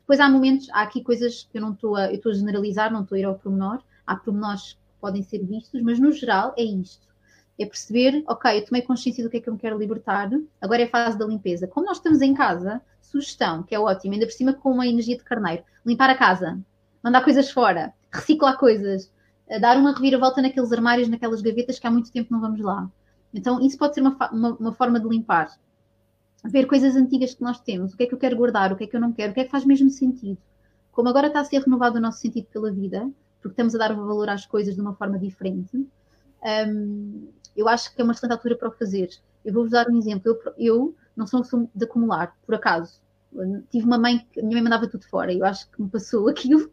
Depois 0.00 0.20
há 0.20 0.28
momentos, 0.28 0.68
há 0.70 0.82
aqui 0.82 1.02
coisas 1.02 1.48
que 1.50 1.56
eu 1.56 1.62
não 1.62 1.72
estou 1.72 1.96
a, 1.96 2.08
eu 2.08 2.16
estou 2.16 2.30
a 2.30 2.34
generalizar, 2.34 2.92
não 2.92 3.02
estou 3.02 3.16
a 3.16 3.18
ir 3.18 3.24
ao 3.24 3.38
pormenor, 3.38 3.82
há 4.06 4.16
pormenores 4.16 4.74
que 4.74 5.00
podem 5.00 5.22
ser 5.22 5.42
vistos, 5.44 5.80
mas 5.80 5.98
no 5.98 6.12
geral 6.12 6.54
é 6.58 6.62
isto 6.62 7.12
é 7.58 7.66
perceber, 7.66 8.24
ok, 8.26 8.58
eu 8.58 8.64
tomei 8.64 8.82
consciência 8.82 9.22
do 9.22 9.30
que 9.30 9.36
é 9.36 9.40
que 9.40 9.48
eu 9.48 9.52
me 9.52 9.58
quero 9.58 9.78
libertar, 9.78 10.30
agora 10.60 10.82
é 10.82 10.84
a 10.84 10.90
fase 10.90 11.18
da 11.18 11.26
limpeza. 11.26 11.66
Como 11.66 11.86
nós 11.86 11.98
estamos 11.98 12.20
em 12.22 12.34
casa, 12.34 12.80
sugestão, 13.00 13.62
que 13.62 13.74
é 13.74 13.78
ótimo, 13.78 14.14
ainda 14.14 14.26
por 14.26 14.32
cima 14.32 14.52
com 14.52 14.72
uma 14.72 14.86
energia 14.86 15.16
de 15.16 15.24
carneiro, 15.24 15.62
limpar 15.84 16.10
a 16.10 16.16
casa, 16.16 16.58
mandar 17.02 17.22
coisas 17.22 17.50
fora, 17.50 17.92
reciclar 18.10 18.56
coisas, 18.56 19.10
dar 19.60 19.76
uma 19.76 19.92
reviravolta 19.92 20.40
naqueles 20.40 20.72
armários, 20.72 21.08
naquelas 21.08 21.42
gavetas 21.42 21.78
que 21.78 21.86
há 21.86 21.90
muito 21.90 22.10
tempo 22.12 22.32
não 22.32 22.40
vamos 22.40 22.60
lá. 22.60 22.90
Então, 23.32 23.60
isso 23.60 23.78
pode 23.78 23.94
ser 23.94 24.00
uma, 24.00 24.16
uma, 24.30 24.54
uma, 24.54 24.72
forma 24.72 25.00
de 25.00 25.08
limpar. 25.08 25.50
Ver 26.44 26.66
coisas 26.66 26.96
antigas 26.96 27.34
que 27.34 27.42
nós 27.42 27.60
temos, 27.60 27.92
o 27.92 27.96
que 27.96 28.02
é 28.02 28.06
que 28.06 28.14
eu 28.14 28.18
quero 28.18 28.36
guardar, 28.36 28.72
o 28.72 28.76
que 28.76 28.84
é 28.84 28.86
que 28.86 28.96
eu 28.96 29.00
não 29.00 29.12
quero, 29.12 29.30
o 29.30 29.34
que 29.34 29.40
é 29.40 29.44
que 29.44 29.50
faz 29.50 29.64
mesmo 29.64 29.90
sentido. 29.90 30.38
Como 30.90 31.08
agora 31.08 31.28
está 31.28 31.40
a 31.40 31.44
ser 31.44 31.62
renovado 31.62 31.98
o 31.98 32.00
nosso 32.00 32.18
sentido 32.18 32.46
pela 32.52 32.70
vida, 32.70 33.08
porque 33.40 33.52
estamos 33.52 33.74
a 33.74 33.78
dar 33.78 33.94
valor 33.94 34.28
às 34.28 34.44
coisas 34.44 34.74
de 34.74 34.80
uma 34.80 34.94
forma 34.94 35.18
diferente, 35.18 35.86
um, 36.68 37.28
eu 37.56 37.68
acho 37.68 37.94
que 37.94 38.00
é 38.00 38.04
uma 38.04 38.12
excelente 38.12 38.32
altura 38.32 38.56
para 38.56 38.68
o 38.68 38.72
fazer. 38.72 39.08
Eu 39.44 39.52
vou-vos 39.52 39.72
dar 39.72 39.88
um 39.88 39.96
exemplo. 39.96 40.30
Eu, 40.30 40.54
eu 40.58 40.94
não 41.16 41.26
sou 41.26 41.42
de 41.74 41.84
acumular, 41.84 42.36
por 42.44 42.54
acaso. 42.54 43.00
Tive 43.70 43.86
uma 43.86 43.98
mãe 43.98 44.26
que 44.30 44.40
a 44.40 44.42
minha 44.42 44.56
mãe 44.56 44.62
mandava 44.62 44.86
tudo 44.86 45.06
fora, 45.08 45.32
eu 45.32 45.44
acho 45.44 45.70
que 45.70 45.80
me 45.80 45.88
passou 45.88 46.28
aquilo. 46.28 46.70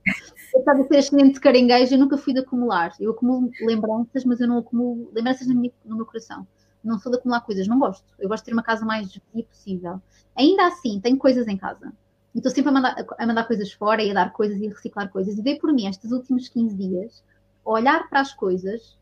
Eu 0.53 0.59
estava 0.59 0.81
a 0.81 0.87
ser 0.87 0.97
ascendente 0.97 1.35
de 1.35 1.39
caranguejo, 1.39 1.93
eu 1.93 1.99
nunca 1.99 2.17
fui 2.17 2.33
de 2.33 2.39
acumular. 2.39 2.91
Eu 2.99 3.11
acumulo 3.11 3.49
lembranças, 3.61 4.25
mas 4.25 4.41
eu 4.41 4.47
não 4.47 4.57
acumulo 4.57 5.09
lembranças 5.13 5.47
no, 5.47 5.55
minha, 5.55 5.71
no 5.85 5.95
meu 5.95 6.05
coração. 6.05 6.45
Não 6.83 6.99
sou 6.99 7.11
de 7.11 7.17
acumular 7.17 7.41
coisas, 7.41 7.67
não 7.67 7.79
gosto. 7.79 8.05
Eu 8.19 8.27
gosto 8.27 8.43
de 8.43 8.47
ter 8.47 8.53
uma 8.53 8.63
casa 8.63 8.85
mais 8.85 9.07
vazia 9.07 9.45
possível. 9.45 10.01
Ainda 10.35 10.67
assim, 10.67 10.99
tenho 10.99 11.17
coisas 11.17 11.47
em 11.47 11.55
casa. 11.55 11.93
E 12.35 12.39
estou 12.39 12.51
sempre 12.51 12.69
a 12.69 12.73
mandar, 12.73 13.05
a 13.17 13.25
mandar 13.25 13.45
coisas 13.45 13.71
fora 13.71 14.03
e 14.03 14.11
a 14.11 14.13
dar 14.13 14.33
coisas 14.33 14.59
e 14.59 14.67
a 14.67 14.69
reciclar 14.69 15.09
coisas. 15.09 15.37
E 15.37 15.41
dei 15.41 15.57
por 15.57 15.71
mim, 15.71 15.87
estes 15.87 16.11
últimos 16.11 16.49
15 16.49 16.75
dias, 16.75 17.23
a 17.65 17.69
olhar 17.69 18.09
para 18.09 18.19
as 18.19 18.33
coisas 18.33 18.97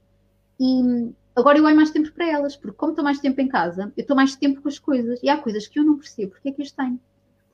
e 0.60 1.12
agora 1.36 1.58
eu 1.58 1.66
olho 1.66 1.76
mais 1.76 1.92
tempo 1.92 2.12
para 2.12 2.30
elas, 2.30 2.56
porque 2.56 2.78
como 2.78 2.92
estou 2.92 3.04
mais 3.04 3.20
tempo 3.20 3.40
em 3.42 3.48
casa, 3.48 3.92
eu 3.96 4.02
estou 4.02 4.16
mais 4.16 4.36
tempo 4.36 4.62
com 4.62 4.70
as 4.70 4.80
coisas. 4.80 5.20
E 5.24 5.30
há 5.30 5.38
coisas 5.38 5.68
que 5.68 5.80
eu 5.80 5.84
não 5.84 5.98
percebo 5.98 6.32
porque 6.32 6.50
é 6.50 6.52
que 6.52 6.62
as 6.62 6.72
tenho 6.72 7.00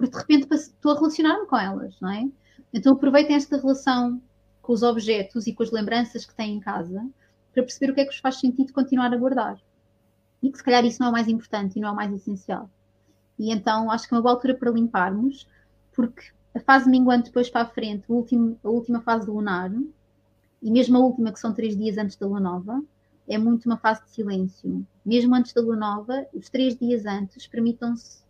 porque 0.10 0.38
de 0.38 0.44
repente 0.44 0.54
estou 0.54 0.92
a 0.92 0.96
relacionar-me 0.96 1.46
com 1.46 1.58
elas, 1.58 2.00
não 2.02 2.12
é? 2.12 2.30
Então 2.74 2.94
aproveitem 2.94 3.36
esta 3.36 3.58
relação 3.58 4.22
com 4.62 4.74
os 4.74 4.84
objetos 4.84 5.48
e 5.48 5.54
com 5.54 5.64
as 5.64 5.72
lembranças 5.72 6.26
que 6.26 6.36
têm 6.36 6.56
em 6.56 6.60
casa 6.60 7.08
para 7.54 7.64
perceber 7.64 7.92
o 7.92 7.96
que 7.96 8.02
é 8.02 8.06
que 8.06 8.12
vos 8.12 8.20
faz 8.20 8.40
sentido 8.40 8.74
continuar 8.74 9.14
a 9.14 9.18
guardar. 9.18 9.58
E 10.42 10.52
que 10.52 10.58
se 10.58 10.64
calhar 10.64 10.84
isso 10.84 11.00
não 11.00 11.08
é 11.08 11.10
o 11.10 11.14
mais 11.14 11.28
importante 11.28 11.78
e 11.78 11.82
não 11.82 11.90
é 11.90 11.92
o 11.92 11.96
mais 11.96 12.12
essencial. 12.14 12.70
E 13.40 13.52
então 13.52 13.90
acho 13.90 14.08
que 14.08 14.14
é 14.14 14.18
uma 14.18 14.24
boa 14.24 14.34
altura 14.34 14.56
para 14.56 14.72
limparmos, 14.72 15.48
porque 15.94 16.32
a 16.54 16.60
fase 16.60 16.90
minguante 16.90 17.26
depois 17.26 17.50
para 17.50 17.62
a 17.62 17.66
frente, 17.66 18.04
a 18.10 18.14
última, 18.14 18.56
a 18.64 18.70
última 18.70 19.02
fase 19.02 19.30
lunar, 19.30 19.72
e 20.62 20.72
mesmo 20.72 20.98
a 20.98 21.00
última, 21.02 21.32
que 21.32 21.40
são 21.40 21.54
três 21.54 21.76
dias 21.78 21.98
antes 21.98 22.16
da 22.16 22.28
lua 22.28 22.40
nova, 22.40 22.84
é 23.28 23.38
muito 23.38 23.66
uma 23.66 23.78
fase 23.78 24.04
de 24.04 24.12
silêncio. 24.12 24.86
Mesmo 25.06 25.34
antes 25.36 25.54
da 25.54 25.62
lua 25.62 25.76
nova, 25.76 26.26
os 26.34 26.50
três 26.50 26.78
dias 26.78 27.06
antes, 27.06 27.48
permitam-se 27.48 28.24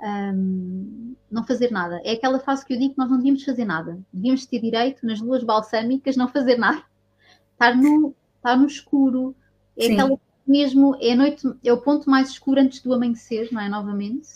um, 0.00 1.14
não 1.30 1.44
fazer 1.44 1.70
nada. 1.70 2.00
É 2.04 2.12
aquela 2.12 2.38
fase 2.38 2.64
que 2.64 2.74
eu 2.74 2.78
digo 2.78 2.94
que 2.94 2.98
nós 2.98 3.10
não 3.10 3.16
devíamos 3.16 3.44
fazer 3.44 3.64
nada. 3.64 3.98
Devíamos 4.12 4.46
ter 4.46 4.60
direito, 4.60 5.06
nas 5.06 5.20
luas 5.20 5.42
balsâmicas, 5.42 6.16
não 6.16 6.28
fazer 6.28 6.56
nada. 6.56 6.82
Estar 7.52 7.74
no, 7.74 8.14
estar 8.36 8.56
no 8.56 8.66
escuro. 8.66 9.34
É 9.76 9.86
Sim. 9.86 9.92
aquela 9.94 10.20
mesmo, 10.46 10.96
é 11.00 11.14
noite, 11.14 11.42
é 11.64 11.72
o 11.72 11.80
ponto 11.80 12.08
mais 12.08 12.30
escuro 12.30 12.60
antes 12.60 12.80
do 12.80 12.94
amanhecer, 12.94 13.48
não 13.50 13.60
é? 13.60 13.68
Novamente. 13.68 14.28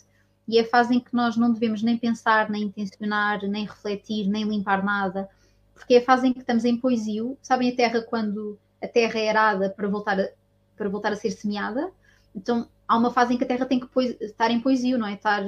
E 0.49 0.59
é 0.59 0.63
a 0.63 0.67
fase 0.67 0.97
em 0.97 1.01
que 1.01 1.15
nós 1.15 1.37
não 1.37 1.53
devemos 1.53 1.83
nem 1.83 1.97
pensar, 1.97 2.51
nem 2.51 2.65
intencionar, 2.65 3.47
nem 3.47 3.65
refletir, 3.65 4.27
nem 4.27 4.45
limpar 4.45 4.85
nada. 4.85 5.29
Porque 5.73 5.95
é 5.95 5.99
a 5.99 6.05
fase 6.05 6.27
em 6.27 6.33
que 6.33 6.41
estamos 6.41 6.65
em 6.65 6.77
poesia. 6.77 7.23
Sabem 7.41 7.71
a 7.71 7.77
terra 7.77 8.03
quando 8.03 8.59
a 8.83 8.89
terra 8.89 9.19
é 9.21 9.29
arada 9.29 9.71
para 9.71 9.87
voltar 9.87 10.19
a, 10.19 10.29
para 10.77 10.89
voltar 10.89 11.13
a 11.13 11.17
ser 11.17 11.31
semeada? 11.31 11.93
Então 12.35 12.69
há 12.87 12.97
uma 12.97 13.11
fase 13.11 13.35
em 13.35 13.39
que 13.39 13.45
a 13.45 13.47
Terra 13.47 13.67
tem 13.67 13.81
que 13.81 13.89
estar 14.21 14.51
em 14.51 14.61
poesia, 14.61 14.97
não 14.97 15.07
é? 15.07 15.15
Estar 15.15 15.45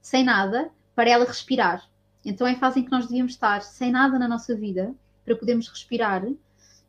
sem 0.00 0.24
nada 0.24 0.70
para 0.94 1.10
ela 1.10 1.24
respirar. 1.24 1.88
Então 2.24 2.46
é 2.46 2.52
a 2.52 2.58
fase 2.58 2.80
em 2.80 2.84
que 2.84 2.90
nós 2.90 3.06
devíamos 3.06 3.32
estar 3.32 3.62
sem 3.62 3.90
nada 3.90 4.18
na 4.18 4.28
nossa 4.28 4.54
vida 4.54 4.94
para 5.24 5.36
podermos 5.36 5.68
respirar 5.68 6.24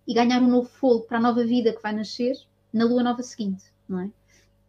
e 0.07 0.13
ganhar 0.13 0.41
um 0.41 0.47
novo 0.47 0.69
fogo 0.69 1.05
para 1.05 1.17
a 1.17 1.21
nova 1.21 1.43
vida 1.43 1.73
que 1.73 1.81
vai 1.81 1.93
nascer 1.93 2.35
na 2.71 2.85
lua 2.85 3.03
nova 3.03 3.21
seguinte, 3.21 3.65
não 3.87 3.99
é? 3.99 4.11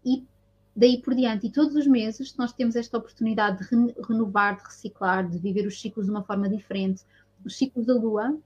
E 0.05 0.27
daí 0.75 1.01
por 1.01 1.14
diante, 1.14 1.47
e 1.47 1.51
todos 1.51 1.75
os 1.75 1.87
meses 1.87 2.35
nós 2.37 2.53
temos 2.53 2.77
esta 2.77 2.99
oportunidade 2.99 3.59
de 3.59 3.93
renovar, 4.09 4.57
de 4.57 4.62
reciclar, 4.62 5.29
de 5.29 5.38
viver 5.38 5.67
os 5.67 5.81
ciclos 5.81 6.07
de 6.07 6.11
uma 6.11 6.23
forma 6.23 6.49
diferente. 6.49 7.03
Os 7.45 7.57
ciclos 7.57 7.87
da 7.87 7.95
lua 7.95 8.37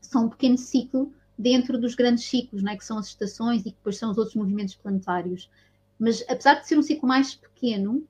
são 0.00 0.26
um 0.26 0.28
pequeno 0.28 0.58
ciclo 0.58 1.12
dentro 1.38 1.78
dos 1.78 1.94
grandes 1.94 2.24
ciclos, 2.24 2.62
não 2.62 2.72
é? 2.72 2.76
que 2.76 2.84
são 2.84 2.98
as 2.98 3.08
estações 3.08 3.60
e 3.62 3.70
que 3.70 3.76
depois 3.76 3.98
são 3.98 4.10
os 4.10 4.18
outros 4.18 4.36
movimentos 4.36 4.74
planetários. 4.74 5.50
Mas 5.98 6.22
apesar 6.28 6.54
de 6.54 6.66
ser 6.66 6.78
um 6.78 6.82
ciclo 6.82 7.08
mais 7.08 7.34
pequeno, 7.34 8.06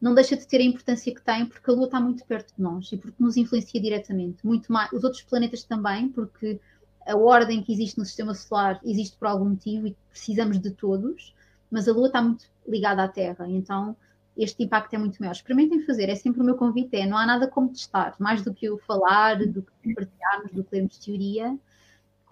não 0.00 0.14
deixa 0.14 0.36
de 0.36 0.46
ter 0.46 0.58
a 0.58 0.64
importância 0.64 1.12
que 1.12 1.22
tem, 1.22 1.46
porque 1.46 1.70
a 1.70 1.74
Lua 1.74 1.86
está 1.86 2.00
muito 2.00 2.24
perto 2.24 2.54
de 2.54 2.62
nós 2.62 2.90
e 2.92 2.96
porque 2.96 3.22
nos 3.22 3.36
influencia 3.36 3.80
diretamente. 3.80 4.46
Muito 4.46 4.72
mais, 4.72 4.92
os 4.92 5.02
outros 5.02 5.22
planetas 5.22 5.64
também, 5.64 6.08
porque 6.08 6.60
a 7.06 7.16
ordem 7.16 7.62
que 7.62 7.72
existe 7.72 7.98
no 7.98 8.04
sistema 8.04 8.34
solar 8.34 8.80
existe 8.84 9.16
por 9.16 9.28
algum 9.28 9.50
motivo 9.50 9.86
e 9.86 9.96
precisamos 10.10 10.60
de 10.60 10.70
todos, 10.70 11.34
mas 11.70 11.88
a 11.88 11.92
Lua 11.92 12.08
está 12.08 12.22
muito 12.22 12.46
ligada 12.66 13.02
à 13.02 13.08
Terra, 13.08 13.48
então 13.48 13.96
este 14.36 14.62
impacto 14.62 14.94
é 14.94 14.98
muito 14.98 15.18
maior. 15.18 15.32
Experimentem 15.32 15.84
fazer, 15.84 16.08
é 16.08 16.14
sempre 16.14 16.40
o 16.40 16.44
meu 16.44 16.54
convite, 16.54 16.96
é, 16.96 17.06
não 17.06 17.16
há 17.16 17.26
nada 17.26 17.48
como 17.48 17.70
testar, 17.70 18.14
mais 18.20 18.42
do 18.42 18.54
que 18.54 18.66
eu 18.66 18.78
falar, 18.78 19.38
do 19.38 19.62
que 19.82 19.94
partilharmos, 19.94 20.52
do 20.52 20.62
que 20.62 20.74
lermos 20.76 20.98
teoria, 20.98 21.58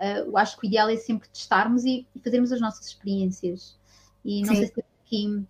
uh, 0.00 0.28
eu 0.28 0.36
acho 0.36 0.58
que 0.58 0.66
o 0.66 0.68
ideal 0.68 0.88
é 0.88 0.96
sempre 0.96 1.28
testarmos 1.28 1.84
e, 1.84 2.06
e 2.14 2.20
fazermos 2.20 2.52
as 2.52 2.60
nossas 2.60 2.86
experiências. 2.86 3.76
E 4.24 4.42
não 4.42 4.54
Sim. 4.54 4.60
sei 4.60 4.66
se 4.66 4.84
aqui. 5.06 5.44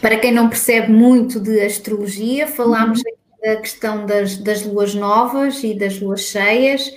Para 0.00 0.18
quem 0.18 0.32
não 0.32 0.48
percebe 0.48 0.92
muito 0.92 1.38
de 1.38 1.60
astrologia, 1.60 2.46
falámos 2.46 3.00
uhum. 3.00 3.14
da 3.42 3.56
questão 3.56 4.06
das, 4.06 4.38
das 4.38 4.62
luas 4.62 4.94
novas 4.94 5.62
e 5.62 5.74
das 5.74 6.00
luas 6.00 6.22
cheias, 6.22 6.90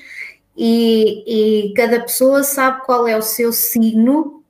e, 0.56 1.70
e 1.70 1.74
cada 1.74 2.00
pessoa 2.00 2.44
sabe 2.44 2.84
qual 2.86 3.08
é 3.08 3.16
o 3.16 3.22
seu 3.22 3.54
signo, 3.54 4.44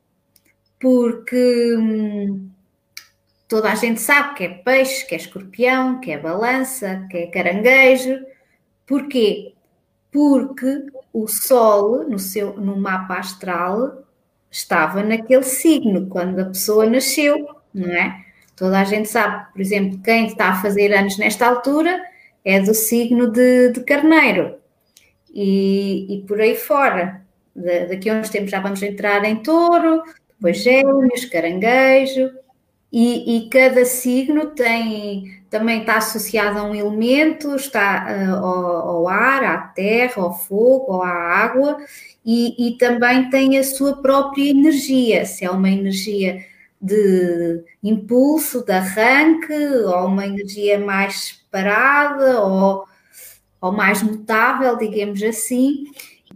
porque 0.79 1.75
hum, 1.77 2.49
toda 3.47 3.71
a 3.71 3.75
gente 3.75 3.99
sabe 3.99 4.35
que 4.35 4.43
é 4.43 4.49
peixe, 4.49 5.05
que 5.05 5.15
é 5.15 5.17
escorpião, 5.17 5.99
que 5.99 6.11
é 6.11 6.17
balança, 6.17 7.05
que 7.09 7.17
é 7.17 7.27
caranguejo. 7.27 8.19
Porquê? 8.85 9.53
Porque 10.17 10.87
o 11.13 11.27
Sol, 11.27 12.09
no, 12.09 12.17
seu, 12.17 12.59
no 12.59 12.75
mapa 12.75 13.19
astral, 13.19 14.03
estava 14.49 15.03
naquele 15.03 15.43
signo 15.43 16.07
quando 16.07 16.39
a 16.39 16.45
pessoa 16.45 16.87
nasceu, 16.87 17.47
não 17.71 17.87
é? 17.91 18.25
Toda 18.55 18.79
a 18.79 18.83
gente 18.83 19.07
sabe, 19.07 19.51
por 19.51 19.61
exemplo, 19.61 19.99
quem 19.99 20.25
está 20.25 20.49
a 20.49 20.59
fazer 20.59 20.91
anos 20.91 21.19
nesta 21.19 21.45
altura 21.45 22.03
é 22.43 22.59
do 22.59 22.73
signo 22.73 23.29
de, 23.29 23.69
de 23.69 23.81
Carneiro 23.81 24.55
e, 25.31 26.07
e 26.15 26.21
por 26.23 26.41
aí 26.41 26.55
fora. 26.55 27.21
De, 27.55 27.85
daqui 27.85 28.09
a 28.09 28.15
uns 28.15 28.31
tempos 28.31 28.49
já 28.49 28.59
vamos 28.59 28.81
entrar 28.81 29.23
em 29.23 29.35
touro, 29.35 30.01
depois 30.29 30.57
gêmeos, 30.57 31.25
caranguejo, 31.25 32.31
e, 32.99 33.37
e, 33.37 33.49
cada 33.49 33.85
signo 33.85 34.47
tem 34.47 35.39
também 35.51 35.81
está 35.81 35.97
associado 35.97 36.57
a 36.57 36.63
um 36.63 36.73
elemento, 36.73 37.55
está 37.55 38.07
uh, 38.09 38.35
ao, 38.43 38.89
ao, 38.89 39.07
ar, 39.07 39.43
à 39.43 39.57
terra, 39.59 40.23
ao 40.23 40.35
fogo, 40.35 41.03
à 41.03 41.09
água, 41.09 41.77
e, 42.25 42.69
e, 42.69 42.77
também 42.79 43.29
tem 43.29 43.55
a 43.59 43.63
sua 43.63 44.01
própria 44.01 44.49
energia, 44.49 45.27
se 45.27 45.45
é 45.45 45.51
uma 45.51 45.69
energia 45.69 46.43
de 46.81 47.63
impulso, 47.83 48.65
de 48.65 48.71
arranque, 48.71 49.53
ou 49.53 50.07
uma 50.07 50.25
energia 50.25 50.79
mais 50.79 51.39
parada, 51.51 52.41
ou, 52.41 52.83
ou 53.61 53.71
mais 53.71 54.01
mutável, 54.01 54.75
digamos 54.75 55.21
assim, 55.21 55.83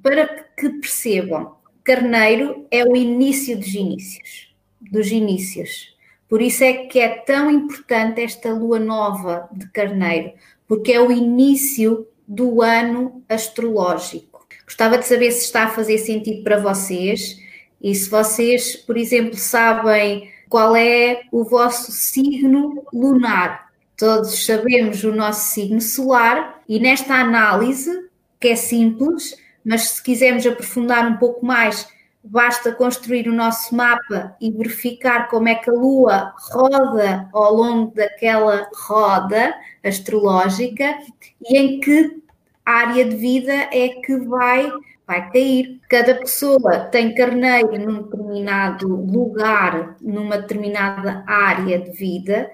para 0.04 0.28
que 0.56 0.70
percebam, 0.70 1.56
Carneiro 1.84 2.68
é 2.70 2.86
o 2.86 2.96
início 2.96 3.58
dos 3.58 3.74
inícios, 3.74 4.54
dos 4.80 5.12
inícios 5.12 5.92
por 6.32 6.42
isso 6.42 6.64
é 6.64 6.86
que 6.86 6.98
é 6.98 7.10
tão 7.10 7.52
importante 7.52 8.22
esta 8.22 8.54
lua 8.54 8.80
nova 8.80 9.50
de 9.52 9.68
Carneiro, 9.68 10.32
porque 10.66 10.94
é 10.94 11.02
o 11.02 11.12
início 11.12 12.08
do 12.26 12.62
ano 12.62 13.22
astrológico. 13.28 14.48
Gostava 14.64 14.98
de 14.98 15.06
saber 15.06 15.34
se 15.34 15.44
está 15.44 15.66
a 15.66 15.72
fazer 15.72 15.98
sentido 15.98 16.42
para 16.42 16.58
vocês 16.58 17.38
e 17.82 17.94
se 17.94 18.10
vocês, 18.10 18.78
por 18.78 18.96
exemplo, 18.96 19.36
sabem 19.36 20.32
qual 20.48 20.74
é 20.74 21.24
o 21.34 21.44
vosso 21.44 21.92
signo 21.92 22.82
lunar. 22.94 23.70
Todos 23.98 24.46
sabemos 24.46 25.04
o 25.04 25.12
nosso 25.12 25.54
signo 25.54 25.82
solar 25.82 26.62
e 26.66 26.80
nesta 26.80 27.14
análise, 27.16 28.08
que 28.40 28.48
é 28.48 28.56
simples, 28.56 29.36
mas 29.66 29.82
se 29.82 30.02
quisermos 30.02 30.48
aprofundar 30.48 31.12
um 31.12 31.18
pouco 31.18 31.46
mais, 31.46 31.90
basta 32.24 32.72
construir 32.72 33.28
o 33.28 33.34
nosso 33.34 33.76
mapa 33.76 34.36
e 34.40 34.52
verificar 34.52 35.28
como 35.30 35.50
é 35.50 35.56
que 35.56 35.70
a 35.70 35.74
Lua 35.74 36.34
roda 36.52 37.30
ao 37.34 37.54
longo 37.54 37.94
daquela 37.96 38.70
roda 38.88 39.54
astrológica 39.84 40.98
e 41.42 41.58
em 41.58 41.80
que 41.80 42.22
área 42.66 43.04
de 43.04 43.16
vida 43.16 43.54
é 43.54 43.90
que 43.90 44.18
vai, 44.18 44.72
vai 45.06 45.32
cair. 45.32 45.80
Cada 45.90 46.16
pessoa 46.16 46.80
tem 46.92 47.16
carneiro 47.16 47.78
num 47.80 48.04
determinado 48.04 48.88
lugar, 48.88 49.96
numa 50.00 50.38
determinada 50.38 51.24
área 51.28 51.80
de 51.80 51.92
vida 51.92 52.52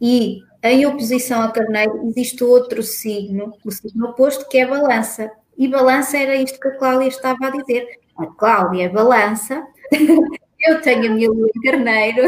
e 0.00 0.42
em 0.62 0.84
oposição 0.86 1.42
a 1.42 1.50
carneiro 1.50 2.06
existe 2.06 2.44
outro 2.44 2.82
signo, 2.82 3.54
o 3.64 3.70
signo 3.70 4.08
oposto, 4.08 4.48
que 4.48 4.58
é 4.58 4.66
balança. 4.66 5.30
E 5.56 5.68
balança 5.68 6.18
era 6.18 6.36
isto 6.36 6.58
que 6.58 6.68
a 6.68 6.76
Cláudia 6.76 7.08
estava 7.08 7.46
a 7.46 7.50
dizer 7.50 7.86
a 8.22 8.26
Cláudia 8.26 8.88
Balança 8.90 9.66
Eu 10.62 10.80
tenho 10.82 11.10
a 11.10 11.14
minha 11.14 11.30
lua 11.30 11.48
carneiro. 11.64 12.22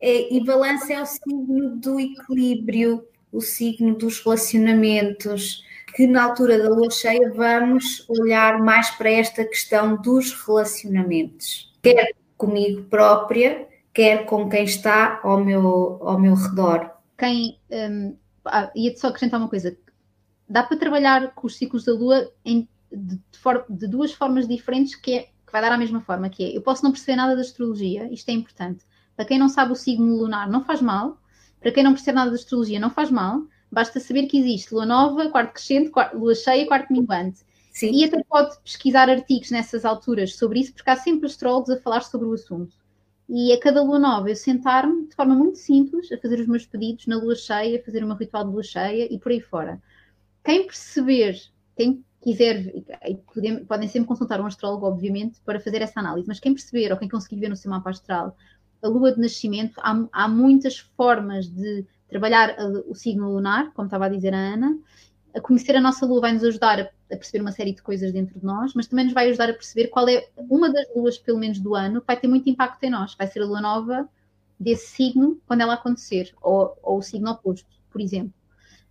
É, 0.00 0.28
e 0.34 0.44
balança 0.44 0.92
é 0.92 1.02
o 1.02 1.06
signo 1.06 1.76
do 1.76 1.98
equilíbrio, 1.98 3.06
o 3.32 3.40
signo 3.40 3.94
dos 3.94 4.22
relacionamentos, 4.22 5.64
que 5.96 6.06
na 6.06 6.24
altura 6.24 6.62
da 6.62 6.68
lua 6.68 6.90
cheia 6.90 7.32
vamos 7.32 8.06
olhar 8.08 8.58
mais 8.58 8.90
para 8.90 9.10
esta 9.10 9.44
questão 9.44 9.96
dos 9.96 10.32
relacionamentos, 10.44 11.72
quer 11.82 12.12
comigo 12.36 12.82
própria, 12.84 13.66
quer 13.92 14.26
com 14.26 14.48
quem 14.48 14.64
está 14.64 15.20
ao 15.22 15.42
meu, 15.42 15.98
ao 16.02 16.18
meu 16.18 16.34
redor. 16.34 16.90
Quem, 17.16 17.58
um, 17.70 18.16
ah, 18.44 18.70
ia 18.74 18.94
só 18.96 19.08
acrescentar 19.08 19.40
uma 19.40 19.48
coisa, 19.48 19.76
dá 20.48 20.62
para 20.62 20.76
trabalhar 20.76 21.32
com 21.34 21.46
os 21.46 21.56
ciclos 21.56 21.84
da 21.84 21.92
lua 21.92 22.30
em, 22.44 22.68
de, 22.96 23.20
de, 23.70 23.86
duas 23.88 24.12
formas 24.12 24.46
diferentes 24.48 24.94
que, 24.94 25.12
é, 25.14 25.22
que 25.22 25.52
vai 25.52 25.60
dar 25.60 25.72
a 25.72 25.78
mesma 25.78 26.00
forma, 26.00 26.28
que 26.28 26.44
é, 26.44 26.56
eu 26.56 26.62
posso 26.62 26.82
não 26.84 26.92
perceber 26.92 27.16
nada 27.16 27.34
da 27.34 27.42
astrologia, 27.42 28.08
isto 28.12 28.28
é 28.28 28.32
importante, 28.32 28.84
para 29.16 29.24
quem 29.24 29.38
não 29.38 29.48
sabe 29.48 29.72
o 29.72 29.76
signo 29.76 30.16
lunar, 30.16 30.48
não 30.48 30.64
faz 30.64 30.80
mal. 30.80 31.18
Para 31.60 31.72
quem 31.72 31.82
não 31.82 31.94
percebe 31.94 32.16
nada 32.16 32.30
de 32.30 32.36
astrologia, 32.36 32.80
não 32.80 32.90
faz 32.90 33.10
mal. 33.10 33.42
Basta 33.70 33.98
saber 33.98 34.26
que 34.26 34.38
existe 34.38 34.74
lua 34.74 34.84
nova, 34.84 35.28
quarto 35.30 35.54
crescente, 35.54 35.90
lua 36.14 36.34
cheia, 36.34 36.66
quarto 36.66 36.92
minguante. 36.92 37.40
Sim. 37.72 37.90
E 37.92 38.04
até 38.04 38.22
pode 38.24 38.56
pesquisar 38.60 39.08
artigos 39.08 39.50
nessas 39.50 39.84
alturas 39.84 40.36
sobre 40.36 40.60
isso, 40.60 40.72
porque 40.74 40.90
há 40.90 40.96
sempre 40.96 41.26
astrólogos 41.26 41.70
a 41.70 41.80
falar 41.80 42.02
sobre 42.02 42.28
o 42.28 42.32
assunto. 42.32 42.76
E 43.28 43.52
a 43.52 43.58
cada 43.58 43.82
lua 43.82 43.98
nova 43.98 44.28
eu 44.28 44.36
sentar-me 44.36 45.08
de 45.08 45.14
forma 45.14 45.34
muito 45.34 45.58
simples 45.58 46.12
a 46.12 46.18
fazer 46.18 46.38
os 46.40 46.46
meus 46.46 46.66
pedidos 46.66 47.06
na 47.06 47.16
lua 47.16 47.34
cheia, 47.34 47.80
a 47.80 47.82
fazer 47.82 48.04
meu 48.04 48.14
ritual 48.14 48.44
de 48.44 48.50
lua 48.50 48.62
cheia 48.62 49.12
e 49.12 49.18
por 49.18 49.32
aí 49.32 49.40
fora. 49.40 49.82
Quem 50.44 50.66
perceber, 50.66 51.40
quem 51.76 52.04
quiser, 52.24 52.72
podem 53.68 53.86
sempre 53.86 54.08
consultar 54.08 54.40
um 54.40 54.46
astrólogo, 54.46 54.86
obviamente, 54.86 55.38
para 55.44 55.60
fazer 55.60 55.82
essa 55.82 56.00
análise, 56.00 56.26
mas 56.26 56.40
quem 56.40 56.54
perceber 56.54 56.90
ou 56.90 56.98
quem 56.98 57.08
conseguir 57.08 57.38
ver 57.38 57.50
no 57.50 57.56
seu 57.56 57.70
mapa 57.70 57.90
astral 57.90 58.34
a 58.82 58.88
lua 58.88 59.12
de 59.12 59.20
nascimento, 59.20 59.78
há, 59.78 60.06
há 60.12 60.28
muitas 60.28 60.78
formas 60.78 61.48
de 61.48 61.86
trabalhar 62.08 62.54
o 62.86 62.94
signo 62.94 63.32
lunar, 63.32 63.72
como 63.72 63.86
estava 63.86 64.06
a 64.06 64.08
dizer 64.10 64.34
a 64.34 64.38
Ana. 64.38 64.78
A 65.34 65.40
conhecer 65.40 65.74
a 65.74 65.80
nossa 65.80 66.04
lua 66.04 66.20
vai 66.20 66.32
nos 66.32 66.44
ajudar 66.44 66.78
a, 66.78 66.82
a, 66.82 67.16
perceber 67.16 67.40
uma 67.40 67.50
série 67.50 67.72
de 67.72 67.82
coisas 67.82 68.12
dentro 68.12 68.38
de 68.38 68.44
nós, 68.44 68.74
mas 68.74 68.86
também 68.86 69.06
nos 69.06 69.14
vai 69.14 69.28
ajudar 69.30 69.48
a 69.48 69.54
perceber 69.54 69.88
qual 69.88 70.08
é 70.08 70.28
uma 70.36 70.70
das 70.70 70.86
luas, 70.94 71.18
pelo 71.18 71.38
menos 71.38 71.58
do 71.58 71.74
ano, 71.74 72.00
que 72.00 72.06
vai 72.06 72.16
ter 72.20 72.28
muito 72.28 72.48
impacto 72.48 72.84
em 72.84 72.90
nós. 72.90 73.14
Vai 73.14 73.26
ser 73.26 73.40
a 73.40 73.46
lua 73.46 73.60
nova 73.60 74.08
desse 74.60 74.88
signo 74.88 75.40
quando 75.46 75.62
ela 75.62 75.74
acontecer, 75.74 76.34
ou, 76.42 76.76
ou 76.82 76.98
o 76.98 77.02
signo 77.02 77.30
oposto, 77.30 77.66
por 77.90 78.00
exemplo. 78.00 78.34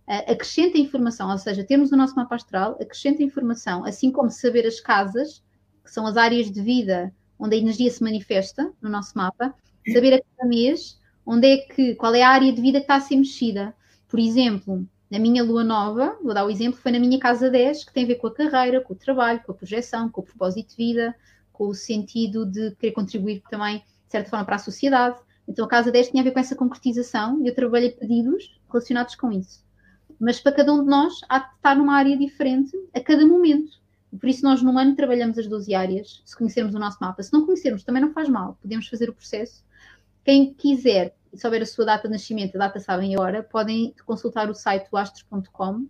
Uh, 0.06 0.32
acrescenta 0.32 0.76
informação, 0.76 1.30
ou 1.30 1.38
seja, 1.38 1.64
temos 1.64 1.90
o 1.90 1.96
nosso 1.96 2.14
mapa 2.14 2.34
astral, 2.34 2.72
acrescenta 2.80 3.22
informação, 3.22 3.84
assim 3.84 4.12
como 4.12 4.30
saber 4.30 4.66
as 4.66 4.80
casas, 4.80 5.42
que 5.82 5.90
são 5.90 6.06
as 6.06 6.16
áreas 6.16 6.50
de 6.50 6.60
vida 6.60 7.12
onde 7.38 7.56
a 7.56 7.58
energia 7.58 7.90
se 7.90 8.02
manifesta 8.02 8.72
no 8.80 8.88
nosso 8.88 9.16
mapa, 9.16 9.54
saber 9.92 10.14
a 10.14 10.22
cada 10.22 10.48
mês 10.48 11.00
onde 11.26 11.46
é 11.46 11.56
que, 11.58 11.94
qual 11.94 12.14
é 12.14 12.22
a 12.22 12.28
área 12.28 12.52
de 12.52 12.60
vida 12.60 12.78
que 12.78 12.84
está 12.84 12.96
a 12.96 13.00
ser 13.00 13.16
mexida. 13.16 13.74
Por 14.08 14.20
exemplo, 14.20 14.86
na 15.10 15.18
minha 15.18 15.42
lua 15.42 15.64
nova, 15.64 16.18
vou 16.22 16.34
dar 16.34 16.44
o 16.44 16.50
exemplo, 16.50 16.78
foi 16.78 16.92
na 16.92 16.98
minha 16.98 17.18
casa 17.18 17.50
10, 17.50 17.84
que 17.84 17.92
tem 17.92 18.04
a 18.04 18.06
ver 18.08 18.16
com 18.16 18.26
a 18.26 18.34
carreira, 18.34 18.80
com 18.80 18.92
o 18.92 18.96
trabalho, 18.96 19.42
com 19.44 19.52
a 19.52 19.54
projeção, 19.54 20.08
com 20.08 20.20
o 20.20 20.24
propósito 20.24 20.70
de 20.70 20.76
vida, 20.76 21.14
com 21.52 21.68
o 21.68 21.74
sentido 21.74 22.44
de 22.44 22.72
querer 22.76 22.92
contribuir 22.92 23.42
também, 23.48 23.78
de 23.78 23.84
certa 24.10 24.28
forma, 24.28 24.44
para 24.44 24.56
a 24.56 24.58
sociedade. 24.58 25.18
Então 25.46 25.64
a 25.64 25.68
casa 25.68 25.90
10 25.90 26.10
tinha 26.10 26.22
a 26.22 26.24
ver 26.24 26.32
com 26.32 26.40
essa 26.40 26.56
concretização 26.56 27.42
e 27.42 27.48
eu 27.48 27.54
trabalhei 27.54 27.90
pedidos 27.90 28.60
relacionados 28.68 29.14
com 29.14 29.30
isso. 29.30 29.64
Mas 30.20 30.40
para 30.40 30.52
cada 30.52 30.72
um 30.72 30.82
de 30.82 30.90
nós 30.90 31.20
há 31.28 31.38
de 31.38 31.54
estar 31.56 31.76
numa 31.76 31.96
área 31.96 32.16
diferente 32.16 32.72
a 32.94 33.00
cada 33.00 33.26
momento. 33.26 33.82
Por 34.18 34.28
isso, 34.28 34.44
nós 34.44 34.62
num 34.62 34.78
ano 34.78 34.94
trabalhamos 34.94 35.38
as 35.38 35.48
12 35.48 35.74
áreas, 35.74 36.22
se 36.24 36.36
conhecermos 36.36 36.74
o 36.74 36.78
nosso 36.78 36.98
mapa. 37.00 37.22
Se 37.22 37.32
não 37.32 37.44
conhecermos, 37.44 37.82
também 37.82 38.00
não 38.00 38.12
faz 38.12 38.28
mal, 38.28 38.56
podemos 38.62 38.86
fazer 38.86 39.10
o 39.10 39.14
processo 39.14 39.64
quem 40.24 40.54
quiser 40.54 41.14
souber 41.36 41.62
a 41.62 41.66
sua 41.66 41.84
data 41.84 42.08
de 42.08 42.12
nascimento, 42.12 42.56
a 42.56 42.58
data 42.58 42.80
sabem 42.80 43.14
a 43.14 43.20
hora, 43.20 43.42
podem 43.42 43.94
consultar 44.06 44.48
o 44.48 44.54
site 44.54 44.88
astros.com. 44.92 45.86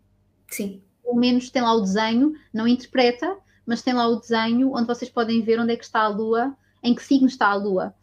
Sim. 0.48 0.82
Pelo 1.02 1.16
menos 1.16 1.50
tem 1.50 1.62
lá 1.62 1.72
o 1.72 1.82
desenho, 1.82 2.32
não 2.52 2.66
interpreta, 2.66 3.36
mas 3.64 3.82
tem 3.82 3.94
lá 3.94 4.06
o 4.08 4.16
desenho 4.16 4.72
onde 4.74 4.86
vocês 4.86 5.10
podem 5.10 5.42
ver 5.42 5.60
onde 5.60 5.72
é 5.72 5.76
que 5.76 5.84
está 5.84 6.00
a 6.00 6.08
Lua, 6.08 6.56
em 6.82 6.94
que 6.94 7.02
signo 7.02 7.28
está 7.28 7.48
a 7.48 7.54
Lua. 7.54 7.94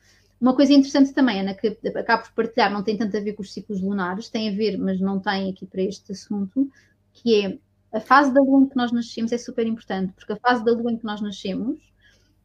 Uma 0.42 0.56
coisa 0.56 0.74
interessante 0.74 1.14
também, 1.14 1.40
Ana, 1.40 1.54
que 1.54 1.78
acabo 1.96 2.24
por 2.24 2.32
partilhar, 2.34 2.74
não 2.74 2.84
tem 2.84 2.98
tanto 2.98 3.16
a 3.16 3.20
ver 3.20 3.34
com 3.34 3.44
os 3.44 3.54
ciclos 3.54 3.80
lunares, 3.80 4.28
tem 4.28 4.50
a 4.50 4.52
ver, 4.52 4.76
mas 4.76 5.00
não 5.00 5.20
tem 5.20 5.52
aqui 5.52 5.68
para 5.68 5.84
este 5.84 6.12
assunto, 6.12 6.68
que 7.14 7.46
é 7.46 7.60
a 7.94 8.00
fase 8.00 8.34
da 8.34 8.42
Lua 8.42 8.64
em 8.64 8.68
que 8.68 8.76
nós 8.76 8.92
nascemos 8.92 9.32
é 9.32 9.38
super 9.38 9.68
importante, 9.68 10.14
porque 10.14 10.34
a 10.34 10.38
fase 10.38 10.66
da 10.66 10.72
Lua 10.72 10.92
em 10.92 10.98
que 10.98 11.06
nós 11.06 11.22
nascemos 11.22 11.80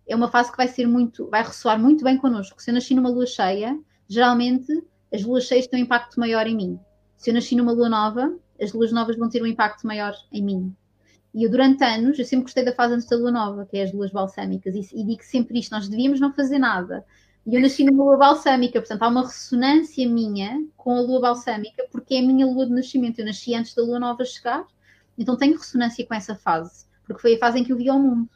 é 0.07 0.15
uma 0.15 0.29
fase 0.29 0.51
que 0.51 0.59
vai 0.59 0.69
ser 0.69 0.87
muito, 0.87 1.27
vai 1.31 1.43
ressoar 1.43 1.81
muito 1.81 2.05
bem 2.05 2.19
connosco. 2.19 2.63
Se 2.63 2.71
eu 2.71 2.75
nasci 2.75 2.95
numa 2.95 3.09
lua 3.09 3.27
cheia, 3.27 3.79
geralmente 4.07 4.71
as 5.13 5.23
luas 5.25 5.45
cheias 5.45 5.67
têm 5.67 5.81
um 5.81 5.85
impacto 5.85 6.21
maior 6.21 6.47
em 6.47 6.55
mim. 6.55 6.79
Se 7.17 7.31
eu 7.31 7.35
nasci 7.35 7.57
numa 7.57 7.73
lua 7.73 7.89
nova, 7.89 8.37
as 8.61 8.73
luas 8.75 8.93
novas 8.93 9.17
vão 9.17 9.31
ter 9.31 9.43
um 9.43 9.47
impacto 9.47 9.87
maior 9.87 10.15
em 10.31 10.45
mim. 10.45 10.77
E 11.35 11.45
eu, 11.45 11.51
durante 11.51 11.83
anos, 11.83 12.19
eu 12.19 12.25
sempre 12.25 12.45
gostei 12.45 12.65
da 12.65 12.73
fase 12.73 12.95
antes 12.95 13.09
da 13.09 13.17
lua 13.17 13.31
nova, 13.31 13.67
que 13.67 13.79
é 13.79 13.83
as 13.83 13.93
luas 13.93 14.11
balsâmicas, 14.11 14.75
e, 14.75 15.01
e 15.01 15.05
digo 15.05 15.23
sempre 15.23 15.59
isto: 15.59 15.73
nós 15.73 15.89
devíamos 15.89 16.21
não 16.21 16.33
fazer 16.33 16.59
nada. 16.59 17.05
E 17.47 17.55
eu 17.55 17.61
nasci 17.61 17.85
numa 17.85 18.03
lua 18.03 18.17
balsâmica, 18.17 18.81
portanto 18.81 19.03
há 19.03 19.09
uma 19.09 19.23
ressonância 19.23 20.09
minha 20.09 20.65
com 20.77 20.97
a 20.97 21.01
lua 21.01 21.21
balsâmica, 21.21 21.87
porque 21.93 22.15
é 22.15 22.19
a 22.19 22.23
minha 22.23 22.47
lua 22.47 22.67
de 22.67 22.73
nascimento. 22.73 23.21
Eu 23.21 23.27
nasci 23.27 23.55
antes 23.55 23.75
da 23.75 23.83
lua 23.83 24.01
nova 24.01 24.25
chegar, 24.25 24.67
então 25.17 25.37
tenho 25.37 25.57
ressonância 25.57 26.05
com 26.05 26.15
essa 26.15 26.35
fase, 26.35 26.87
porque 27.07 27.23
foi 27.23 27.37
a 27.37 27.39
fase 27.39 27.61
em 27.61 27.65
que 27.65 27.73
eu 27.73 27.77
vi 27.77 27.89
ao 27.89 28.01
mundo. 28.01 28.29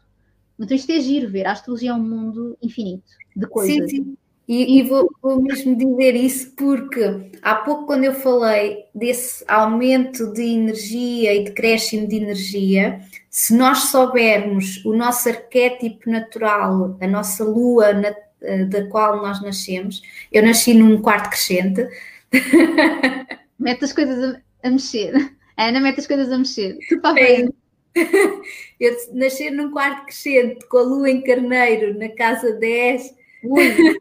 Então 0.59 0.77
isto 0.77 0.93
é 0.93 1.01
giro 1.01 1.29
ver, 1.29 1.47
a 1.47 1.53
astrologia 1.53 1.91
é 1.91 1.95
um 1.95 2.03
mundo 2.03 2.57
infinito 2.63 3.11
de 3.35 3.47
coisas. 3.47 3.91
Sim, 3.91 4.05
sim. 4.05 4.17
E, 4.47 4.79
e 4.79 4.83
vou, 4.83 5.09
vou, 5.23 5.41
mesmo 5.41 5.77
dizer 5.77 6.17
isso 6.17 6.51
porque 6.57 7.31
há 7.41 7.55
pouco, 7.55 7.87
quando 7.87 8.03
eu 8.03 8.13
falei 8.13 8.85
desse 8.93 9.45
aumento 9.47 10.33
de 10.33 10.43
energia 10.43 11.33
e 11.33 11.45
de 11.45 11.53
crescimento 11.53 12.11
de 12.11 12.17
energia, 12.17 13.01
se 13.31 13.57
nós 13.57 13.85
soubermos 13.85 14.85
o 14.85 14.93
nosso 14.93 15.29
arquétipo 15.29 16.11
natural, 16.11 16.99
a 17.01 17.07
nossa 17.07 17.45
lua 17.45 17.93
na, 17.93 18.09
eh, 18.09 18.30
da 18.69 18.87
qual 18.89 19.17
nós 19.19 19.43
nascemos, 19.43 20.03
eu 20.33 20.43
nasci 20.43 20.75
num 20.75 21.01
quarto 21.01 21.31
crescente. 21.31 21.87
Mete 23.59 23.85
as 23.85 23.93
coisas 23.93 24.35
a, 24.35 24.69
a 24.69 24.71
mexer. 24.71 25.37
A 25.61 25.67
Ana 25.67 25.79
mete 25.79 26.01
as 26.01 26.07
coisas 26.07 26.33
a 26.33 26.39
mexer. 26.39 26.79
Está 26.81 27.13
bem. 27.13 27.53
Eu 28.81 28.97
nascer 29.13 29.51
num 29.51 29.71
quarto 29.71 30.07
crescente 30.07 30.67
com 30.69 30.79
a 30.79 30.83
lua 30.83 31.11
em 31.11 31.21
carneiro 31.21 31.99
na 31.99 32.09
casa 32.09 32.55
10. 32.55 33.15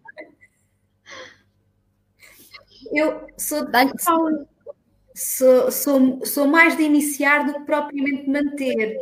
Eu 2.94 3.28
sou, 3.38 3.68
sou, 5.16 5.70
sou, 5.70 6.26
sou, 6.26 6.48
mais 6.48 6.78
de 6.78 6.84
iniciar 6.84 7.46
do 7.46 7.54
que 7.54 7.60
propriamente 7.66 8.30
manter. 8.30 9.02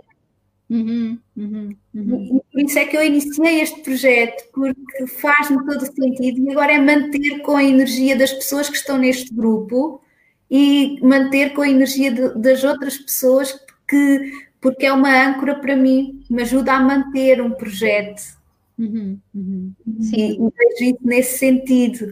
Uhum, 0.70 1.18
uhum, 1.36 1.76
uhum. 1.96 2.42
Por 2.52 2.62
isso 2.62 2.78
é 2.78 2.86
que 2.86 2.98
eu 2.98 3.04
iniciei 3.04 3.62
este 3.62 3.82
projeto, 3.82 4.44
porque 4.54 5.08
faz-me 5.08 5.66
todo 5.66 5.82
o 5.82 5.86
sentido 5.86 6.42
e 6.42 6.52
agora 6.52 6.74
é 6.74 6.78
manter 6.78 7.40
com 7.40 7.56
a 7.56 7.64
energia 7.64 8.18
das 8.18 8.34
pessoas 8.34 8.70
que 8.70 8.76
estão 8.76 8.98
neste 8.98 9.34
grupo 9.34 10.02
e 10.52 11.00
manter 11.02 11.54
com 11.54 11.62
a 11.62 11.70
energia 11.70 12.12
de, 12.12 12.38
das 12.38 12.64
outras 12.66 12.98
pessoas 12.98 13.58
que 13.88 14.48
porque 14.60 14.86
é 14.86 14.92
uma 14.92 15.28
âncora 15.28 15.56
para 15.56 15.76
mim, 15.76 16.24
me 16.30 16.42
ajuda 16.42 16.74
a 16.74 16.80
manter 16.80 17.42
um 17.42 17.52
projeto. 17.52 18.22
Uhum, 18.78 19.20
uhum. 19.34 19.74
Sim. 20.02 20.34
E, 20.34 20.38
vejo 20.38 20.96
isso 20.96 21.00
nesse 21.02 21.38
sentido. 21.38 22.12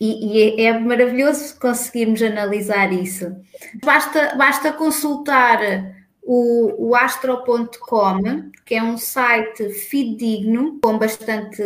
E, 0.00 0.26
e 0.26 0.60
é, 0.60 0.64
é, 0.66 0.78
maravilhoso 0.78 1.58
conseguirmos 1.58 2.22
analisar 2.22 2.92
isso. 2.92 3.34
Basta, 3.82 4.34
basta 4.36 4.72
consultar 4.72 5.95
o, 6.26 6.88
o 6.88 6.94
astro.com, 6.94 8.50
que 8.64 8.74
é 8.74 8.82
um 8.82 8.98
site 8.98 9.70
fidedigno, 9.70 10.78
com 10.82 10.98
bastante 10.98 11.62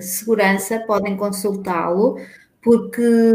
segurança, 0.00 0.80
podem 0.80 1.16
consultá-lo, 1.16 2.18
porque 2.62 3.32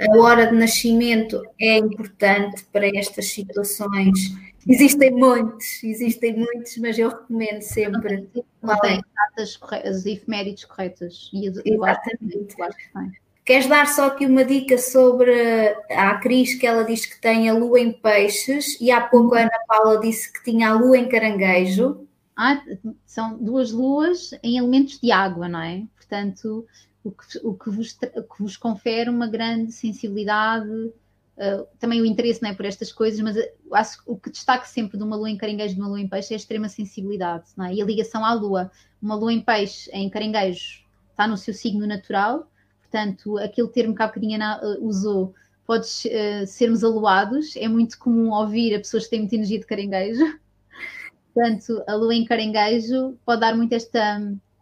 a 0.00 0.18
hora 0.18 0.46
de 0.46 0.54
nascimento 0.54 1.42
é 1.60 1.76
importante 1.78 2.64
para 2.72 2.86
estas 2.96 3.26
situações 3.26 4.32
Existem 4.68 5.10
muitos, 5.12 5.82
existem 5.82 6.36
muitos, 6.36 6.76
mas 6.76 6.98
eu 6.98 7.08
recomendo 7.08 7.62
sempre. 7.62 8.28
Não 8.62 8.78
tem 8.80 9.00
datas 9.14 9.56
corretas, 9.56 9.96
as 9.96 10.06
efemérides 10.06 10.66
corretas. 10.66 11.30
E 11.32 11.46
eu 11.46 11.84
acho, 11.84 12.00
eu 12.20 12.64
acho 12.64 12.76
que 12.76 12.92
tem. 12.92 13.12
Queres 13.48 13.66
dar 13.66 13.86
só 13.86 14.08
aqui 14.08 14.26
uma 14.26 14.44
dica 14.44 14.76
sobre 14.76 15.32
a 15.88 16.18
Cris, 16.18 16.54
que 16.54 16.66
ela 16.66 16.84
diz 16.84 17.06
que 17.06 17.18
tem 17.18 17.48
a 17.48 17.54
lua 17.54 17.80
em 17.80 17.90
peixes, 17.90 18.78
e 18.78 18.90
há 18.90 19.00
pouco 19.00 19.34
a 19.34 19.40
Ana 19.40 19.58
Paula 19.66 19.98
disse 19.98 20.30
que 20.30 20.44
tinha 20.44 20.68
a 20.68 20.74
lua 20.74 20.98
em 20.98 21.08
caranguejo. 21.08 22.06
Ah, 22.36 22.62
são 23.06 23.42
duas 23.42 23.72
luas 23.72 24.32
em 24.42 24.58
elementos 24.58 25.00
de 25.00 25.10
água, 25.10 25.48
não 25.48 25.62
é? 25.62 25.86
Portanto, 25.96 26.66
o 27.02 27.10
que, 27.10 27.38
o 27.42 27.54
que, 27.54 27.70
vos, 27.70 27.96
o 28.16 28.22
que 28.22 28.42
vos 28.42 28.54
confere 28.58 29.08
uma 29.08 29.26
grande 29.26 29.72
sensibilidade, 29.72 30.68
uh, 30.68 31.66
também 31.78 32.02
o 32.02 32.04
interesse 32.04 32.42
não 32.42 32.50
é, 32.50 32.54
por 32.54 32.66
estas 32.66 32.92
coisas, 32.92 33.18
mas 33.20 33.34
uh, 33.34 33.40
acho 33.72 34.02
o 34.04 34.18
que 34.18 34.28
destaca 34.28 34.66
sempre 34.66 34.98
de 34.98 35.04
uma 35.04 35.16
lua 35.16 35.30
em 35.30 35.38
caranguejo 35.38 35.72
e 35.72 35.74
de 35.76 35.80
uma 35.80 35.88
lua 35.88 36.00
em 36.02 36.06
peixe 36.06 36.34
é 36.34 36.36
a 36.36 36.36
extrema 36.36 36.68
sensibilidade 36.68 37.46
não 37.56 37.64
é? 37.64 37.72
e 37.72 37.80
a 37.80 37.86
ligação 37.86 38.22
à 38.26 38.34
lua. 38.34 38.70
Uma 39.00 39.14
lua 39.14 39.32
em 39.32 39.40
peixe, 39.40 39.90
em 39.90 40.10
caranguejo, 40.10 40.84
está 41.12 41.26
no 41.26 41.38
seu 41.38 41.54
signo 41.54 41.86
natural, 41.86 42.46
portanto, 42.90 43.38
aquele 43.38 43.68
termo 43.68 43.94
que 43.94 44.02
há 44.02 44.06
bocadinho 44.06 44.38
usou, 44.80 45.34
pode 45.66 45.86
uh, 45.86 46.46
sermos 46.46 46.82
aluados, 46.82 47.54
é 47.54 47.68
muito 47.68 47.98
comum 47.98 48.30
ouvir 48.30 48.74
a 48.74 48.78
pessoas 48.78 49.04
que 49.04 49.10
têm 49.10 49.20
muita 49.20 49.34
energia 49.34 49.58
de 49.58 49.66
caranguejo. 49.66 50.24
Portanto, 51.34 51.84
a 51.86 51.94
lua 51.94 52.14
em 52.14 52.24
caranguejo 52.24 53.18
pode 53.24 53.42
dar 53.42 53.54
muito 53.54 53.74
esta 53.74 54.18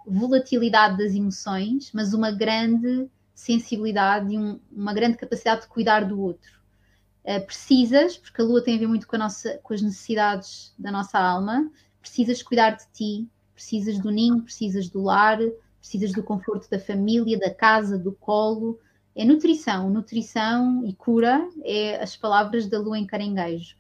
volatilidade 0.06 0.98
das 0.98 1.14
emoções, 1.14 1.90
mas 1.94 2.12
uma 2.12 2.32
grande 2.32 3.08
sensibilidade 3.34 4.34
e 4.34 4.38
um, 4.38 4.58
uma 4.70 4.92
grande 4.92 5.16
capacidade 5.16 5.62
de 5.62 5.68
cuidar 5.68 6.04
do 6.04 6.20
outro. 6.20 6.56
Uh, 7.24 7.44
precisas, 7.46 8.16
porque 8.16 8.42
a 8.42 8.44
lua 8.44 8.62
tem 8.62 8.74
a 8.74 8.78
ver 8.78 8.88
muito 8.88 9.06
com, 9.06 9.16
nossa, 9.16 9.58
com 9.62 9.74
as 9.74 9.82
necessidades 9.82 10.74
da 10.76 10.90
nossa 10.90 11.18
alma, 11.18 11.70
precisas 12.00 12.42
cuidar 12.42 12.70
de 12.70 12.84
ti, 12.92 13.28
precisas 13.54 13.98
do 13.98 14.10
ninho, 14.10 14.42
precisas 14.42 14.88
do 14.88 15.02
lar, 15.02 15.38
precisas 15.86 16.12
do 16.12 16.22
conforto 16.22 16.68
da 16.68 16.78
família, 16.78 17.38
da 17.38 17.54
casa, 17.54 17.96
do 17.96 18.12
colo. 18.12 18.78
É 19.14 19.24
nutrição, 19.24 19.88
nutrição 19.88 20.84
e 20.84 20.92
cura 20.92 21.48
é 21.64 22.02
as 22.02 22.16
palavras 22.16 22.66
da 22.66 22.78
lua 22.78 22.98
em 22.98 23.06
caranguejo. 23.06 23.76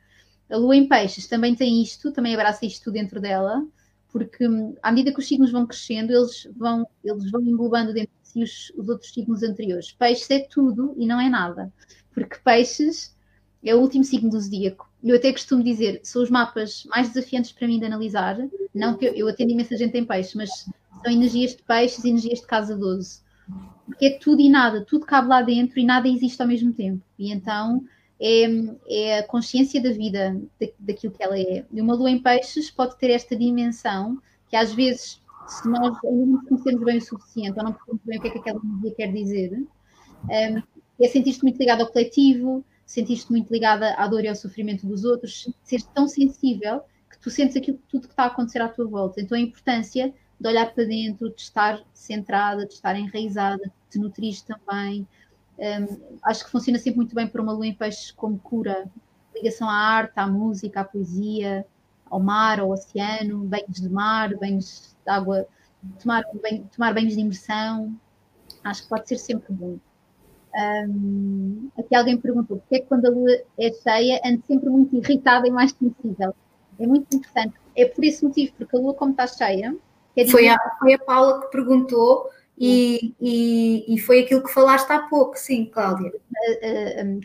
A 0.48 0.56
lua 0.56 0.76
em 0.76 0.88
peixes 0.88 1.26
também 1.26 1.54
tem 1.54 1.82
isto, 1.82 2.12
também 2.12 2.32
abraça 2.32 2.64
isto 2.64 2.90
dentro 2.90 3.20
dela, 3.20 3.66
porque 4.08 4.48
hum, 4.48 4.74
à 4.82 4.90
medida 4.90 5.12
que 5.12 5.18
os 5.18 5.26
signos 5.26 5.50
vão 5.50 5.66
crescendo, 5.66 6.12
eles 6.12 6.48
vão, 6.56 6.86
eles 7.04 7.30
vão 7.30 7.42
englobando 7.42 7.92
dentro 7.92 8.12
de 8.22 8.28
si 8.28 8.42
os, 8.42 8.72
os 8.76 8.88
outros 8.88 9.12
signos 9.12 9.42
anteriores. 9.42 9.92
Peixes 9.92 10.30
é 10.30 10.38
tudo 10.38 10.94
e 10.96 11.06
não 11.06 11.20
é 11.20 11.28
nada, 11.28 11.70
porque 12.14 12.36
peixes 12.36 13.14
é 13.62 13.74
o 13.74 13.80
último 13.80 14.04
signo 14.04 14.30
do 14.30 14.40
zodíaco. 14.40 14.88
Eu 15.02 15.16
até 15.16 15.32
costumo 15.32 15.62
dizer, 15.62 16.00
são 16.02 16.22
os 16.22 16.30
mapas 16.30 16.84
mais 16.84 17.08
desafiantes 17.08 17.52
para 17.52 17.66
mim 17.66 17.78
de 17.78 17.84
analisar. 17.84 18.38
Não 18.72 18.96
que 18.96 19.06
eu, 19.06 19.14
eu 19.14 19.28
atendo 19.28 19.50
imensa 19.50 19.76
gente 19.76 19.98
em 19.98 20.04
peixes, 20.04 20.34
mas 20.34 20.66
são 21.06 21.12
energias 21.12 21.54
de 21.54 21.62
peixes 21.62 22.04
e 22.04 22.10
energias 22.10 22.40
de 22.40 22.46
casa 22.46 22.76
12. 22.76 23.20
Porque 23.84 24.06
é 24.06 24.18
tudo 24.18 24.40
e 24.42 24.48
nada, 24.48 24.84
tudo 24.84 25.06
cabe 25.06 25.28
lá 25.28 25.40
dentro 25.40 25.78
e 25.78 25.84
nada 25.84 26.08
existe 26.08 26.42
ao 26.42 26.48
mesmo 26.48 26.72
tempo. 26.72 27.00
E 27.16 27.32
então 27.32 27.84
é, 28.20 28.46
é 28.88 29.18
a 29.20 29.22
consciência 29.22 29.80
da 29.80 29.90
vida, 29.90 30.36
daquilo 30.80 31.12
que 31.12 31.22
ela 31.22 31.38
é. 31.38 31.64
E 31.72 31.80
uma 31.80 31.94
lua 31.94 32.10
em 32.10 32.18
peixes 32.18 32.72
pode 32.72 32.98
ter 32.98 33.10
esta 33.10 33.36
dimensão 33.36 34.20
que 34.48 34.56
às 34.56 34.74
vezes, 34.74 35.22
se 35.46 35.68
nós 35.68 35.96
não 36.02 36.44
conhecemos 36.44 36.84
bem 36.84 36.98
o 36.98 37.00
suficiente 37.00 37.56
ou 37.56 37.64
não 37.64 37.72
percebemos 37.72 38.02
bem 38.04 38.18
o 38.18 38.22
que 38.22 38.28
é 38.28 38.30
que 38.32 38.38
aquela 38.38 38.60
energia 38.64 38.94
quer 38.96 39.12
dizer, 39.12 39.52
um, 39.52 40.62
é 41.00 41.08
sentir-te 41.08 41.42
muito 41.44 41.58
ligado 41.58 41.82
ao 41.82 41.86
coletivo, 41.86 42.64
sentir-te 42.84 43.30
muito 43.30 43.52
ligada 43.52 43.94
à 43.94 44.08
dor 44.08 44.24
e 44.24 44.28
ao 44.28 44.34
sofrimento 44.34 44.84
dos 44.88 45.04
outros, 45.04 45.48
ser 45.62 45.82
tão 45.94 46.08
sensível 46.08 46.80
que 47.08 47.18
tu 47.20 47.30
sentes 47.30 47.56
aquilo 47.56 47.78
tudo 47.88 48.08
que 48.08 48.12
está 48.12 48.24
a 48.24 48.26
acontecer 48.26 48.60
à 48.60 48.68
tua 48.68 48.86
volta. 48.86 49.20
Então 49.20 49.38
a 49.38 49.40
importância 49.40 50.12
de 50.38 50.48
olhar 50.48 50.72
para 50.72 50.84
dentro, 50.84 51.30
de 51.30 51.40
estar 51.40 51.82
centrada, 51.92 52.66
de 52.66 52.74
estar 52.74 52.94
enraizada, 52.96 53.70
de 53.90 53.98
nutrir 53.98 54.36
também, 54.42 55.06
um, 55.58 56.18
acho 56.22 56.44
que 56.44 56.50
funciona 56.50 56.78
sempre 56.78 56.98
muito 56.98 57.14
bem 57.14 57.26
para 57.26 57.40
uma 57.40 57.52
lua 57.52 57.66
em 57.66 57.74
peixes 57.74 58.10
como 58.10 58.38
cura, 58.38 58.86
ligação 59.34 59.68
à 59.68 59.74
arte, 59.74 60.12
à 60.16 60.26
música, 60.26 60.80
à 60.80 60.84
poesia, 60.84 61.66
ao 62.10 62.20
mar, 62.20 62.60
ao 62.60 62.70
oceano, 62.70 63.44
banhos 63.44 63.80
de 63.80 63.88
mar, 63.88 64.34
banhos 64.36 64.94
de 65.04 65.10
água, 65.10 65.46
tomar, 66.02 66.24
tomar 66.74 66.94
banhos 66.94 67.14
de 67.14 67.20
imersão, 67.20 67.98
acho 68.62 68.82
que 68.82 68.88
pode 68.88 69.08
ser 69.08 69.18
sempre 69.18 69.52
bom. 69.52 69.78
Um, 70.88 71.68
aqui 71.78 71.94
alguém 71.94 72.16
perguntou 72.16 72.56
porque 72.56 72.76
é 72.76 72.78
que 72.80 72.86
quando 72.86 73.06
a 73.06 73.10
lua 73.10 73.30
é 73.58 73.70
cheia 73.72 74.20
anda 74.24 74.42
sempre 74.46 74.70
muito 74.70 74.96
irritada 74.96 75.46
e 75.46 75.50
mais 75.50 75.72
sensível. 75.72 76.34
É 76.78 76.86
muito 76.86 77.14
importante. 77.14 77.54
É 77.74 77.86
por 77.86 78.04
esse 78.04 78.24
motivo, 78.24 78.52
porque 78.56 78.76
a 78.76 78.80
lua, 78.80 78.94
como 78.94 79.10
está 79.10 79.26
cheia. 79.26 79.76
Foi, 80.30 80.48
a, 80.48 80.58
foi 80.78 80.94
a 80.94 80.98
Paula 80.98 81.42
que 81.42 81.50
perguntou 81.50 82.30
e, 82.58 83.14
e, 83.20 83.94
e, 83.94 83.98
foi 83.98 84.20
aquilo 84.20 84.42
que 84.42 84.52
falaste 84.52 84.90
há 84.90 85.00
pouco, 85.00 85.36
sim, 85.36 85.66
Cláudia. 85.66 86.10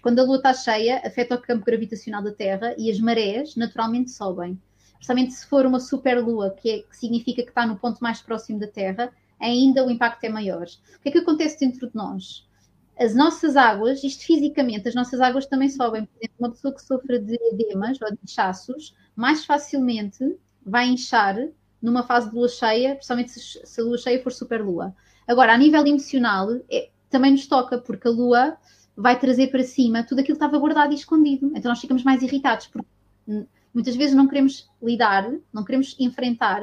Quando 0.01 0.19
a 0.19 0.23
Lua 0.23 0.37
está 0.37 0.53
cheia, 0.53 1.01
afeta 1.05 1.35
o 1.35 1.41
campo 1.41 1.65
gravitacional 1.65 2.21
da 2.21 2.33
Terra 2.33 2.75
e 2.77 2.91
as 2.91 2.99
marés 2.99 3.55
naturalmente 3.55 4.11
sobem. 4.11 4.59
Justamente 4.99 5.33
se 5.33 5.47
for 5.47 5.65
uma 5.65 5.79
superlua, 5.79 6.51
que, 6.51 6.69
é, 6.69 6.79
que 6.79 6.97
significa 6.97 7.43
que 7.43 7.49
está 7.49 7.65
no 7.65 7.77
ponto 7.77 7.99
mais 8.01 8.21
próximo 8.21 8.59
da 8.59 8.67
Terra, 8.67 9.11
ainda 9.39 9.85
o 9.85 9.89
impacto 9.89 10.23
é 10.25 10.29
maior. 10.29 10.63
O 10.63 10.99
que 11.01 11.09
é 11.09 11.11
que 11.11 11.17
acontece 11.17 11.59
dentro 11.59 11.89
de 11.89 11.95
nós? 11.95 12.45
As 12.99 13.15
nossas 13.15 13.55
águas, 13.55 14.03
isto 14.03 14.25
fisicamente, 14.25 14.87
as 14.89 14.93
nossas 14.93 15.21
águas 15.21 15.47
também 15.47 15.69
sobem. 15.69 16.05
Por 16.05 16.17
exemplo, 16.19 16.35
uma 16.39 16.51
pessoa 16.51 16.75
que 16.75 16.83
sofre 16.83 17.19
de 17.19 17.35
edemas 17.53 17.99
ou 18.01 18.11
de 18.11 18.19
inchaços, 18.23 18.93
mais 19.15 19.45
facilmente 19.45 20.37
vai 20.63 20.87
inchar 20.87 21.35
numa 21.81 22.03
fase 22.03 22.29
de 22.29 22.35
lua 22.35 22.47
cheia, 22.47 22.95
principalmente 22.95 23.31
se, 23.31 23.59
se 23.63 23.81
a 23.81 23.83
lua 23.83 23.97
cheia 23.97 24.21
for 24.21 24.31
superlua. 24.31 24.95
Agora, 25.27 25.53
a 25.53 25.57
nível 25.57 25.85
emocional, 25.85 26.49
é, 26.69 26.89
também 27.09 27.31
nos 27.31 27.47
toca, 27.47 27.77
porque 27.77 28.07
a 28.07 28.11
lua 28.11 28.57
vai 28.95 29.19
trazer 29.19 29.47
para 29.47 29.63
cima 29.63 30.03
tudo 30.03 30.19
aquilo 30.19 30.37
que 30.37 30.43
estava 30.43 30.57
guardado 30.59 30.91
e 30.91 30.95
escondido. 30.95 31.51
Então 31.55 31.69
nós 31.69 31.79
ficamos 31.79 32.03
mais 32.03 32.21
irritados, 32.21 32.67
porque 32.67 32.87
muitas 33.73 33.95
vezes 33.95 34.15
não 34.15 34.27
queremos 34.27 34.69
lidar, 34.81 35.31
não 35.53 35.63
queremos 35.63 35.95
enfrentar 35.99 36.61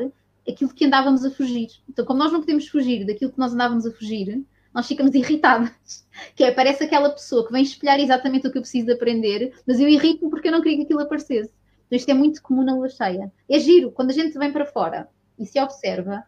aquilo 0.48 0.72
que 0.72 0.84
andávamos 0.84 1.24
a 1.24 1.30
fugir. 1.30 1.68
Então, 1.88 2.04
como 2.04 2.18
nós 2.18 2.32
não 2.32 2.40
podemos 2.40 2.68
fugir 2.68 3.06
daquilo 3.06 3.32
que 3.32 3.38
nós 3.38 3.52
andávamos 3.52 3.86
a 3.86 3.90
fugir, 3.90 4.44
nós 4.72 4.86
ficamos 4.86 5.14
irritadas. 5.14 5.70
Que 6.34 6.42
é, 6.42 6.50
parece 6.50 6.82
aquela 6.82 7.10
pessoa 7.10 7.46
que 7.46 7.52
vem 7.52 7.62
espelhar 7.62 8.00
exatamente 8.00 8.44
o 8.44 8.50
que 8.50 8.58
eu 8.58 8.62
preciso 8.62 8.86
de 8.86 8.92
aprender, 8.92 9.54
mas 9.64 9.78
eu 9.78 9.88
irrito-me 9.88 10.28
porque 10.28 10.48
eu 10.48 10.52
não 10.52 10.60
queria 10.60 10.78
que 10.78 10.82
aquilo 10.82 11.00
aparecesse. 11.00 11.52
Então, 11.88 11.96
isto 11.96 12.10
é 12.10 12.14
muito 12.14 12.42
comum 12.42 12.62
na 12.62 12.74
lua 12.74 12.88
cheia. 12.88 13.32
É 13.48 13.58
giro, 13.58 13.90
quando 13.90 14.10
a 14.10 14.14
gente 14.14 14.38
vem 14.38 14.52
para 14.52 14.66
fora 14.66 15.08
e 15.38 15.46
se 15.46 15.58
observa, 15.58 16.22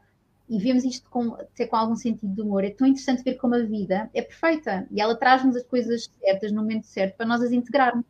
e 0.49 0.59
vemos 0.59 0.85
isto 0.85 1.09
com, 1.09 1.35
até 1.35 1.65
com 1.65 1.77
algum 1.77 1.95
sentido 1.95 2.35
de 2.35 2.41
humor. 2.41 2.65
É 2.65 2.71
tão 2.71 2.87
interessante 2.87 3.23
ver 3.23 3.35
como 3.35 3.55
a 3.55 3.63
vida 3.63 4.11
é 4.13 4.21
perfeita 4.21 4.85
e 4.91 5.01
ela 5.01 5.15
traz-nos 5.15 5.55
as 5.55 5.63
coisas 5.63 6.11
certas 6.19 6.51
no 6.51 6.63
momento 6.63 6.87
certo 6.87 7.17
para 7.17 7.27
nós 7.27 7.41
as 7.41 7.53
integrarmos. 7.53 8.05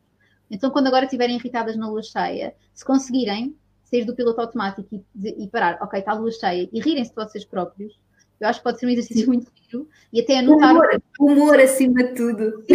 Então, 0.49 0.71
quando 0.71 0.87
agora 0.87 1.05
estiverem 1.05 1.35
irritadas 1.35 1.77
na 1.77 1.87
lua 1.87 2.01
cheia, 2.01 2.55
se 2.73 2.83
conseguirem 2.83 3.55
sair 3.83 4.05
do 4.05 4.15
piloto 4.15 4.41
automático 4.41 4.87
e, 4.91 5.43
e 5.43 5.47
parar, 5.47 5.77
ok, 5.81 5.99
está 5.99 6.13
a 6.13 6.15
lua 6.15 6.31
cheia, 6.31 6.67
e 6.71 6.79
rirem-se 6.79 7.11
de 7.11 7.15
vocês 7.15 7.45
próprios, 7.45 7.99
eu 8.39 8.47
acho 8.47 8.59
que 8.59 8.63
pode 8.63 8.79
ser 8.79 8.87
um 8.87 8.89
exercício 8.89 9.27
muito 9.27 9.51
giro 9.53 9.87
e 10.11 10.21
até 10.21 10.39
anotar. 10.39 10.71
Humor, 10.71 11.01
humor 11.19 11.59
acima 11.59 12.03
de 12.03 12.15
tudo. 12.15 12.65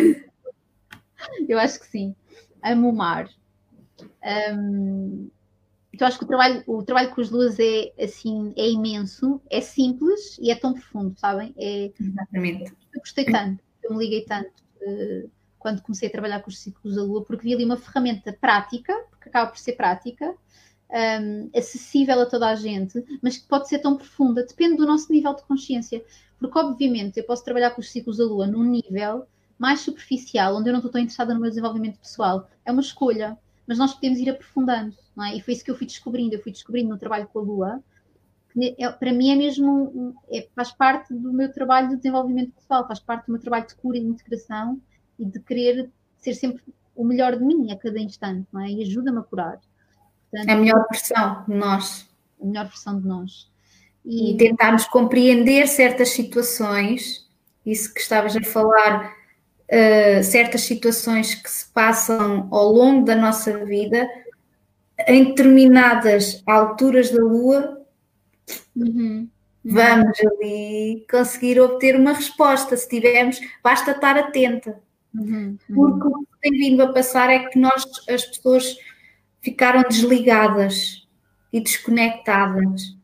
eu 1.49 1.59
acho 1.59 1.81
que 1.81 1.87
sim. 1.87 2.15
Amo 2.63 2.91
o 2.91 2.95
mar. 2.95 3.29
Um, 4.27 5.31
então 5.93 6.07
acho 6.07 6.19
que 6.19 6.25
o 6.25 6.29
trabalho, 6.29 6.63
o 6.67 6.83
trabalho 6.83 7.15
com 7.15 7.21
as 7.21 7.31
duas 7.31 7.59
é 7.59 7.93
assim, 7.99 8.53
é 8.57 8.69
imenso, 8.69 9.41
é 9.49 9.61
simples 9.61 10.37
e 10.39 10.51
é 10.51 10.55
tão 10.55 10.75
profundo, 10.75 11.19
sabem? 11.19 11.55
É, 11.57 11.93
Exatamente. 11.99 12.73
Eu 12.93 13.01
gostei 13.01 13.25
tanto, 13.25 13.63
eu 13.83 13.95
me 13.95 14.05
liguei 14.05 14.25
tanto 14.25 14.63
uh, 14.83 15.31
quando 15.59 15.83
comecei 15.83 16.09
a 16.09 16.13
trabalhar 16.13 16.41
com 16.41 16.51
os 16.51 16.59
ciclos 16.59 16.97
da 16.97 17.03
Lua, 17.03 17.25
porque 17.25 17.45
vi 17.45 17.55
ali 17.55 17.65
uma 17.65 17.77
ferramenta 17.77 18.33
prática, 18.33 18.95
porque 19.11 19.29
acaba 19.29 19.51
por 19.51 19.59
ser 19.59 19.73
prática, 19.73 20.35
um, 20.91 21.51
acessível 21.57 22.21
a 22.21 22.27
toda 22.27 22.49
a 22.49 22.55
gente, 22.55 23.03
mas 23.23 23.39
que 23.39 23.49
pode 23.49 23.69
ser 23.69 23.79
tão 23.79 23.97
profunda, 23.97 24.45
depende 24.45 24.77
do 24.77 24.87
nosso 24.87 25.11
nível 25.13 25.35
de 25.35 25.43
consciência. 25.45 26.05
Porque, 26.39 26.59
obviamente, 26.59 27.19
eu 27.19 27.25
posso 27.25 27.45
trabalhar 27.45 27.71
com 27.71 27.81
os 27.81 27.91
ciclos 27.91 28.19
da 28.19 28.25
Lua 28.25 28.47
num 28.47 28.65
nível 28.65 29.27
mais 29.59 29.81
superficial, 29.81 30.55
onde 30.55 30.69
eu 30.69 30.73
não 30.73 30.81
estou 30.81 30.93
tão 30.93 31.01
interessada 31.01 31.33
no 31.33 31.41
meu 31.41 31.49
desenvolvimento 31.49 31.99
pessoal. 31.99 32.49
É 32.65 32.71
uma 32.71 32.83
escolha, 32.83 33.39
mas 33.67 33.79
nós 33.79 33.95
podemos 33.95 34.19
ir 34.19 34.31
aprofundando 34.31 34.95
não 35.17 35.25
é? 35.25 35.35
E 35.35 35.41
foi 35.41 35.55
isso 35.55 35.65
que 35.65 35.71
eu 35.71 35.77
fui 35.77 35.87
descobrindo, 35.87 36.35
eu 36.35 36.43
fui 36.43 36.53
descobrindo 36.53 36.91
no 36.91 36.99
trabalho 36.99 37.27
com 37.33 37.39
a 37.39 37.43
Lua, 37.43 37.85
que 38.53 38.77
é, 38.79 38.93
para 38.93 39.13
mim 39.13 39.31
é 39.31 39.35
mesmo, 39.35 40.15
é, 40.31 40.47
faz 40.55 40.71
parte 40.71 41.13
do 41.15 41.33
meu 41.33 41.51
trabalho 41.51 41.89
de 41.89 41.97
desenvolvimento 41.97 42.53
pessoal, 42.53 42.87
faz 42.87 43.01
parte 43.01 43.27
do 43.27 43.33
meu 43.33 43.41
trabalho 43.41 43.67
de 43.67 43.75
cura 43.75 43.97
e 43.97 44.03
de 44.03 44.07
integração 44.07 44.79
e 45.19 45.25
de 45.25 45.41
querer 45.41 45.91
ser 46.19 46.35
sempre 46.35 46.63
o 46.95 47.05
melhor 47.05 47.37
de 47.37 47.45
mim 47.45 47.73
a 47.73 47.77
cada 47.77 47.99
instante, 47.99 48.47
não 48.53 48.61
é? 48.61 48.71
E 48.71 48.83
ajuda-me 48.83 49.19
a 49.19 49.23
curar. 49.23 49.59
Portanto, 50.31 50.49
é 50.49 50.53
a 50.53 50.57
melhor 50.57 50.87
versão 50.91 51.45
de 51.49 51.55
nós. 51.55 52.09
A 52.41 52.45
melhor 52.45 52.67
versão 52.67 53.01
de 53.01 53.07
nós. 53.07 53.51
E, 54.05 54.35
e 54.35 54.37
tentarmos 54.37 54.87
compreender 54.87 55.67
certas 55.67 56.11
situações, 56.11 57.27
isso 57.65 57.93
que 57.93 58.01
estavas 58.01 58.37
a 58.37 58.43
falar, 58.43 59.16
uh, 59.71 60.23
certas 60.23 60.63
situações 60.63 61.35
que 61.35 61.51
se 61.51 61.67
passam 61.73 62.49
ao 62.51 62.73
longo 62.73 63.05
da 63.05 63.15
nossa 63.15 63.65
vida, 63.65 64.09
em 65.07 65.25
determinadas 65.25 66.43
alturas 66.47 67.11
da 67.11 67.23
Lua, 67.23 67.83
uhum. 68.75 69.29
vamos 69.65 70.19
ali 70.21 71.05
conseguir 71.11 71.61
obter 71.61 71.97
uma 71.97 72.13
resposta. 72.13 72.77
Se 72.77 72.89
tivermos, 72.89 73.39
basta 73.63 73.91
estar 73.91 74.17
atenta. 74.17 74.81
Uhum. 75.15 75.59
Porque 75.67 76.09
o 76.09 76.19
que 76.21 76.41
tem 76.41 76.53
vindo 76.53 76.83
a 76.83 76.93
passar 76.93 77.31
é 77.31 77.47
que 77.49 77.59
nós, 77.59 77.85
as 78.09 78.25
pessoas, 78.25 78.77
ficaram 79.43 79.83
desligadas 79.89 81.07
e 81.53 81.61
desconectadas. 81.61 82.97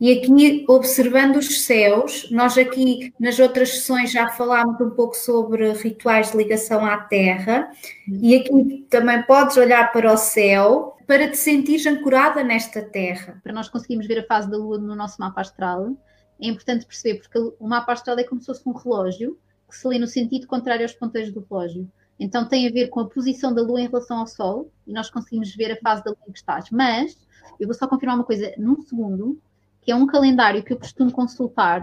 E 0.00 0.10
aqui, 0.12 0.64
observando 0.66 1.36
os 1.36 1.60
céus, 1.62 2.26
nós 2.30 2.56
aqui 2.56 3.12
nas 3.20 3.38
outras 3.38 3.68
sessões 3.68 4.10
já 4.10 4.30
falámos 4.30 4.80
um 4.80 4.88
pouco 4.88 5.14
sobre 5.14 5.70
rituais 5.74 6.30
de 6.30 6.38
ligação 6.38 6.86
à 6.86 6.96
Terra, 6.96 7.70
e 8.08 8.34
aqui 8.34 8.86
também 8.88 9.22
podes 9.24 9.58
olhar 9.58 9.92
para 9.92 10.10
o 10.10 10.16
céu 10.16 10.96
para 11.06 11.28
te 11.28 11.36
sentir 11.36 11.86
ancorada 11.86 12.42
nesta 12.42 12.80
Terra. 12.80 13.40
Para 13.42 13.52
nós 13.52 13.68
conseguirmos 13.68 14.06
ver 14.06 14.20
a 14.20 14.26
fase 14.26 14.50
da 14.50 14.56
Lua 14.56 14.78
no 14.78 14.94
nosso 14.94 15.20
mapa 15.20 15.42
astral, 15.42 15.94
é 16.40 16.48
importante 16.48 16.86
perceber, 16.86 17.20
porque 17.20 17.38
o 17.38 17.68
mapa 17.68 17.92
astral 17.92 18.18
é 18.18 18.24
como 18.24 18.40
se 18.40 18.46
fosse 18.46 18.66
um 18.66 18.72
relógio 18.72 19.38
que 19.68 19.76
se 19.76 19.86
lê 19.86 19.98
no 19.98 20.06
sentido 20.06 20.46
contrário 20.46 20.82
aos 20.82 20.94
ponteiros 20.94 21.30
do 21.30 21.46
relógio. 21.48 21.86
Então 22.18 22.48
tem 22.48 22.66
a 22.66 22.72
ver 22.72 22.88
com 22.88 23.00
a 23.00 23.06
posição 23.06 23.52
da 23.52 23.60
Lua 23.60 23.82
em 23.82 23.86
relação 23.86 24.18
ao 24.18 24.26
Sol 24.26 24.72
e 24.86 24.94
nós 24.94 25.10
conseguimos 25.10 25.54
ver 25.54 25.72
a 25.72 25.76
fase 25.76 26.02
da 26.02 26.10
Lua 26.10 26.20
em 26.26 26.32
que 26.32 26.38
estás. 26.38 26.70
Mas 26.70 27.18
eu 27.58 27.66
vou 27.66 27.74
só 27.74 27.86
confirmar 27.86 28.16
uma 28.16 28.24
coisa 28.24 28.50
num 28.56 28.80
segundo, 28.80 29.38
que 29.80 29.90
é 29.90 29.94
um 29.94 30.06
calendário 30.06 30.62
que 30.62 30.72
eu 30.72 30.78
costumo 30.78 31.12
consultar. 31.12 31.82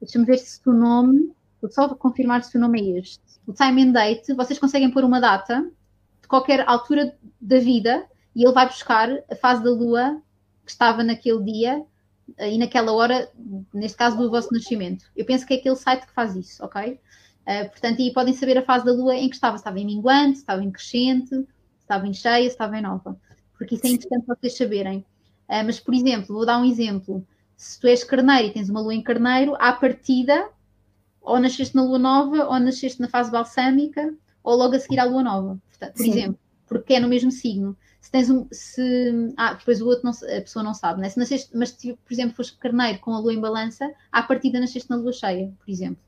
Deixa-me 0.00 0.24
ver 0.24 0.38
se 0.38 0.60
o 0.66 0.72
nome, 0.72 1.32
vou 1.60 1.70
só 1.70 1.88
confirmar 1.94 2.44
se 2.44 2.56
o 2.56 2.60
nome 2.60 2.80
é 2.80 2.98
este. 2.98 3.20
O 3.46 3.52
time 3.52 3.82
and 3.82 3.92
date, 3.92 4.32
vocês 4.34 4.58
conseguem 4.58 4.90
pôr 4.90 5.04
uma 5.04 5.20
data 5.20 5.70
de 6.20 6.28
qualquer 6.28 6.68
altura 6.68 7.16
da 7.40 7.58
vida 7.58 8.06
e 8.34 8.44
ele 8.44 8.52
vai 8.52 8.66
buscar 8.66 9.10
a 9.30 9.34
fase 9.36 9.62
da 9.62 9.70
Lua 9.70 10.20
que 10.64 10.70
estava 10.70 11.02
naquele 11.02 11.42
dia 11.42 11.84
eh, 12.36 12.54
e 12.54 12.58
naquela 12.58 12.92
hora, 12.92 13.30
neste 13.72 13.96
caso 13.96 14.16
do 14.16 14.30
vosso 14.30 14.52
nascimento. 14.52 15.06
Eu 15.16 15.24
penso 15.24 15.46
que 15.46 15.54
é 15.54 15.56
aquele 15.56 15.76
site 15.76 16.06
que 16.06 16.12
faz 16.12 16.36
isso, 16.36 16.64
ok? 16.64 17.00
Uh, 17.48 17.70
portanto, 17.70 18.00
e 18.00 18.12
podem 18.12 18.34
saber 18.34 18.58
a 18.58 18.62
fase 18.62 18.84
da 18.84 18.92
Lua 18.92 19.16
em 19.16 19.28
que 19.28 19.34
estava. 19.34 19.56
Estava 19.56 19.80
em 19.80 19.86
minguante, 19.86 20.38
estava 20.38 20.62
em 20.62 20.70
crescente, 20.70 21.46
estava 21.80 22.06
em 22.06 22.12
cheia, 22.12 22.46
estava 22.46 22.76
em 22.78 22.82
nova. 22.82 23.18
Porque 23.56 23.74
isso 23.74 23.86
é 23.86 23.90
importante 23.90 24.26
vocês 24.26 24.56
saberem. 24.56 25.04
Uh, 25.48 25.64
mas, 25.64 25.80
por 25.80 25.94
exemplo, 25.94 26.34
vou 26.34 26.46
dar 26.46 26.60
um 26.60 26.64
exemplo. 26.64 27.26
Se 27.56 27.80
tu 27.80 27.86
és 27.86 28.04
carneiro 28.04 28.48
e 28.48 28.52
tens 28.52 28.68
uma 28.68 28.80
Lua 28.80 28.94
em 28.94 29.02
carneiro, 29.02 29.56
à 29.58 29.72
partida, 29.72 30.48
ou 31.20 31.38
nasceste 31.40 31.74
na 31.74 31.82
Lua 31.82 31.98
nova, 31.98 32.44
ou 32.44 32.60
nasceste 32.60 33.00
na 33.00 33.08
fase 33.08 33.30
balsâmica, 33.30 34.14
ou 34.42 34.56
logo 34.56 34.76
a 34.76 34.78
seguir 34.78 34.98
à 34.98 35.04
Lua 35.04 35.22
nova. 35.22 35.58
Portanto, 35.68 35.94
por 35.94 36.02
Sim. 36.02 36.10
exemplo, 36.10 36.38
porque 36.66 36.94
é 36.94 37.00
no 37.00 37.08
mesmo 37.08 37.30
signo. 37.30 37.76
Se 38.00 38.10
tens 38.10 38.30
um. 38.30 38.46
Se, 38.52 39.34
ah, 39.36 39.54
depois 39.54 39.82
o 39.82 39.86
outro 39.86 40.04
não, 40.04 40.12
a 40.12 40.40
pessoa 40.40 40.62
não 40.62 40.72
sabe, 40.72 41.00
né? 41.00 41.08
Se 41.08 41.18
nasceste, 41.18 41.56
mas 41.56 41.70
se, 41.70 41.94
por 41.94 42.12
exemplo, 42.12 42.36
foste 42.36 42.56
carneiro 42.56 43.00
com 43.00 43.12
a 43.12 43.18
lua 43.18 43.34
em 43.34 43.40
balança, 43.40 43.90
à 44.12 44.22
partida 44.22 44.60
nasceste 44.60 44.88
na 44.88 44.96
lua 44.96 45.12
cheia, 45.12 45.52
por 45.58 45.70
exemplo. 45.70 46.02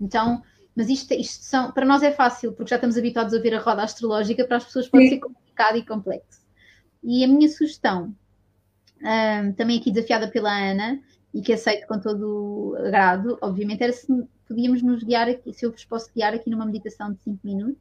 Então, 0.00 0.42
mas 0.74 0.90
isto, 0.90 1.14
isto 1.14 1.42
são, 1.44 1.72
para 1.72 1.86
nós 1.86 2.02
é 2.02 2.12
fácil, 2.12 2.52
porque 2.52 2.68
já 2.68 2.76
estamos 2.76 2.98
habituados 2.98 3.32
a 3.32 3.38
ver 3.38 3.54
a 3.54 3.60
roda 3.60 3.82
astrológica, 3.82 4.44
para 4.44 4.58
as 4.58 4.64
pessoas 4.64 4.88
pode 4.88 5.04
Sim. 5.04 5.10
ser 5.10 5.20
complicado 5.20 5.78
e 5.78 5.86
complexo. 5.86 6.40
E 7.02 7.24
a 7.24 7.28
minha 7.28 7.48
sugestão, 7.48 8.14
um, 9.02 9.52
também 9.52 9.78
aqui 9.78 9.90
desafiada 9.90 10.28
pela 10.28 10.50
Ana, 10.50 11.00
e 11.34 11.42
que 11.42 11.52
aceito 11.52 11.86
com 11.86 11.98
todo 11.98 12.72
o 12.72 12.76
agrado, 12.76 13.38
obviamente, 13.42 13.82
era 13.82 13.92
se 13.92 14.06
podíamos 14.48 14.82
nos 14.82 15.02
guiar 15.02 15.28
aqui, 15.28 15.52
se 15.52 15.66
eu 15.66 15.72
vos 15.72 15.84
posso 15.84 16.10
guiar 16.14 16.32
aqui 16.32 16.48
numa 16.48 16.64
meditação 16.64 17.12
de 17.12 17.20
5 17.22 17.38
minutos. 17.44 17.76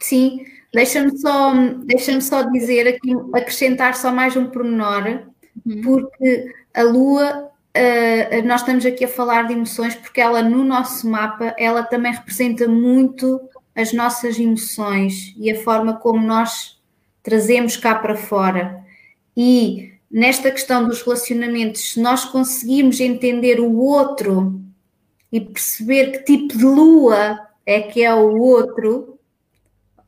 Sim, 0.00 0.44
deixa-me 0.72 1.18
só, 1.18 1.52
deixa 1.84 2.20
só 2.20 2.42
dizer 2.42 2.86
aqui, 2.86 3.12
acrescentar 3.34 3.96
só 3.96 4.12
mais 4.12 4.36
um 4.36 4.46
pormenor, 4.46 5.26
uhum. 5.66 5.82
porque 5.82 6.54
a 6.72 6.82
Lua, 6.82 7.50
uh, 7.76 8.46
nós 8.46 8.60
estamos 8.60 8.86
aqui 8.86 9.04
a 9.04 9.08
falar 9.08 9.48
de 9.48 9.54
emoções, 9.54 9.94
porque 9.96 10.20
ela 10.20 10.40
no 10.40 10.64
nosso 10.64 11.08
mapa, 11.10 11.54
ela 11.58 11.82
também 11.82 12.12
representa 12.12 12.68
muito 12.68 13.40
as 13.74 13.92
nossas 13.92 14.38
emoções 14.38 15.34
e 15.36 15.50
a 15.50 15.62
forma 15.62 15.98
como 15.98 16.24
nós 16.24 16.80
trazemos 17.22 17.76
cá 17.76 17.94
para 17.96 18.16
fora. 18.16 18.84
E 19.36 19.97
nesta 20.10 20.50
questão 20.50 20.86
dos 20.86 21.02
relacionamentos, 21.02 21.92
se 21.92 22.00
nós 22.00 22.24
conseguirmos 22.24 23.00
entender 23.00 23.60
o 23.60 23.76
outro 23.76 24.60
e 25.30 25.40
perceber 25.40 26.12
que 26.12 26.38
tipo 26.38 26.56
de 26.56 26.64
lua 26.64 27.38
é 27.66 27.80
que 27.82 28.02
é 28.02 28.14
o 28.14 28.38
outro, 28.38 29.18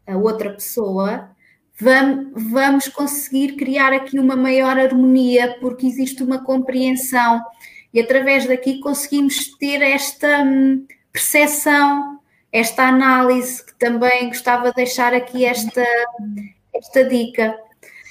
a 0.07 0.17
outra 0.17 0.51
pessoa, 0.51 1.31
vamos, 1.79 2.51
vamos 2.51 2.89
conseguir 2.89 3.57
criar 3.57 3.93
aqui 3.93 4.19
uma 4.19 4.37
maior 4.37 4.79
harmonia, 4.79 5.57
porque 5.61 5.87
existe 5.87 6.23
uma 6.23 6.43
compreensão 6.43 7.43
e 7.93 8.01
através 8.01 8.47
daqui 8.47 8.81
conseguimos 8.81 9.57
ter 9.59 9.83
esta 9.83 10.43
hum, 10.43 10.87
percepção, 11.13 12.21
esta 12.53 12.89
análise, 12.89 13.65
que 13.65 13.75
também 13.79 14.29
gostava 14.29 14.71
de 14.71 14.77
deixar 14.77 15.13
aqui 15.13 15.45
esta, 15.45 15.85
esta 16.75 17.05
dica. 17.05 17.57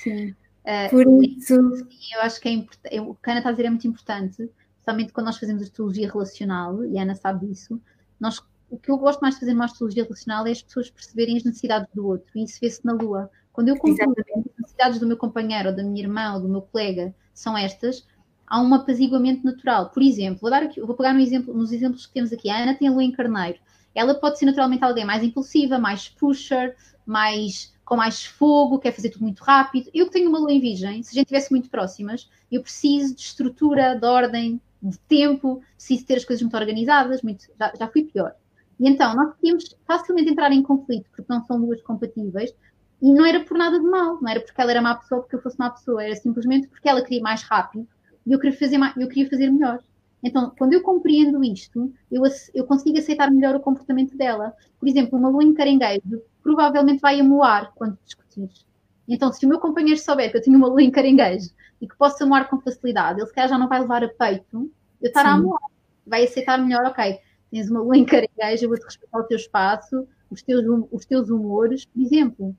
Sim. 0.03 0.35
Uh, 0.69 0.89
Por 0.91 1.23
isso. 1.25 1.75
Sim, 1.77 2.13
eu 2.13 2.21
acho 2.21 2.39
que 2.39 2.47
é 2.47 2.51
importante. 2.51 2.99
O 2.99 3.15
que 3.15 3.29
a 3.29 3.33
Ana 3.33 3.39
está 3.39 3.49
a 3.49 3.51
dizer 3.53 3.65
é 3.65 3.69
muito 3.71 3.87
importante, 3.87 4.51
especialmente 4.77 5.11
quando 5.11 5.25
nós 5.25 5.39
fazemos 5.39 5.63
astrologia 5.63 6.11
relacional, 6.11 6.85
e 6.85 6.99
a 6.99 7.01
Ana 7.01 7.15
sabe 7.15 7.47
disso, 7.47 7.81
nós 8.19 8.39
o 8.69 8.77
que 8.77 8.91
eu 8.91 8.97
gosto 8.97 9.19
mais 9.21 9.33
de 9.33 9.39
fazer 9.39 9.53
numa 9.53 9.65
astrologia 9.65 10.03
relacional 10.03 10.45
é 10.45 10.51
as 10.51 10.61
pessoas 10.61 10.91
perceberem 10.91 11.37
as 11.37 11.43
necessidades 11.43 11.89
do 11.93 12.05
outro, 12.05 12.29
e 12.35 12.43
isso 12.43 12.59
vê-se 12.61 12.85
na 12.85 12.93
Lua. 12.93 13.29
Quando 13.51 13.69
eu 13.69 13.77
compreendo 13.77 14.13
as 14.19 14.43
necessidades 14.59 14.99
do 14.99 15.07
meu 15.07 15.17
companheiro, 15.17 15.69
ou 15.69 15.75
da 15.75 15.83
minha 15.83 16.03
irmã, 16.03 16.35
ou 16.35 16.41
do 16.41 16.47
meu 16.47 16.61
colega, 16.61 17.13
são 17.33 17.57
estas, 17.57 18.07
há 18.45 18.61
um 18.61 18.73
apaziguamento 18.73 19.43
natural. 19.43 19.89
Por 19.89 20.03
exemplo, 20.03 20.39
vou, 20.41 20.51
dar 20.51 20.63
aqui, 20.63 20.79
vou 20.79 20.95
pegar 20.95 21.13
no 21.13 21.19
exemplo, 21.19 21.53
nos 21.53 21.71
exemplos 21.71 22.05
que 22.05 22.13
temos 22.13 22.31
aqui. 22.31 22.49
A 22.49 22.61
Ana 22.61 22.75
tem 22.75 22.87
a 22.87 22.91
Lua 22.91 23.03
em 23.03 23.11
Carneiro. 23.11 23.59
Ela 23.95 24.13
pode 24.13 24.37
ser 24.37 24.45
naturalmente 24.45 24.83
alguém 24.83 25.03
mais 25.03 25.23
impulsiva, 25.23 25.79
mais 25.79 26.07
pusher, 26.07 26.75
mais 27.05 27.73
com 27.89 27.95
mais 27.95 28.23
fogo, 28.23 28.77
quer 28.77 28.91
fazer 28.91 29.09
tudo 29.09 29.23
muito 29.23 29.43
rápido. 29.43 29.89
Eu 29.91 30.05
que 30.05 30.13
tenho 30.13 30.29
uma 30.29 30.37
lua 30.37 30.53
em 30.53 30.61
virgem, 30.61 31.01
se 31.01 31.09
a 31.09 31.13
gente 31.13 31.25
estivesse 31.25 31.49
muito 31.49 31.71
próximas, 31.71 32.29
eu 32.51 32.61
preciso 32.61 33.15
de 33.15 33.21
estrutura, 33.21 33.95
de 33.95 34.05
ordem, 34.05 34.61
de 34.81 34.97
tempo, 34.99 35.59
preciso 35.75 36.05
ter 36.05 36.17
as 36.17 36.23
coisas 36.23 36.43
muito 36.43 36.55
organizadas, 36.55 37.23
muito, 37.23 37.47
já, 37.59 37.73
já 37.77 37.87
fui 37.87 38.03
pior. 38.03 38.35
E 38.79 38.87
então, 38.87 39.15
nós 39.15 39.33
podíamos 39.33 39.75
facilmente 39.87 40.29
entrar 40.29 40.51
em 40.51 40.61
conflito, 40.61 41.09
porque 41.09 41.25
não 41.27 41.43
são 41.45 41.59
duas 41.59 41.81
compatíveis, 41.81 42.53
e 43.01 43.11
não 43.11 43.25
era 43.25 43.43
por 43.43 43.57
nada 43.57 43.79
de 43.79 43.85
mal, 43.85 44.21
não 44.21 44.29
era 44.29 44.39
porque 44.39 44.61
ela 44.61 44.69
era 44.69 44.81
má 44.83 44.93
pessoa, 44.93 45.21
porque 45.21 45.35
eu 45.35 45.41
fosse 45.41 45.57
má 45.57 45.71
pessoa, 45.71 46.03
era 46.03 46.15
simplesmente 46.15 46.67
porque 46.67 46.87
ela 46.87 47.01
queria 47.01 47.23
mais 47.23 47.41
rápido 47.41 47.87
e 48.23 48.31
eu 48.31 48.39
queria 48.39 48.55
fazer, 48.55 48.77
mais, 48.77 48.95
eu 48.95 49.07
queria 49.07 49.27
fazer 49.27 49.49
melhor. 49.49 49.79
Então, 50.23 50.53
quando 50.57 50.73
eu 50.73 50.81
compreendo 50.83 51.43
isto, 51.43 51.91
eu, 52.11 52.21
eu 52.53 52.65
consigo 52.65 52.99
aceitar 52.99 53.31
melhor 53.31 53.55
o 53.55 53.59
comportamento 53.59 54.15
dela. 54.15 54.53
Por 54.79 54.87
exemplo, 54.87 55.17
uma 55.17 55.29
lua 55.29 55.43
em 55.43 55.53
caranguejo 55.53 56.21
provavelmente 56.41 57.01
vai 57.01 57.19
amoar 57.19 57.71
quando 57.75 57.97
discutires. 58.03 58.65
Então, 59.07 59.31
se 59.33 59.45
o 59.45 59.49
meu 59.49 59.59
companheiro 59.59 59.99
souber 59.99 60.29
que 60.29 60.37
eu 60.37 60.41
tenho 60.41 60.57
uma 60.57 60.67
lua 60.67 60.83
em 60.83 60.91
caranguejo 60.91 61.49
e 61.81 61.87
que 61.87 61.97
posso 61.97 62.23
amoar 62.23 62.49
com 62.49 62.61
facilidade, 62.61 63.19
ele 63.19 63.27
se 63.27 63.33
calhar 63.33 63.49
já 63.49 63.57
não 63.57 63.67
vai 63.67 63.79
levar 63.79 64.03
a 64.03 64.07
peito 64.07 64.71
eu 65.01 65.07
estar 65.07 65.21
Sim. 65.21 65.27
a 65.27 65.33
amoar. 65.33 65.61
Vai 66.05 66.23
aceitar 66.23 66.57
melhor, 66.57 66.85
ok, 66.85 67.19
tens 67.51 67.69
uma 67.69 67.81
lua 67.81 67.97
em 67.97 68.05
caranguejo, 68.05 68.65
eu 68.65 68.69
vou-te 68.69 68.85
respeitar 68.85 69.19
o 69.19 69.23
teu 69.23 69.37
espaço, 69.37 70.07
os 70.29 70.41
teus, 70.43 70.65
hum, 70.65 70.87
os 70.91 71.05
teus 71.05 71.29
humores, 71.29 71.85
por 71.85 72.01
exemplo. 72.01 72.55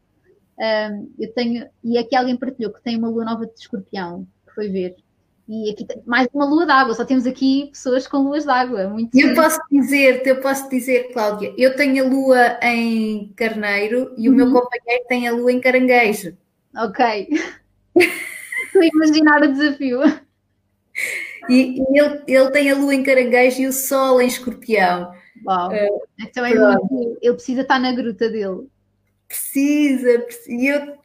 Um, 0.59 1.13
eu 1.19 1.33
tenho, 1.33 1.69
e 1.83 1.97
aqui 1.97 2.15
alguém 2.15 2.37
partilhou 2.37 2.73
que 2.73 2.83
tem 2.83 2.97
uma 2.97 3.09
lua 3.09 3.25
nova 3.25 3.47
de 3.47 3.53
escorpião, 3.55 4.27
que 4.47 4.55
foi 4.55 4.69
ver. 4.69 4.97
E 5.53 5.69
aqui 5.69 5.85
mais 6.07 6.29
uma 6.33 6.45
lua 6.45 6.65
d'água, 6.65 6.95
só 6.95 7.05
temos 7.05 7.27
aqui 7.27 7.71
pessoas 7.73 8.07
com 8.07 8.19
luas 8.19 8.45
d'água. 8.45 8.89
Muito 8.89 9.19
eu 9.19 9.35
posso 9.35 9.59
dizer, 9.69 10.25
eu 10.25 10.41
posso 10.41 10.71
dizer, 10.71 11.13
Cláudia, 11.13 11.53
eu 11.59 11.75
tenho 11.75 12.05
a 12.05 12.09
lua 12.09 12.61
em 12.63 13.33
carneiro 13.35 14.15
e 14.17 14.29
uhum. 14.29 14.35
o 14.35 14.37
meu 14.37 14.47
uhum. 14.47 14.53
companheiro 14.53 15.05
tem 15.09 15.27
a 15.27 15.33
lua 15.33 15.51
em 15.51 15.61
caranguejo. 15.61 16.37
Ok. 16.77 17.29
Estou 17.99 18.81
a 18.81 18.87
imaginar 18.87 19.43
o 19.43 19.53
desafio. 19.53 20.01
E, 21.49 21.81
e 21.81 21.99
ele, 21.99 22.23
ele 22.29 22.51
tem 22.53 22.71
a 22.71 22.77
lua 22.77 22.95
em 22.95 23.03
caranguejo 23.03 23.63
e 23.63 23.67
o 23.67 23.73
sol 23.73 24.21
em 24.21 24.29
escorpião. 24.29 25.13
Uau. 25.45 25.73
Uh, 25.73 26.01
então 26.21 26.47
é 26.47 26.55
muito, 26.55 27.19
ele 27.21 27.35
precisa 27.35 27.63
estar 27.63 27.81
na 27.81 27.91
gruta 27.91 28.31
dele. 28.31 28.69
Precisa, 29.27 30.21
precisa. 30.21 30.97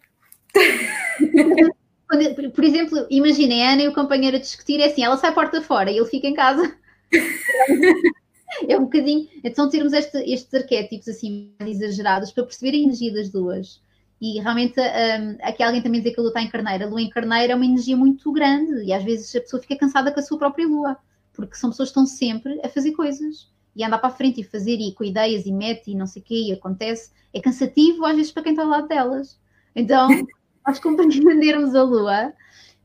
Eu... 0.53 1.73
por 2.07 2.63
exemplo, 2.63 3.05
imaginem 3.09 3.65
a 3.65 3.73
Ana 3.73 3.83
e 3.83 3.87
o 3.87 3.93
companheiro 3.93 4.37
a 4.37 4.39
discutir, 4.39 4.79
é 4.79 4.85
assim, 4.85 5.03
ela 5.03 5.17
sai 5.17 5.33
porta 5.33 5.61
fora 5.61 5.91
e 5.91 5.97
ele 5.97 6.05
fica 6.05 6.27
em 6.27 6.33
casa. 6.33 6.75
é 8.67 8.77
um 8.77 8.83
bocadinho. 8.83 9.27
Então, 9.43 9.69
termos 9.69 9.93
este, 9.93 10.17
estes 10.17 10.53
arquétipos 10.53 11.07
assim 11.07 11.51
exagerados 11.61 12.31
para 12.31 12.43
perceber 12.43 12.77
a 12.77 12.81
energia 12.81 13.13
das 13.13 13.29
duas. 13.29 13.81
E 14.21 14.39
realmente, 14.39 14.79
um, 14.79 15.37
aqui 15.41 15.61
alguém 15.61 15.81
também 15.81 15.99
dizer 15.99 16.13
que 16.13 16.19
a 16.19 16.23
lua 16.23 16.29
está 16.29 16.41
em 16.41 16.49
carneiro. 16.49 16.85
A 16.85 16.87
lua 16.87 17.01
em 17.01 17.09
carneiro 17.09 17.53
é 17.53 17.55
uma 17.55 17.65
energia 17.65 17.97
muito 17.97 18.31
grande 18.31 18.83
e 18.83 18.93
às 18.93 19.03
vezes 19.03 19.35
a 19.35 19.41
pessoa 19.41 19.61
fica 19.61 19.75
cansada 19.75 20.11
com 20.11 20.19
a 20.19 20.23
sua 20.23 20.37
própria 20.37 20.67
lua, 20.67 20.97
porque 21.33 21.55
são 21.55 21.69
pessoas 21.69 21.89
que 21.89 21.99
estão 21.99 22.05
sempre 22.05 22.59
a 22.63 22.69
fazer 22.69 22.91
coisas 22.93 23.49
e 23.75 23.83
andar 23.83 23.97
para 23.97 24.09
a 24.09 24.13
frente 24.13 24.39
e 24.39 24.43
fazer 24.43 24.77
e 24.77 24.93
com 24.93 25.03
ideias 25.03 25.45
e 25.45 25.51
mete 25.51 25.91
e 25.91 25.95
não 25.95 26.07
sei 26.07 26.21
o 26.21 26.25
quê 26.25 26.35
e 26.47 26.53
acontece. 26.53 27.11
É 27.33 27.41
cansativo 27.41 28.05
às 28.05 28.15
vezes 28.15 28.31
para 28.31 28.43
quem 28.43 28.53
está 28.53 28.63
ao 28.63 28.69
lado 28.69 28.87
delas. 28.87 29.37
Então, 29.75 30.07
nós 30.65 30.79
compreendermos 30.79 31.73
a 31.75 31.83
lua. 31.83 32.33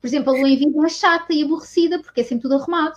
Por 0.01 0.07
exemplo, 0.07 0.35
a 0.35 0.39
lua 0.39 0.49
em 0.49 0.57
vida 0.57 0.87
é 0.87 0.89
chata 0.89 1.33
e 1.33 1.43
aborrecida 1.43 1.99
porque 2.01 2.21
é 2.21 2.25
sempre 2.25 2.43
tudo 2.43 2.55
arrumado. 2.55 2.97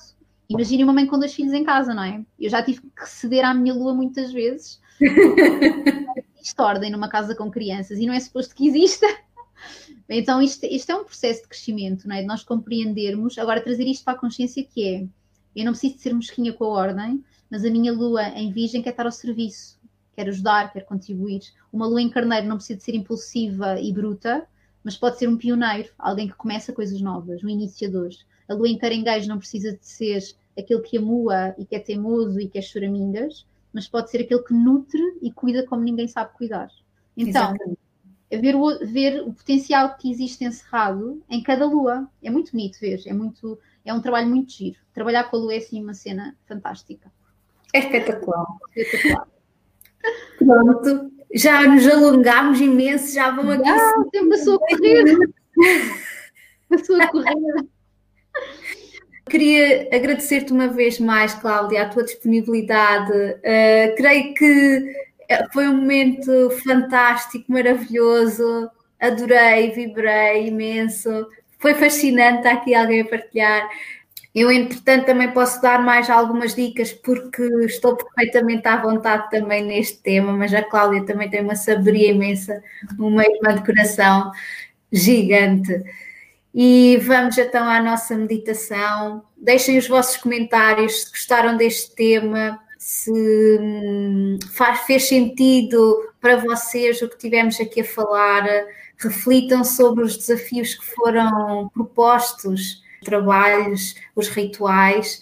Imagine 0.49 0.83
uma 0.83 0.93
mãe 0.93 1.07
com 1.07 1.17
dois 1.17 1.33
filhos 1.33 1.53
em 1.53 1.63
casa, 1.63 1.93
não 1.93 2.03
é? 2.03 2.23
Eu 2.39 2.49
já 2.49 2.61
tive 2.61 2.81
que 2.81 3.09
ceder 3.09 3.45
à 3.45 3.53
minha 3.53 3.73
lua 3.73 3.93
muitas 3.93 4.31
vezes. 4.31 4.79
existe 6.43 6.61
ordem 6.61 6.91
numa 6.91 7.07
casa 7.07 7.33
com 7.33 7.49
crianças 7.49 7.97
e 7.97 8.05
não 8.05 8.13
é 8.13 8.19
suposto 8.19 8.53
que 8.53 8.67
exista. 8.67 9.07
Então, 10.09 10.41
isto, 10.41 10.65
isto 10.65 10.91
é 10.91 10.95
um 10.95 11.05
processo 11.05 11.43
de 11.43 11.47
crescimento, 11.47 12.07
não 12.07 12.15
é? 12.15 12.21
De 12.21 12.27
nós 12.27 12.43
compreendermos, 12.43 13.37
agora 13.37 13.61
trazer 13.61 13.87
isto 13.87 14.03
para 14.03 14.13
a 14.13 14.19
consciência 14.19 14.63
que 14.63 14.85
é, 14.85 15.07
eu 15.55 15.65
não 15.65 15.71
preciso 15.71 15.95
de 15.95 16.01
ser 16.01 16.13
mesquinha 16.13 16.51
com 16.51 16.65
a 16.65 16.67
ordem, 16.67 17.23
mas 17.49 17.63
a 17.63 17.69
minha 17.69 17.93
lua 17.93 18.27
em 18.29 18.51
virgem 18.51 18.81
quer 18.81 18.89
estar 18.89 19.05
ao 19.05 19.11
serviço, 19.11 19.79
quer 20.13 20.27
ajudar, 20.27 20.73
quer 20.73 20.81
contribuir. 20.81 21.41
Uma 21.71 21.87
lua 21.87 22.01
em 22.01 22.09
carneiro 22.09 22.45
não 22.45 22.57
precisa 22.57 22.77
de 22.77 22.83
ser 22.83 22.95
impulsiva 22.95 23.79
e 23.79 23.93
bruta, 23.93 24.45
mas 24.83 24.97
pode 24.97 25.17
ser 25.17 25.27
um 25.27 25.37
pioneiro, 25.37 25.89
alguém 25.97 26.27
que 26.27 26.35
começa 26.35 26.73
coisas 26.73 26.99
novas, 27.01 27.43
um 27.43 27.49
iniciador. 27.49 28.09
A 28.47 28.53
lua 28.53 28.67
em 28.67 28.77
caranguejo 28.77 29.27
não 29.27 29.37
precisa 29.37 29.71
de 29.71 29.85
ser 29.85 30.21
aquele 30.57 30.81
que 30.81 30.97
amua 30.97 31.55
e 31.57 31.65
que 31.65 31.75
é 31.75 31.79
teimoso 31.79 32.39
e 32.39 32.47
que 32.47 32.57
é 32.57 32.61
choramingas, 32.61 33.45
mas 33.71 33.87
pode 33.87 34.11
ser 34.11 34.21
aquele 34.21 34.43
que 34.43 34.53
nutre 34.53 35.01
e 35.21 35.31
cuida 35.31 35.65
como 35.65 35.83
ninguém 35.83 36.07
sabe 36.07 36.33
cuidar. 36.33 36.69
Então, 37.15 37.55
é 38.29 38.37
ver 38.37 38.55
o, 38.55 38.79
ver 38.79 39.21
o 39.21 39.33
potencial 39.33 39.95
que 39.95 40.11
existe 40.11 40.43
encerrado 40.43 41.21
em 41.29 41.41
cada 41.41 41.65
lua. 41.65 42.07
É 42.21 42.29
muito 42.29 42.51
bonito 42.51 42.79
ver, 42.79 43.01
é, 43.05 43.13
muito, 43.13 43.59
é 43.85 43.93
um 43.93 44.01
trabalho 44.01 44.27
muito 44.27 44.51
giro. 44.51 44.77
Trabalhar 44.93 45.25
com 45.25 45.37
a 45.37 45.39
lua 45.39 45.53
é 45.53 45.57
assim 45.57 45.81
uma 45.81 45.93
cena 45.93 46.35
fantástica. 46.45 47.11
É 47.71 47.79
espetacular. 47.79 48.45
espetacular. 48.75 49.27
Pronto, 50.37 51.11
já 51.33 51.67
nos 51.67 51.87
alongámos 51.87 52.61
imenso, 52.61 53.13
já 53.13 53.31
vão 53.31 53.49
aqui. 53.49 53.67
Ah, 53.67 53.99
o 53.99 54.09
tempo 54.11 54.29
passou 54.29 54.55
a 54.55 54.59
correr. 54.59 55.17
passou 56.69 57.01
a 57.01 57.07
correr. 57.07 57.65
Queria 59.29 59.89
agradecer-te 59.91 60.51
uma 60.51 60.67
vez 60.67 60.99
mais, 60.99 61.33
Cláudia, 61.33 61.83
a 61.83 61.89
tua 61.89 62.03
disponibilidade. 62.03 63.11
Uh, 63.11 63.95
creio 63.95 64.33
que 64.33 64.93
foi 65.51 65.67
um 65.67 65.77
momento 65.77 66.51
fantástico, 66.63 67.51
maravilhoso. 67.51 68.69
Adorei, 68.99 69.71
vibrei 69.71 70.47
imenso. 70.47 71.27
Foi 71.57 71.73
fascinante 71.73 72.39
estar 72.39 72.53
aqui 72.53 72.75
alguém 72.75 73.01
a 73.01 73.05
partilhar. 73.05 73.69
Eu, 74.35 74.51
entretanto, 74.51 75.05
também 75.05 75.31
posso 75.31 75.61
dar 75.61 75.79
mais 75.83 76.09
algumas 76.09 76.55
dicas 76.55 76.91
porque 76.91 77.43
estou 77.65 77.95
perfeitamente 77.95 78.67
à 78.67 78.77
vontade 78.77 79.29
também 79.29 79.63
neste 79.63 79.99
tema, 79.99 80.33
mas 80.33 80.51
a 80.53 80.63
Cláudia 80.63 81.05
também 81.05 81.29
tem 81.29 81.41
uma 81.41 81.55
sabedoria 81.55 82.11
imensa, 82.11 82.63
uma 82.97 83.23
irmã 83.23 83.53
de 83.53 83.63
coração 83.63 84.31
gigante. 84.91 85.83
E 86.53 86.97
vamos 87.03 87.37
então 87.37 87.67
à 87.67 87.81
nossa 87.81 88.15
meditação. 88.15 89.23
Deixem 89.37 89.77
os 89.77 89.87
vossos 89.87 90.17
comentários 90.17 91.03
se 91.03 91.11
gostaram 91.11 91.55
deste 91.55 91.95
tema, 91.95 92.59
se 92.77 93.11
hum, 93.61 94.39
faz, 94.51 94.81
fez 94.81 95.07
sentido 95.07 96.11
para 96.19 96.37
vocês 96.37 97.01
o 97.01 97.09
que 97.09 97.17
tivemos 97.19 97.59
aqui 97.59 97.81
a 97.81 97.85
falar. 97.85 98.47
Reflitam 98.97 99.63
sobre 99.63 100.03
os 100.03 100.17
desafios 100.17 100.73
que 100.75 100.85
foram 100.85 101.69
propostos 101.69 102.82
trabalhos, 103.03 103.95
os 104.15 104.27
rituais 104.27 105.21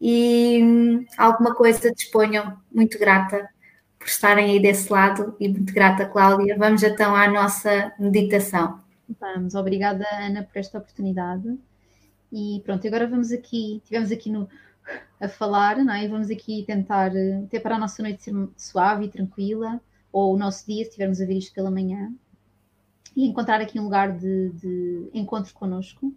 e 0.00 0.60
hum, 0.62 1.06
alguma 1.16 1.54
coisa 1.54 1.92
disponham. 1.92 2.56
Muito 2.72 2.98
grata 2.98 3.48
por 3.98 4.08
estarem 4.08 4.52
aí 4.52 4.60
desse 4.60 4.90
lado 4.90 5.36
e 5.38 5.48
muito 5.48 5.72
grata, 5.72 6.06
Cláudia. 6.06 6.56
Vamos 6.58 6.82
então 6.82 7.14
à 7.14 7.28
nossa 7.30 7.92
meditação. 7.98 8.80
Vamos, 9.20 9.54
obrigada, 9.54 10.04
Ana, 10.12 10.42
por 10.42 10.58
esta 10.58 10.78
oportunidade. 10.78 11.58
E 12.32 12.62
pronto, 12.64 12.86
agora 12.86 13.06
vamos 13.06 13.32
aqui, 13.32 13.82
tivemos 13.84 14.12
aqui 14.12 14.30
no, 14.30 14.48
a 15.20 15.28
falar, 15.28 15.76
não 15.78 15.92
é? 15.92 16.06
Vamos 16.08 16.30
aqui 16.30 16.64
tentar, 16.66 17.10
até 17.44 17.58
para 17.58 17.74
a 17.74 17.78
nossa 17.78 18.02
noite 18.02 18.22
ser 18.22 18.32
suave 18.56 19.06
e 19.06 19.08
tranquila, 19.08 19.80
ou 20.12 20.34
o 20.34 20.38
nosso 20.38 20.64
dia, 20.66 20.82
se 20.84 20.90
estivermos 20.90 21.20
a 21.20 21.26
ver 21.26 21.36
isto 21.36 21.52
pela 21.52 21.70
manhã, 21.70 22.12
e 23.16 23.26
encontrar 23.26 23.60
aqui 23.60 23.78
um 23.78 23.84
lugar 23.84 24.16
de, 24.16 24.50
de 24.50 25.10
encontro 25.12 25.52
connosco 25.52 26.14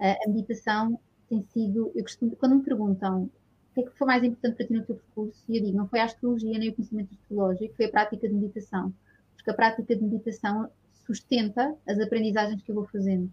a 0.00 0.28
meditação 0.28 0.98
tem 1.28 1.42
sido, 1.42 1.92
eu 1.94 2.02
costumo, 2.02 2.36
quando 2.36 2.56
me 2.56 2.62
perguntam 2.62 3.24
o 3.24 3.30
que 3.74 3.80
é 3.80 3.82
que 3.84 3.98
foi 3.98 4.06
mais 4.06 4.24
importante 4.24 4.56
para 4.56 4.66
ti 4.66 4.72
no 4.72 4.84
teu 4.84 4.96
percurso, 4.96 5.44
e 5.48 5.58
eu 5.58 5.64
digo, 5.64 5.76
não 5.76 5.88
foi 5.88 6.00
a 6.00 6.04
astrologia 6.04 6.58
nem 6.58 6.70
o 6.70 6.74
conhecimento 6.74 7.14
astrológico, 7.14 7.74
foi 7.76 7.86
a 7.86 7.90
prática 7.90 8.28
de 8.28 8.34
meditação. 8.34 8.92
Porque 9.36 9.50
a 9.50 9.54
prática 9.54 9.94
de 9.94 10.02
meditação 10.02 10.68
sustenta 11.06 11.76
as 11.86 11.98
aprendizagens 11.98 12.62
que 12.62 12.70
eu 12.70 12.74
vou 12.74 12.86
fazendo. 12.86 13.30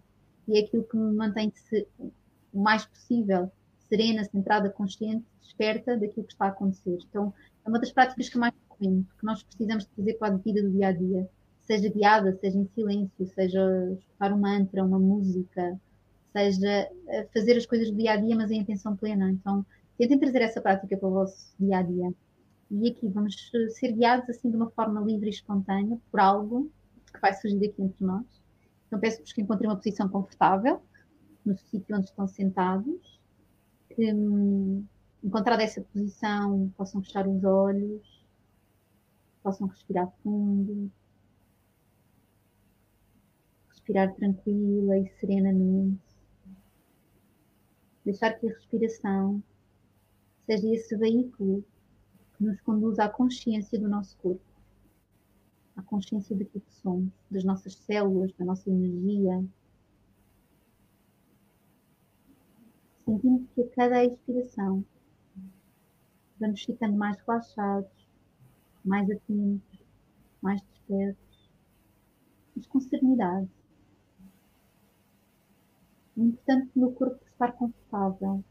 E 0.48 0.58
é 0.58 0.62
aquilo 0.62 0.84
que 0.84 0.96
me 0.96 1.14
mantém 1.14 1.52
o 2.52 2.60
mais 2.60 2.84
possível 2.86 3.50
serena, 3.88 4.24
centrada, 4.24 4.70
consciente, 4.70 5.24
desperta 5.40 5.96
daquilo 5.96 6.26
que 6.26 6.32
está 6.32 6.46
a 6.46 6.48
acontecer. 6.48 6.98
Então, 7.08 7.32
é 7.64 7.68
uma 7.68 7.78
das 7.78 7.92
práticas 7.92 8.28
que 8.28 8.38
mais 8.38 8.52
recomendo, 8.68 9.06
que 9.18 9.24
nós 9.24 9.42
precisamos 9.42 9.84
de 9.84 9.90
fazer 9.96 10.14
para 10.14 10.34
a 10.34 10.36
vida 10.36 10.62
do 10.62 10.70
dia 10.70 10.88
a 10.88 10.92
dia. 10.92 11.28
Seja 11.64 11.88
guiada, 11.88 12.36
seja 12.40 12.58
em 12.58 12.68
silêncio, 12.74 13.26
seja 13.34 13.92
escutar 13.98 14.32
um 14.32 14.38
mantra, 14.38 14.84
uma 14.84 14.98
música, 14.98 15.78
seja 16.36 16.90
fazer 17.32 17.56
as 17.56 17.66
coisas 17.66 17.90
do 17.90 17.96
dia 17.96 18.12
a 18.12 18.16
dia, 18.16 18.36
mas 18.36 18.50
em 18.50 18.60
intenção 18.60 18.96
plena. 18.96 19.30
Então, 19.30 19.64
tentem 19.96 20.18
trazer 20.18 20.42
essa 20.42 20.60
prática 20.60 20.96
para 20.96 21.08
o 21.08 21.12
vosso 21.12 21.54
dia 21.58 21.78
a 21.78 21.82
dia. 21.82 22.12
E 22.70 22.90
aqui 22.90 23.08
vamos 23.08 23.50
ser 23.70 23.92
guiados 23.92 24.28
assim 24.28 24.50
de 24.50 24.56
uma 24.56 24.70
forma 24.70 25.00
livre 25.00 25.28
e 25.28 25.30
espontânea 25.30 25.98
por 26.10 26.20
algo 26.20 26.70
que 27.12 27.20
vai 27.20 27.32
surgir 27.32 27.68
aqui 27.68 27.82
entre 27.82 28.04
nós. 28.04 28.26
Então, 28.86 29.00
peço-vos 29.00 29.32
que 29.32 29.40
encontrem 29.40 29.70
uma 29.70 29.76
posição 29.76 30.08
confortável 30.08 30.80
no 31.44 31.56
sítio 31.56 31.96
onde 31.96 32.06
estão 32.06 32.26
sentados. 32.26 33.20
Que, 33.94 34.12
hum, 34.12 34.84
encontrada 35.24 35.62
essa 35.62 35.80
posição, 35.80 36.72
possam 36.76 37.02
fechar 37.02 37.26
os 37.26 37.42
olhos, 37.44 38.24
possam 39.42 39.68
respirar 39.68 40.12
fundo, 40.22 40.90
respirar 43.70 44.14
tranquila 44.14 44.98
e 44.98 45.08
serenamente 45.18 46.05
deixar 48.06 48.38
que 48.38 48.46
a 48.46 48.50
respiração 48.50 49.42
seja 50.46 50.72
esse 50.72 50.96
veículo 50.96 51.64
que 52.36 52.44
nos 52.44 52.60
conduz 52.60 53.00
à 53.00 53.08
consciência 53.08 53.76
do 53.80 53.88
nosso 53.88 54.16
corpo, 54.18 54.40
à 55.74 55.82
consciência 55.82 56.36
daquilo 56.36 56.62
que 56.64 56.74
somos, 56.74 57.12
das 57.28 57.42
nossas 57.42 57.74
células, 57.74 58.32
da 58.34 58.44
nossa 58.44 58.70
energia. 58.70 59.44
Sentindo 63.04 63.48
que 63.54 63.62
a 63.62 63.70
cada 63.70 64.04
expiração 64.04 64.84
vamos 66.38 66.62
ficando 66.62 66.96
mais 66.96 67.16
relaxados, 67.26 67.90
mais 68.84 69.10
atentos, 69.10 69.84
mais 70.40 70.62
despertos, 70.62 71.50
mas 72.54 72.66
com 72.68 72.80
serenidade. 72.80 73.55
É 76.16 76.20
importante 76.20 76.70
o 76.74 76.78
meu 76.80 76.92
corpo 76.92 77.20
estar 77.30 77.52
confortável. 77.52 78.42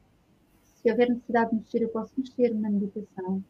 Se 0.63 0.91
houver 0.91 1.09
necessidade 1.09 1.49
de 1.49 1.55
mexer, 1.55 1.81
eu 1.81 1.89
posso 1.89 2.13
mexer 2.15 2.53
na 2.53 2.69
meditação. 2.69 3.43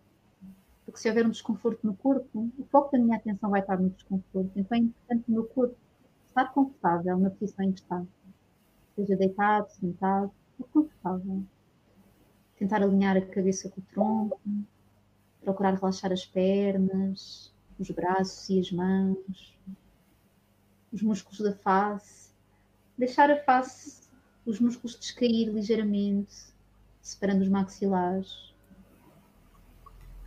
Porque 0.85 0.99
se 0.99 1.09
houver 1.09 1.25
um 1.25 1.31
desconforto 1.31 1.85
no 1.85 1.95
corpo, 1.97 2.49
o 2.57 2.63
foco 2.65 2.91
da 2.91 2.99
minha 2.99 3.17
atenção 3.17 3.49
vai 3.49 3.59
estar 3.59 3.77
no 3.77 3.89
desconforto. 3.89 4.51
Então 4.55 4.77
é 4.77 4.81
importante 4.81 5.25
o 5.27 5.31
meu 5.31 5.43
corpo 5.45 5.75
estar 6.27 6.53
confortável 6.53 7.17
na 7.17 7.29
posição 7.29 7.65
em 7.65 7.73
que 7.73 7.81
está. 7.81 8.05
Seja 8.95 9.17
deitado, 9.17 9.69
sentado, 9.71 10.31
ou 10.59 10.67
confortável. 10.67 11.43
Tentar 12.57 12.81
alinhar 12.83 13.17
a 13.17 13.21
cabeça 13.21 13.69
com 13.69 13.81
o 13.81 13.83
tronco, 13.83 14.39
procurar 15.41 15.73
relaxar 15.73 16.13
as 16.13 16.25
pernas, 16.25 17.53
os 17.77 17.89
braços 17.91 18.49
e 18.49 18.59
as 18.59 18.71
mãos, 18.71 19.59
os 20.93 21.01
músculos 21.01 21.39
da 21.39 21.53
face. 21.53 22.33
Deixar 22.97 23.29
a 23.29 23.43
face 23.43 24.04
os 24.45 24.59
músculos 24.59 24.97
descair 24.97 25.49
ligeiramente, 25.49 26.53
separando 27.01 27.41
os 27.43 27.49
maxilares, 27.49 28.53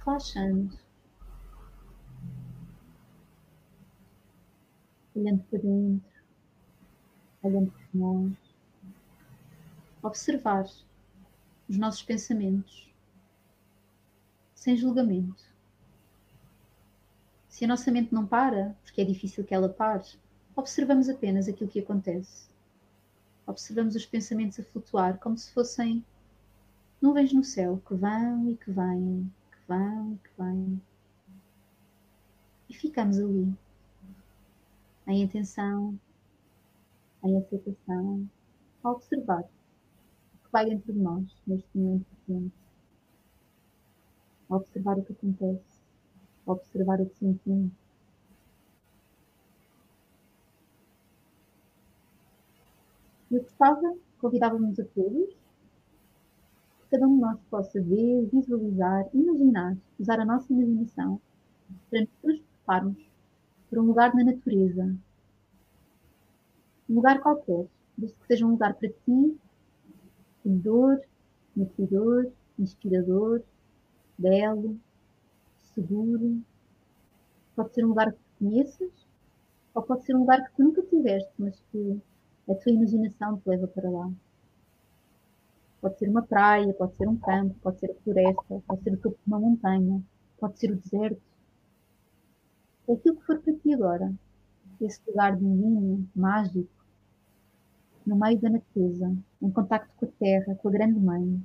relaxando, 0.04 0.76
olhando 5.14 5.42
para 5.44 5.58
dentro, 5.60 6.22
olhando 7.42 7.70
para 7.70 7.86
nós, 7.94 8.36
observar 10.02 10.64
os 11.68 11.76
nossos 11.76 12.02
pensamentos 12.02 12.92
sem 14.54 14.76
julgamento. 14.76 15.44
Se 17.48 17.64
a 17.64 17.68
nossa 17.68 17.90
mente 17.92 18.12
não 18.12 18.26
para, 18.26 18.76
porque 18.82 19.00
é 19.00 19.04
difícil 19.04 19.44
que 19.44 19.54
ela 19.54 19.68
pare, 19.68 20.04
observamos 20.56 21.08
apenas 21.08 21.48
aquilo 21.48 21.70
que 21.70 21.80
acontece 21.80 22.48
observamos 23.48 23.96
os 23.96 24.04
pensamentos 24.04 24.60
a 24.60 24.62
flutuar 24.62 25.18
como 25.18 25.36
se 25.36 25.50
fossem 25.52 26.04
nuvens 27.00 27.32
no 27.32 27.42
céu 27.42 27.82
que 27.88 27.94
vão 27.94 28.50
e 28.50 28.56
que 28.56 28.70
vêm, 28.70 29.32
que 29.50 29.58
vão 29.66 30.12
e 30.12 30.18
que 30.18 30.30
vêm. 30.38 30.82
E 32.68 32.74
ficamos 32.74 33.18
ali, 33.18 33.54
em 35.06 35.24
atenção, 35.24 35.98
em 37.24 37.38
aceitação, 37.38 38.28
a 38.84 38.90
observar 38.90 39.40
o 39.40 40.44
que 40.44 40.52
vai 40.52 40.66
dentro 40.66 40.92
de 40.92 40.98
nós 40.98 41.24
neste 41.46 41.68
momento 41.74 42.04
presente. 42.26 42.54
A 44.50 44.56
observar 44.56 44.98
o 44.98 45.04
que 45.04 45.12
acontece, 45.12 45.80
a 46.46 46.52
observar 46.52 47.00
o 47.00 47.06
que 47.06 47.16
sentimos. 47.16 47.72
Eu 53.30 53.42
gostava, 53.42 53.94
convidávamos 54.18 54.80
a 54.80 54.84
todos, 54.84 55.34
que 56.80 56.90
cada 56.90 57.06
um 57.06 57.16
de 57.16 57.20
nós 57.20 57.38
possa 57.50 57.78
ver, 57.82 58.26
visualizar, 58.32 59.06
imaginar, 59.12 59.76
usar 60.00 60.18
a 60.18 60.24
nossa 60.24 60.50
imaginação 60.50 61.20
para 61.90 62.00
nos 62.00 62.10
transportarmos 62.22 63.10
para 63.68 63.82
um 63.82 63.84
lugar 63.84 64.14
na 64.14 64.24
natureza. 64.24 64.96
Um 66.88 66.94
lugar 66.94 67.20
qualquer, 67.20 67.66
desde 67.98 68.16
que 68.16 68.26
seja 68.26 68.46
um 68.46 68.52
lugar 68.52 68.72
para 68.72 68.88
ti, 68.88 69.38
acolhedor, 70.40 71.02
nutridor, 71.54 72.32
inspirador, 72.58 73.42
belo, 74.16 74.80
seguro. 75.74 76.40
Pode 77.54 77.74
ser 77.74 77.84
um 77.84 77.88
lugar 77.88 78.10
que 78.10 78.18
conheças, 78.38 79.06
ou 79.74 79.82
pode 79.82 80.06
ser 80.06 80.16
um 80.16 80.20
lugar 80.20 80.42
que 80.44 80.56
tu 80.56 80.62
nunca 80.62 80.80
tiveste, 80.82 81.30
mas 81.38 81.60
que 81.70 82.00
a 82.48 82.54
tua 82.54 82.72
imaginação 82.72 83.38
te 83.38 83.48
leva 83.48 83.66
para 83.68 83.90
lá. 83.90 84.10
Pode 85.80 85.98
ser 85.98 86.08
uma 86.08 86.22
praia, 86.22 86.72
pode 86.74 86.96
ser 86.96 87.06
um 87.06 87.16
campo, 87.16 87.54
pode 87.62 87.78
ser 87.78 87.90
a 87.90 87.94
floresta, 88.02 88.62
pode 88.66 88.82
ser 88.82 88.94
o 88.94 88.96
topo 88.96 89.16
de 89.16 89.26
uma 89.26 89.38
montanha, 89.38 90.02
pode 90.40 90.58
ser 90.58 90.72
o 90.72 90.76
deserto. 90.76 91.22
É 92.88 92.94
aquilo 92.94 93.16
que 93.16 93.26
for 93.26 93.38
para 93.40 93.54
ti 93.54 93.74
agora. 93.74 94.12
Esse 94.80 95.00
lugar 95.06 95.36
divino, 95.36 96.08
mágico, 96.14 96.68
no 98.06 98.16
meio 98.16 98.40
da 98.40 98.48
natureza, 98.48 99.14
em 99.42 99.50
contacto 99.50 99.92
com 99.96 100.06
a 100.06 100.08
terra, 100.18 100.54
com 100.54 100.68
a 100.68 100.72
grande 100.72 100.98
mãe. 100.98 101.44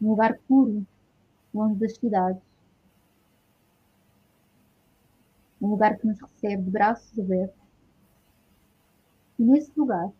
Um 0.00 0.10
lugar 0.10 0.38
puro, 0.46 0.86
longe 1.54 1.76
das 1.76 1.96
cidades. 1.96 2.42
Um 5.60 5.68
lugar 5.68 5.96
que 5.96 6.06
nos 6.06 6.20
recebe 6.20 6.64
de 6.64 6.70
braços 6.70 7.18
abertos. 7.18 7.61
E 9.38 9.44
nesse 9.44 9.72
lugar 9.78 10.12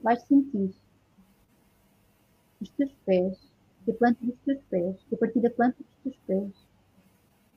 vais 0.00 0.22
sentir 0.22 0.74
os 2.60 2.70
teus 2.70 2.92
pés, 3.04 3.52
a 3.88 3.92
planta 3.92 4.24
dos 4.24 4.38
teus 4.40 4.62
pés, 4.64 5.06
a 5.12 5.16
partir 5.16 5.40
da 5.40 5.50
planta 5.50 5.76
dos 5.82 5.96
teus 6.02 6.16
pés 6.26 6.66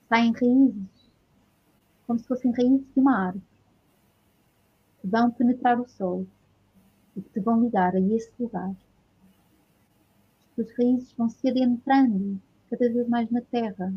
saem 0.08 0.32
raízes, 0.32 1.10
como 2.06 2.18
se 2.18 2.26
fossem 2.26 2.52
raízes 2.52 2.86
de 2.94 3.00
uma 3.00 3.16
árvore, 3.16 3.44
que 5.00 5.06
vão 5.06 5.30
penetrar 5.30 5.80
o 5.80 5.88
solo 5.88 6.26
e 7.16 7.22
que 7.22 7.30
te 7.30 7.40
vão 7.40 7.62
ligar 7.62 7.94
a 7.94 8.00
esse 8.00 8.32
lugar. 8.38 8.70
As 8.70 10.54
tuas 10.54 10.70
raízes 10.78 11.12
vão 11.12 11.28
se 11.28 11.48
adentrando 11.48 12.40
cada 12.70 12.92
vez 12.92 13.08
mais 13.08 13.30
na 13.30 13.40
terra, 13.40 13.92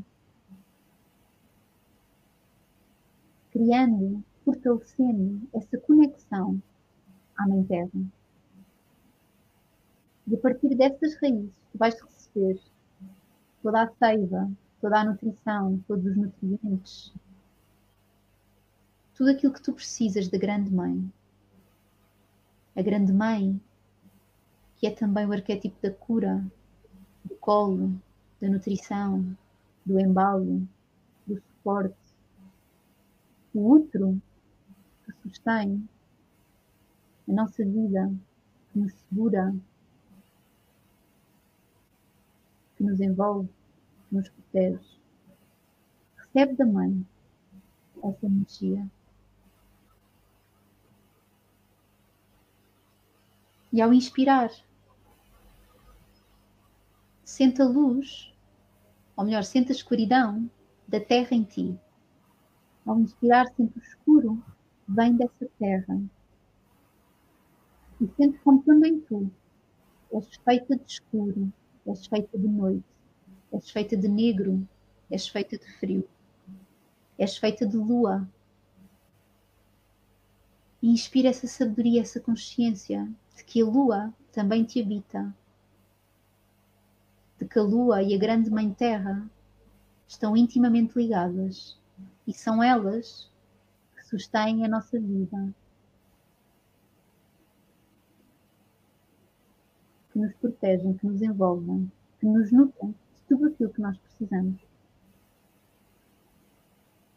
criando, 3.52 4.24
fortalecendo 4.52 5.48
essa 5.54 5.78
conexão 5.78 6.62
à 7.38 7.48
Mãe 7.48 7.64
Terra. 7.64 7.90
E 10.28 10.36
a 10.36 10.38
partir 10.38 10.76
dessas 10.76 11.16
raízes, 11.16 11.52
tu 11.72 11.78
vais 11.78 12.00
receber 12.00 12.60
toda 13.64 13.84
a 13.84 13.92
seiva, 13.94 14.52
toda 14.80 15.00
a 15.00 15.06
nutrição, 15.06 15.82
todos 15.88 16.06
os 16.06 16.18
nutrientes, 16.18 17.14
tudo 19.16 19.32
aquilo 19.32 19.54
que 19.54 19.62
tu 19.62 19.74
precisas 19.74 20.28
da 20.28 20.38
Grande 20.38 20.72
Mãe. 20.72 21.12
A 22.76 22.82
Grande 22.82 23.14
Mãe, 23.14 23.60
que 24.78 24.88
é 24.88 24.92
também 24.92 25.26
o 25.26 25.32
arquétipo 25.32 25.76
da 25.82 25.92
cura, 25.92 26.44
do 27.24 27.36
colo, 27.36 27.94
da 28.42 28.50
nutrição, 28.50 29.38
do 29.86 30.00
embalo, 30.00 30.68
do 31.28 31.36
suporte. 31.36 31.96
O 33.54 33.82
que 33.82 33.98
sustém 35.24 35.88
a 37.28 37.32
nossa 37.32 37.64
vida, 37.64 38.14
que 38.72 38.80
nos 38.80 38.94
segura, 38.94 39.56
que 42.76 42.84
nos 42.84 43.00
envolve, 43.00 43.50
que 44.10 44.16
nos 44.16 44.30
protege. 44.30 45.00
Recebe 46.18 46.56
da 46.56 46.66
mãe 46.66 47.06
essa 48.04 48.26
energia. 48.26 48.90
E 53.74 53.82
ao 53.82 53.94
inspirar, 53.94 54.52
sente 57.24 57.62
a 57.62 57.66
luz, 57.66 58.34
ou 59.16 59.24
melhor, 59.24 59.44
sente 59.44 59.72
a 59.72 59.76
escuridão 59.76 60.50
da 60.88 61.00
terra 61.00 61.34
em 61.34 61.44
ti. 61.44 61.80
Ao 62.86 63.00
inspirar, 63.00 63.48
sente 63.56 63.78
o 63.78 63.82
escuro 63.82 64.44
vem 64.96 65.16
dessa 65.16 65.48
terra. 65.58 66.02
E 68.00 68.08
sente 68.18 68.38
como 68.40 68.62
também 68.64 69.00
tu 69.02 69.32
és 70.14 70.28
feita 70.44 70.76
de 70.76 70.84
escuro, 70.92 71.52
és 71.86 72.06
feita 72.06 72.38
de 72.38 72.48
noite, 72.48 72.84
és 73.54 73.70
feita 73.70 73.96
de 73.96 74.08
negro, 74.08 74.68
és 75.10 75.28
feita 75.28 75.58
de 75.58 75.66
frio, 75.80 76.08
és 77.18 77.38
feita 77.38 77.66
de 77.66 77.78
lua. 77.78 78.28
E 80.82 80.90
inspira 80.90 81.30
essa 81.30 81.48
sabedoria, 81.48 82.02
essa 82.02 82.20
consciência 82.20 83.08
de 83.38 83.44
que 83.44 83.62
a 83.62 83.66
lua 83.66 84.14
também 84.32 84.66
te 84.66 84.82
habita, 84.82 85.34
de 87.40 87.46
que 87.48 87.60
a 87.60 87.64
lua 87.64 88.04
e 88.04 88.14
a 88.14 88.18
grande 88.18 88.50
mãe 88.50 88.74
terra 88.74 89.30
estão 90.08 90.36
intimamente 90.36 90.98
ligadas 90.98 91.80
e 92.28 92.34
são 92.34 92.62
elas 92.62 93.31
que 94.12 94.18
sustêm 94.18 94.66
a 94.66 94.68
nossa 94.68 95.00
vida. 95.00 95.54
que 100.12 100.20
nos 100.20 100.34
protegem, 100.36 100.98
que 100.98 101.08
nos 101.08 101.22
envolvem, 101.22 101.90
que 102.20 102.26
nos 102.26 102.52
nutrem 102.52 102.92
de 102.92 103.22
tudo 103.30 103.48
aquilo 103.48 103.72
que 103.72 103.80
nós 103.80 103.98
precisamos. 103.98 104.62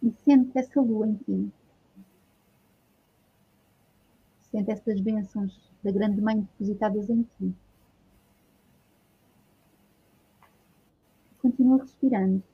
E 0.01 0.13
sente 0.25 0.57
essa 0.57 0.81
lua 0.81 1.09
em 1.09 1.17
ti. 1.17 1.53
Sente 4.53 4.71
essas 4.71 5.01
bênçãos 5.01 5.73
da 5.83 5.91
grande 5.91 6.21
mãe 6.21 6.43
depositadas 6.43 7.11
em 7.11 7.25
ti. 7.25 7.53
Continua 11.43 11.83
respirando, 11.83 12.45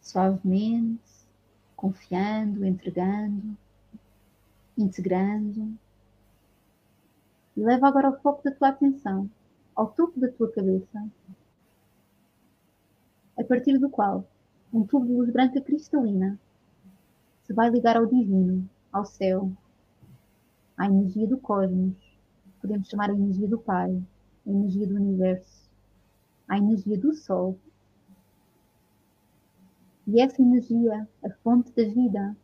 suavemente, 0.00 1.09
confiando, 1.80 2.62
entregando, 2.62 3.56
integrando. 4.76 5.72
E 7.56 7.64
leva 7.64 7.88
agora 7.88 8.10
o 8.10 8.20
foco 8.20 8.44
da 8.44 8.50
tua 8.50 8.68
atenção 8.68 9.30
ao 9.74 9.90
topo 9.90 10.20
da 10.20 10.28
tua 10.28 10.52
cabeça, 10.52 11.08
a 13.38 13.44
partir 13.44 13.78
do 13.78 13.88
qual 13.88 14.28
um 14.70 14.84
tubo 14.84 15.06
de 15.06 15.12
luz 15.12 15.32
branca 15.32 15.58
cristalina 15.62 16.38
se 17.44 17.54
vai 17.54 17.70
ligar 17.70 17.96
ao 17.96 18.04
divino, 18.04 18.68
ao 18.92 19.06
céu, 19.06 19.50
à 20.76 20.84
energia 20.84 21.26
do 21.26 21.38
cosmos, 21.38 21.96
podemos 22.60 22.88
chamar 22.88 23.08
a 23.08 23.14
energia 23.14 23.48
do 23.48 23.58
Pai, 23.58 24.02
a 24.46 24.50
energia 24.50 24.86
do 24.86 24.96
universo, 24.96 25.70
à 26.46 26.58
energia 26.58 26.98
do 26.98 27.14
Sol. 27.14 27.58
E 30.12 30.20
essa 30.20 30.42
energia, 30.42 31.08
a 31.22 31.30
fonte 31.30 31.70
da 31.70 31.84
vida, 31.84 32.36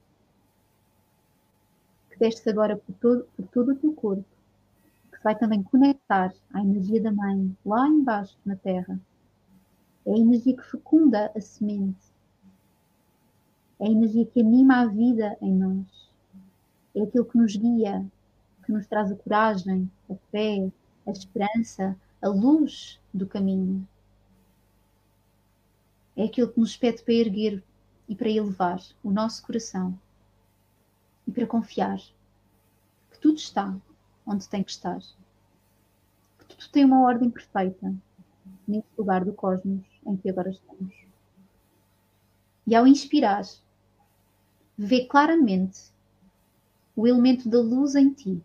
que 2.09 2.17
desce 2.17 2.49
agora 2.49 2.77
por 2.77 2.95
todo, 2.95 3.29
por 3.37 3.47
todo 3.49 3.73
o 3.73 3.75
teu 3.75 3.93
corpo, 3.93 4.25
vai 5.27 5.37
também 5.37 5.65
conectar 5.65 6.33
à 6.55 6.61
energia 6.61 7.03
da 7.03 7.11
mãe 7.11 7.57
lá 7.67 7.89
embaixo 7.89 8.39
na 8.45 8.55
terra. 8.55 9.01
É 10.07 10.13
a 10.13 10.17
energia 10.17 10.57
que 10.57 10.63
fecunda 10.63 11.33
a 11.35 11.41
semente. 11.41 12.15
É 13.81 13.89
a 13.89 13.91
energia 13.91 14.25
que 14.25 14.41
anima 14.41 14.83
a 14.83 14.87
vida 14.87 15.37
em 15.43 15.53
nós. 15.53 16.09
É 16.95 17.03
aquilo 17.03 17.25
que 17.25 17.37
nos 17.37 17.57
guia, 17.57 18.07
que 18.65 18.71
nos 18.71 18.87
traz 18.87 19.11
a 19.11 19.17
coragem, 19.17 19.91
a 20.09 20.15
fé, 20.31 20.71
a 21.05 21.11
esperança, 21.11 21.97
a 22.23 22.29
luz 22.29 23.01
do 23.13 23.27
caminho. 23.27 23.85
É 26.17 26.25
aquilo 26.25 26.51
que 26.51 26.59
nos 26.59 26.77
pede 26.77 27.03
para 27.03 27.15
erguer 27.15 27.63
e 28.09 28.17
para 28.17 28.31
elevar 28.31 28.81
o 29.03 29.11
nosso 29.11 29.45
coração 29.45 29.99
e 31.27 31.31
para 31.31 31.47
confiar 31.47 31.99
que 33.11 33.19
tudo 33.21 33.37
está 33.37 33.77
onde 34.27 34.49
tem 34.49 34.63
que 34.63 34.71
estar. 34.71 34.99
Que 36.39 36.47
tudo 36.47 36.69
tem 36.71 36.85
uma 36.85 37.03
ordem 37.03 37.29
perfeita 37.29 37.95
nesse 38.67 38.89
lugar 38.97 39.25
do 39.25 39.33
cosmos 39.33 39.85
em 40.07 40.17
que 40.17 40.31
agora 40.31 40.51
estamos. 40.51 40.95
E 42.67 42.75
ao 42.75 42.87
inspirar, 42.87 43.45
vê 44.77 45.05
claramente 45.05 45.93
o 46.95 47.07
elemento 47.07 47.49
da 47.49 47.61
luz 47.61 47.95
em 47.95 48.13
ti, 48.13 48.43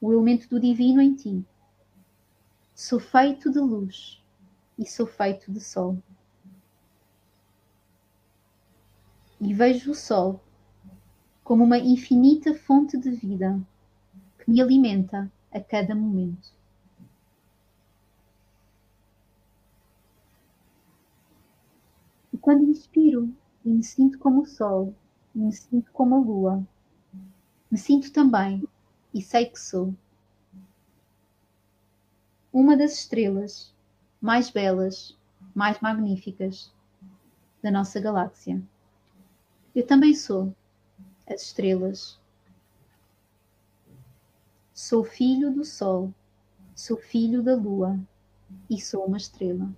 o 0.00 0.12
elemento 0.12 0.48
do 0.48 0.60
divino 0.60 1.00
em 1.00 1.14
ti. 1.14 1.44
Sou 2.74 3.00
feito 3.00 3.50
de 3.50 3.58
luz 3.58 4.22
e 4.78 4.84
sou 4.84 5.06
feito 5.06 5.50
de 5.50 5.60
sol. 5.60 5.96
E 9.40 9.54
vejo 9.54 9.92
o 9.92 9.94
sol 9.94 10.40
como 11.44 11.64
uma 11.64 11.78
infinita 11.78 12.54
fonte 12.54 12.98
de 12.98 13.10
vida 13.10 13.58
me 14.46 14.62
alimenta 14.62 15.30
a 15.52 15.60
cada 15.60 15.94
momento. 15.94 16.50
E 22.32 22.38
quando 22.38 22.64
inspiro 22.64 23.30
me 23.64 23.82
sinto 23.82 24.18
como 24.18 24.40
o 24.40 24.46
sol, 24.46 24.94
me 25.34 25.52
sinto 25.52 25.92
como 25.92 26.14
a 26.14 26.18
lua, 26.18 26.66
me 27.70 27.76
sinto 27.76 28.10
também 28.10 28.66
e 29.12 29.20
sei 29.20 29.46
que 29.46 29.60
sou 29.60 29.94
uma 32.52 32.76
das 32.76 32.92
estrelas 32.94 33.74
mais 34.20 34.50
belas, 34.50 35.16
mais 35.54 35.78
magníficas 35.80 36.72
da 37.62 37.70
nossa 37.70 38.00
galáxia. 38.00 38.62
Eu 39.74 39.86
também 39.86 40.14
sou 40.14 40.54
as 41.26 41.42
estrelas. 41.42 42.18
Sou 44.72 45.04
filho 45.04 45.52
do 45.52 45.64
Sol, 45.64 46.12
sou 46.74 46.96
filho 46.96 47.42
da 47.42 47.54
Lua 47.54 47.98
e 48.70 48.80
sou 48.80 49.04
uma 49.04 49.16
estrela. 49.16 49.70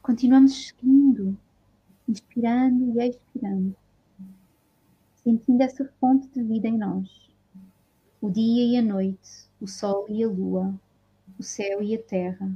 Continuamos 0.00 0.68
seguindo, 0.68 1.36
inspirando 2.08 3.00
e 3.00 3.08
expirando, 3.08 3.76
sentindo 5.16 5.60
essa 5.60 5.84
fonte 5.98 6.28
de 6.28 6.42
vida 6.44 6.68
em 6.68 6.78
nós. 6.78 7.28
O 8.20 8.30
dia 8.30 8.64
e 8.64 8.76
a 8.76 8.82
noite, 8.82 9.50
o 9.60 9.66
sol 9.66 10.06
e 10.08 10.22
a 10.22 10.28
lua, 10.28 10.72
o 11.36 11.42
céu 11.42 11.82
e 11.82 11.94
a 11.94 12.00
terra, 12.00 12.50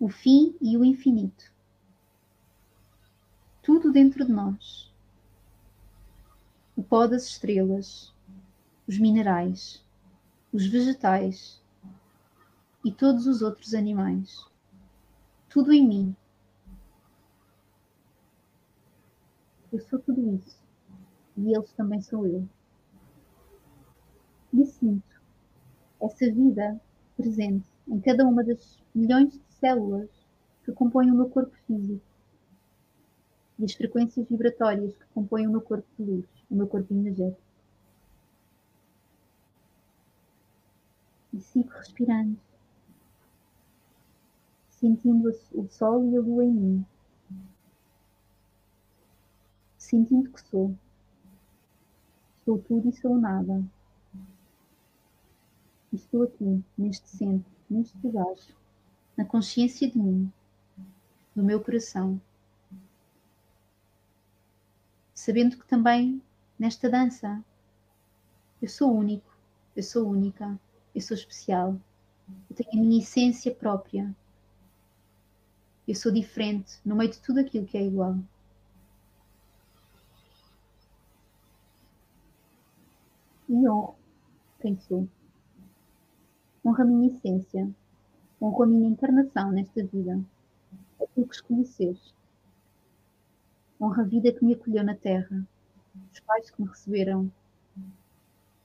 o 0.00 0.08
fim 0.08 0.56
e 0.62 0.78
o 0.78 0.84
infinito. 0.84 1.52
Tudo 3.68 3.92
dentro 3.92 4.24
de 4.24 4.32
nós. 4.32 4.90
O 6.74 6.82
pó 6.82 7.06
das 7.06 7.24
estrelas, 7.24 8.14
os 8.86 8.98
minerais, 8.98 9.84
os 10.50 10.66
vegetais 10.66 11.60
e 12.82 12.90
todos 12.90 13.26
os 13.26 13.42
outros 13.42 13.74
animais. 13.74 14.46
Tudo 15.50 15.70
em 15.70 15.86
mim. 15.86 16.16
Eu 19.70 19.80
sou 19.80 19.98
tudo 19.98 20.34
isso. 20.36 20.56
E 21.36 21.54
eles 21.54 21.70
também 21.72 22.00
sou 22.00 22.26
eu. 22.26 22.48
E 24.50 24.64
sinto 24.64 25.20
essa 26.00 26.24
vida 26.32 26.80
presente 27.18 27.68
em 27.86 28.00
cada 28.00 28.24
uma 28.24 28.42
das 28.42 28.82
milhões 28.94 29.30
de 29.30 29.42
células 29.60 30.08
que 30.64 30.72
compõem 30.72 31.10
o 31.10 31.14
meu 31.14 31.28
corpo 31.28 31.54
físico 31.66 32.07
e 33.58 33.64
as 33.64 33.74
frequências 33.74 34.28
vibratórias 34.28 34.96
que 34.96 35.04
compõem 35.06 35.46
o 35.46 35.50
meu 35.50 35.60
corpo 35.60 35.86
de 35.98 36.04
luz, 36.04 36.24
o 36.48 36.54
meu 36.54 36.66
corpo 36.66 36.94
energético. 36.94 37.42
E 41.32 41.40
sigo 41.40 41.68
respirando, 41.70 42.38
sentindo 44.70 45.28
o 45.52 45.68
sol 45.68 46.08
e 46.10 46.16
a 46.16 46.20
lua 46.20 46.44
em 46.44 46.52
mim, 46.52 46.86
sentindo 49.76 50.30
que 50.30 50.40
sou. 50.40 50.74
Sou 52.44 52.58
tudo 52.58 52.88
e 52.88 52.92
sou 52.92 53.18
nada. 53.18 53.62
Estou 55.92 56.22
aqui, 56.22 56.62
neste 56.76 57.08
centro, 57.08 57.50
neste 57.68 57.98
lugar, 58.06 58.34
na 59.16 59.24
consciência 59.24 59.90
de 59.90 59.98
mim, 59.98 60.32
no 61.34 61.42
meu 61.42 61.62
coração. 61.62 62.20
Sabendo 65.28 65.58
que 65.58 65.68
também 65.68 66.22
nesta 66.58 66.88
dança 66.88 67.44
eu 68.62 68.66
sou 68.66 68.90
único, 68.90 69.30
eu 69.76 69.82
sou 69.82 70.08
única, 70.08 70.58
eu 70.94 71.02
sou 71.02 71.14
especial, 71.14 71.78
eu 72.48 72.56
tenho 72.56 72.70
a 72.72 72.76
minha 72.76 72.98
essência 72.98 73.54
própria. 73.54 74.16
Eu 75.86 75.94
sou 75.94 76.10
diferente 76.10 76.80
no 76.82 76.96
meio 76.96 77.10
de 77.10 77.20
tudo 77.20 77.40
aquilo 77.40 77.66
que 77.66 77.76
é 77.76 77.84
igual. 77.84 78.16
E 83.50 83.68
honro 83.68 83.96
quem 84.62 84.80
sou 84.80 85.06
honra 86.64 86.84
a 86.84 86.86
minha 86.86 87.08
essência, 87.08 87.70
honro 88.40 88.62
a 88.62 88.66
minha 88.66 88.88
encarnação 88.88 89.52
nesta 89.52 89.84
vida, 89.84 90.18
aquilo 90.98 91.28
que 91.28 91.34
escolhi 91.34 91.66
ser. 91.66 91.98
Honra 93.80 94.02
a 94.02 94.06
vida 94.06 94.32
que 94.32 94.44
me 94.44 94.54
acolheu 94.54 94.82
na 94.84 94.94
Terra, 94.94 95.46
os 96.12 96.20
pais 96.20 96.50
que 96.50 96.60
me 96.60 96.68
receberam, 96.68 97.30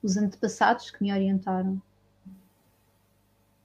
os 0.02 0.18
antepassados 0.18 0.92
que 0.92 1.02
me 1.02 1.14
orientaram 1.14 1.82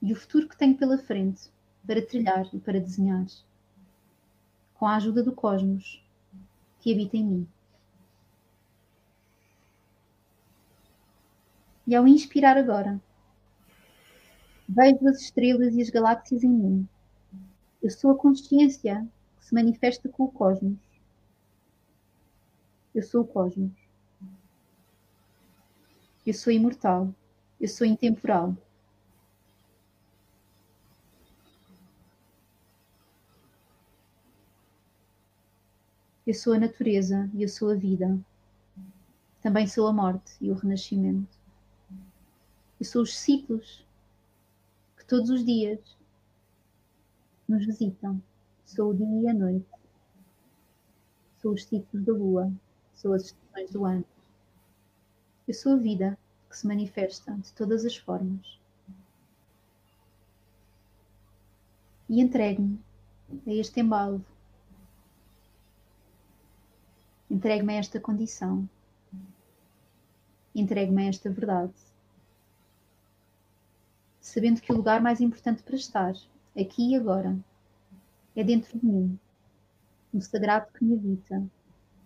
e 0.01 0.13
o 0.13 0.15
futuro 0.15 0.47
que 0.47 0.57
tenho 0.57 0.77
pela 0.77 0.97
frente 0.97 1.51
para 1.85 2.05
trilhar 2.05 2.45
e 2.53 2.59
para 2.59 2.79
desenhar, 2.79 3.25
com 4.75 4.85
a 4.85 4.95
ajuda 4.95 5.23
do 5.23 5.33
cosmos 5.33 6.03
que 6.79 6.93
habita 6.93 7.17
em 7.17 7.25
mim. 7.25 7.47
E 11.87 11.95
ao 11.95 12.07
inspirar 12.07 12.55
agora, 12.57 13.01
Vejo 14.71 15.07
as 15.07 15.19
estrelas 15.19 15.73
e 15.73 15.81
as 15.81 15.89
galáxias 15.89 16.43
em 16.43 16.49
mim. 16.49 16.87
Eu 17.81 17.89
sou 17.89 18.11
a 18.11 18.15
consciência 18.15 19.03
que 19.39 19.45
se 19.45 19.51
manifesta 19.51 20.07
com 20.07 20.25
o 20.25 20.31
cosmos. 20.31 20.77
Eu 22.93 23.03
sou 23.03 23.21
o 23.21 23.27
cosmos. 23.27 23.71
Eu 26.25 26.33
sou 26.33 26.51
imortal. 26.51 27.13
Eu 27.59 27.67
sou 27.67 27.85
intemporal. 27.85 28.55
Eu 36.25 36.33
sou 36.33 36.53
a 36.53 36.59
natureza 36.59 37.29
e 37.33 37.41
eu 37.41 37.49
sou 37.49 37.71
a 37.71 37.75
vida. 37.75 38.19
Também 39.41 39.65
sou 39.67 39.87
a 39.87 39.93
morte 39.93 40.33
e 40.39 40.51
o 40.51 40.53
renascimento. 40.53 41.37
Eu 42.79 42.85
sou 42.85 43.01
os 43.01 43.17
ciclos 43.17 43.83
todos 45.09 45.31
os 45.31 45.43
dias 45.43 45.79
nos 47.47 47.65
visitam. 47.65 48.21
Sou 48.63 48.91
o 48.91 48.93
dia 48.93 49.21
e 49.23 49.27
a 49.27 49.33
noite. 49.33 49.65
Sou 51.41 51.53
os 51.53 51.65
ciclos 51.65 52.05
da 52.05 52.13
lua. 52.13 52.53
Sou 52.99 53.13
as 53.13 53.27
estações 53.27 53.71
do 53.71 53.85
ano. 53.85 54.03
Eu 55.47 55.53
sou 55.53 55.71
a 55.71 55.77
vida 55.77 56.19
que 56.49 56.57
se 56.57 56.67
manifesta 56.67 57.33
de 57.33 57.53
todas 57.53 57.85
as 57.85 57.95
formas. 57.95 58.59
E 62.09 62.19
entregue-me 62.19 62.77
a 63.47 63.53
este 63.53 63.79
embalo. 63.79 64.23
Entregue-me 67.31 67.73
a 67.75 67.77
esta 67.77 68.01
condição. 68.01 68.67
Entregue-me 70.53 71.05
a 71.05 71.07
esta 71.07 71.29
verdade 71.29 71.73
sabendo 74.19 74.61
que 74.61 74.71
o 74.71 74.75
lugar 74.75 75.01
mais 75.01 75.21
importante 75.21 75.63
para 75.63 75.75
estar, 75.75 76.13
aqui 76.55 76.91
e 76.91 76.95
agora, 76.95 77.35
é 78.35 78.43
dentro 78.43 78.77
de 78.77 78.85
mim, 78.85 79.19
no 80.13 80.21
sagrado 80.21 80.71
que 80.71 80.83
me 80.83 80.93
habita, 80.93 81.49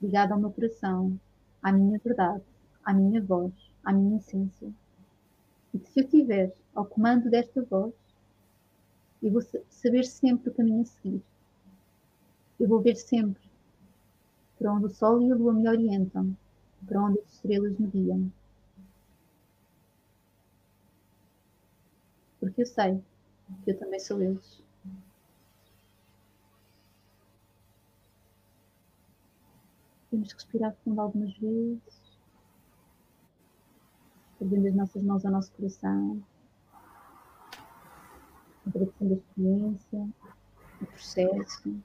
ligado 0.04 0.34
ao 0.34 0.39
meu 0.39 0.51
coração, 0.51 1.20
à 1.62 1.72
minha 1.72 1.99
verdade, 2.04 2.43
à 2.84 2.93
minha 2.93 3.22
voz, 3.22 3.54
à 3.84 3.91
minha 3.91 4.18
essência. 4.18 4.72
E 5.74 5.80
que 5.80 5.89
se 5.89 6.01
eu 6.01 6.06
estiver 6.06 6.54
ao 6.76 6.86
comando 6.86 7.30
desta 7.30 7.64
voz, 7.64 7.93
eu 9.22 9.32
vou 9.32 9.41
saber 9.70 10.04
sempre 10.04 10.49
o 10.49 10.54
caminho 10.54 10.82
a 10.82 10.86
seguir. 10.86 11.24
Eu 12.60 12.68
vou 12.68 12.82
ver 12.82 12.95
sempre 12.95 13.41
para 14.60 14.72
onde 14.72 14.86
o 14.86 14.89
sol 14.89 15.22
e 15.22 15.32
a 15.32 15.36
lua 15.36 15.54
me 15.54 15.68
orientam, 15.68 16.38
para 16.86 17.01
onde 17.01 17.20
as 17.20 17.34
estrelas 17.34 17.78
me 17.80 17.88
guiam. 17.88 18.32
porque 22.43 22.62
eu 22.62 22.66
sei 22.66 23.01
que 23.64 23.72
eu 23.72 23.80
também 23.80 23.99
sou 23.99 24.22
eles. 24.22 24.62
Que 30.14 30.32
respirar 30.32 30.76
fundo 30.84 31.01
algumas 31.01 31.36
vezes, 31.39 32.20
trazendo 34.38 34.68
as 34.68 34.76
nossas 34.76 35.01
mãos 35.01 35.26
ao 35.26 35.32
nosso 35.32 35.51
coração, 35.53 36.24
agradecendo 38.64 39.16
a 39.16 39.18
experiência, 39.18 40.09
o 40.80 40.86
processo, 40.86 41.84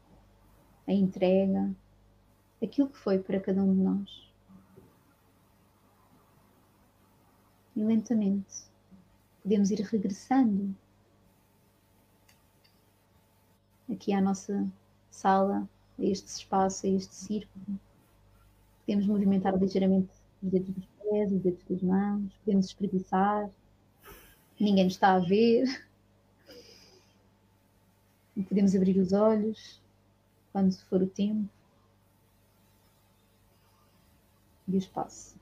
a 0.87 0.93
entrega, 0.93 1.75
aquilo 2.63 2.91
que 2.91 2.99
foi 2.99 3.19
para 3.19 3.41
cada 3.41 3.63
um 3.63 3.75
de 3.75 3.81
nós. 3.81 4.31
E 7.75 7.83
lentamente 7.83 8.67
podemos 9.43 9.71
ir 9.71 9.81
regressando 9.81 10.77
aqui 13.91 14.13
à 14.13 14.21
nossa 14.21 14.71
sala, 15.11 15.67
a 15.99 16.03
este 16.03 16.27
espaço, 16.27 16.85
a 16.85 16.91
este 16.91 17.15
círculo. 17.15 17.88
Podemos 18.89 19.07
movimentar 19.07 19.55
ligeiramente 19.55 20.09
os 20.43 20.51
dedos 20.51 20.71
dos 20.71 20.87
pés, 20.87 21.31
os 21.31 21.43
dedos 21.43 21.63
das 21.69 21.83
mãos, 21.83 22.33
podemos 22.43 22.65
espreguiçar, 22.65 23.51
ninguém 24.59 24.85
nos 24.85 24.95
está 24.95 25.13
a 25.13 25.19
ver. 25.19 25.87
Podemos 28.49 28.75
abrir 28.75 28.97
os 28.97 29.13
olhos 29.13 29.79
quando 30.53 30.75
for 30.89 31.03
o 31.03 31.07
tempo 31.07 31.47
e 34.67 34.73
o 34.75 34.79
espaço. 34.79 35.37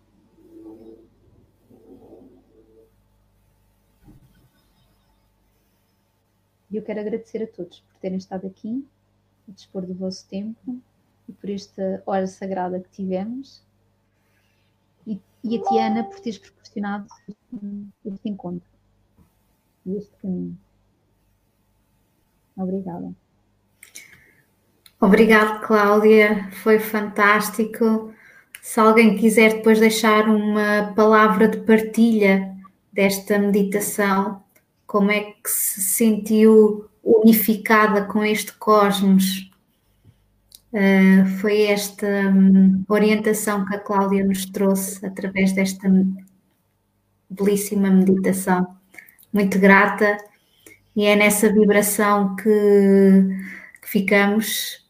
E 6.68 6.76
eu 6.76 6.82
quero 6.82 6.99
agradecer 6.99 7.44
a 7.44 7.47
todos 7.47 7.78
por 7.78 7.97
terem 8.01 8.18
estado 8.18 8.49
aqui, 8.49 8.84
a 9.49 9.53
dispor 9.53 9.86
do 9.86 9.94
vosso 9.94 10.26
tempo 10.26 10.82
e 11.29 11.33
por 11.33 11.51
esta 11.51 12.03
hora 12.07 12.27
sagrada 12.27 12.81
que 12.81 12.89
tivemos. 12.91 13.62
E, 15.07 15.20
e 15.45 15.59
a 15.59 15.62
Tiana 15.62 16.05
por 16.05 16.20
teres 16.20 16.39
proporcionado 16.39 17.07
este 18.05 18.29
encontro 18.29 18.68
e 19.85 19.97
este 19.97 20.12
caminho. 20.16 20.59
Obrigada. 22.57 23.12
Obrigada, 25.01 25.59
Cláudia. 25.61 26.51
Foi 26.62 26.79
fantástico. 26.79 28.12
Se 28.62 28.81
alguém 28.81 29.16
quiser 29.16 29.55
depois 29.55 29.79
deixar 29.79 30.29
uma 30.29 30.93
palavra 30.97 31.49
de 31.49 31.59
partilha 31.59 32.57
desta 32.93 33.39
meditação, 33.39 34.43
como 34.87 35.11
é 35.11 35.20
que 35.20 35.51
se 35.51 35.83
sentiu 35.83 36.89
unificada 37.05 38.05
com 38.07 38.24
este 38.24 38.53
cosmos? 38.55 39.51
Uh, 40.77 41.24
foi 41.41 41.62
esta 41.62 42.07
um, 42.07 42.85
orientação 42.87 43.64
que 43.64 43.77
a 43.77 43.79
Cláudia 43.79 44.22
nos 44.22 44.45
trouxe 44.45 45.07
através 45.07 45.53
desta 45.53 45.89
belíssima 47.31 47.91
meditação. 47.91 48.77
Muito 49.33 49.59
grata, 49.59 50.18
e 50.95 51.07
é 51.07 51.16
nessa 51.16 51.51
vibração 51.51 52.37
que, 52.37 52.51
que 53.81 53.89
ficamos, 53.89 54.87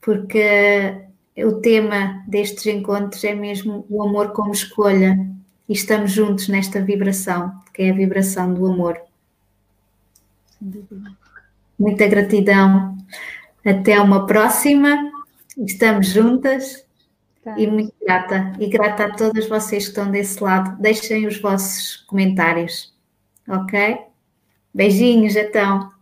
porque 0.00 1.00
o 1.36 1.54
tema 1.54 2.22
destes 2.28 2.66
encontros 2.66 3.24
é 3.24 3.34
mesmo 3.34 3.84
o 3.90 4.04
amor 4.04 4.32
como 4.32 4.52
escolha 4.52 5.18
e 5.68 5.72
estamos 5.72 6.12
juntos 6.12 6.46
nesta 6.46 6.80
vibração, 6.80 7.52
que 7.72 7.82
é 7.82 7.90
a 7.90 7.94
vibração 7.94 8.54
do 8.54 8.66
amor. 8.66 9.00
Muita 11.76 12.06
gratidão. 12.06 12.96
Até 13.64 14.00
uma 14.00 14.26
próxima. 14.26 15.13
Estamos 15.58 16.08
juntas 16.08 16.84
tá. 17.42 17.58
e 17.58 17.66
muito 17.66 17.94
grata. 18.00 18.52
E 18.58 18.66
grata 18.66 19.06
a 19.06 19.14
todas 19.14 19.48
vocês 19.48 19.84
que 19.84 19.90
estão 19.90 20.10
desse 20.10 20.42
lado. 20.42 20.80
Deixem 20.80 21.26
os 21.26 21.40
vossos 21.40 21.96
comentários. 22.06 22.92
Ok? 23.48 23.98
Beijinhos, 24.72 25.36
então. 25.36 25.93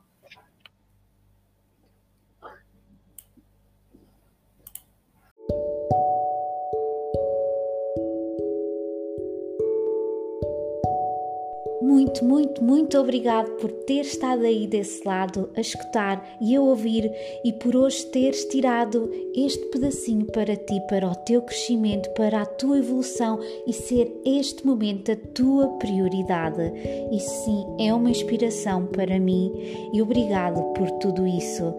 Muito, 12.02 12.24
muito, 12.24 12.64
muito 12.64 12.98
obrigado 12.98 13.48
por 13.58 13.70
ter 13.70 14.00
estado 14.00 14.44
aí 14.44 14.66
desse 14.66 15.06
lado 15.06 15.48
a 15.56 15.60
escutar 15.60 16.36
e 16.40 16.56
a 16.56 16.60
ouvir 16.60 17.08
e 17.44 17.52
por 17.52 17.76
hoje 17.76 18.04
teres 18.06 18.44
tirado 18.46 19.08
este 19.36 19.64
pedacinho 19.66 20.26
para 20.26 20.56
ti, 20.56 20.80
para 20.88 21.06
o 21.06 21.14
teu 21.14 21.40
crescimento, 21.42 22.10
para 22.14 22.42
a 22.42 22.46
tua 22.46 22.78
evolução 22.78 23.38
e 23.68 23.72
ser 23.72 24.12
este 24.26 24.66
momento 24.66 25.12
a 25.12 25.16
tua 25.16 25.68
prioridade. 25.78 26.72
E 27.12 27.20
sim, 27.20 27.64
é 27.78 27.94
uma 27.94 28.10
inspiração 28.10 28.86
para 28.86 29.20
mim 29.20 29.52
e 29.92 30.02
obrigado 30.02 30.60
por 30.72 30.90
tudo 30.98 31.24
isso. 31.24 31.72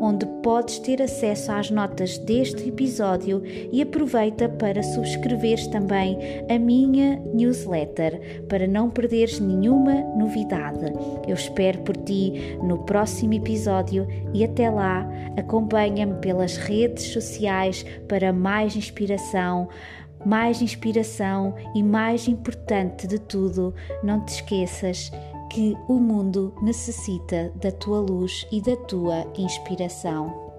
onde 0.00 0.26
podes 0.42 0.80
ter 0.80 1.00
acesso 1.00 1.52
às 1.52 1.70
notas 1.70 2.18
deste 2.18 2.68
episódio 2.68 3.40
e 3.44 3.80
aproveita 3.80 4.48
para 4.48 4.82
subscreveres 4.82 5.68
também 5.68 6.18
a 6.50 6.58
minha 6.58 7.22
newsletter 7.32 8.44
para 8.48 8.66
não 8.66 8.90
perderes 9.00 9.40
nenhuma 9.40 9.94
novidade. 10.14 10.92
Eu 11.26 11.34
espero 11.34 11.78
por 11.80 11.96
ti 11.96 12.58
no 12.62 12.80
próximo 12.84 13.32
episódio 13.32 14.06
e 14.34 14.44
até 14.44 14.68
lá 14.68 15.08
acompanha-me 15.38 16.20
pelas 16.20 16.58
redes 16.58 17.04
sociais 17.04 17.82
para 18.06 18.30
mais 18.30 18.76
inspiração. 18.76 19.68
Mais 20.26 20.60
inspiração 20.60 21.54
e 21.74 21.82
mais 21.82 22.28
importante 22.28 23.06
de 23.06 23.18
tudo, 23.18 23.74
não 24.02 24.22
te 24.22 24.34
esqueças 24.34 25.10
que 25.50 25.74
o 25.88 25.94
mundo 25.94 26.54
necessita 26.60 27.50
da 27.54 27.72
tua 27.72 28.00
luz 28.00 28.46
e 28.52 28.60
da 28.60 28.76
tua 28.76 29.26
inspiração. 29.34 30.50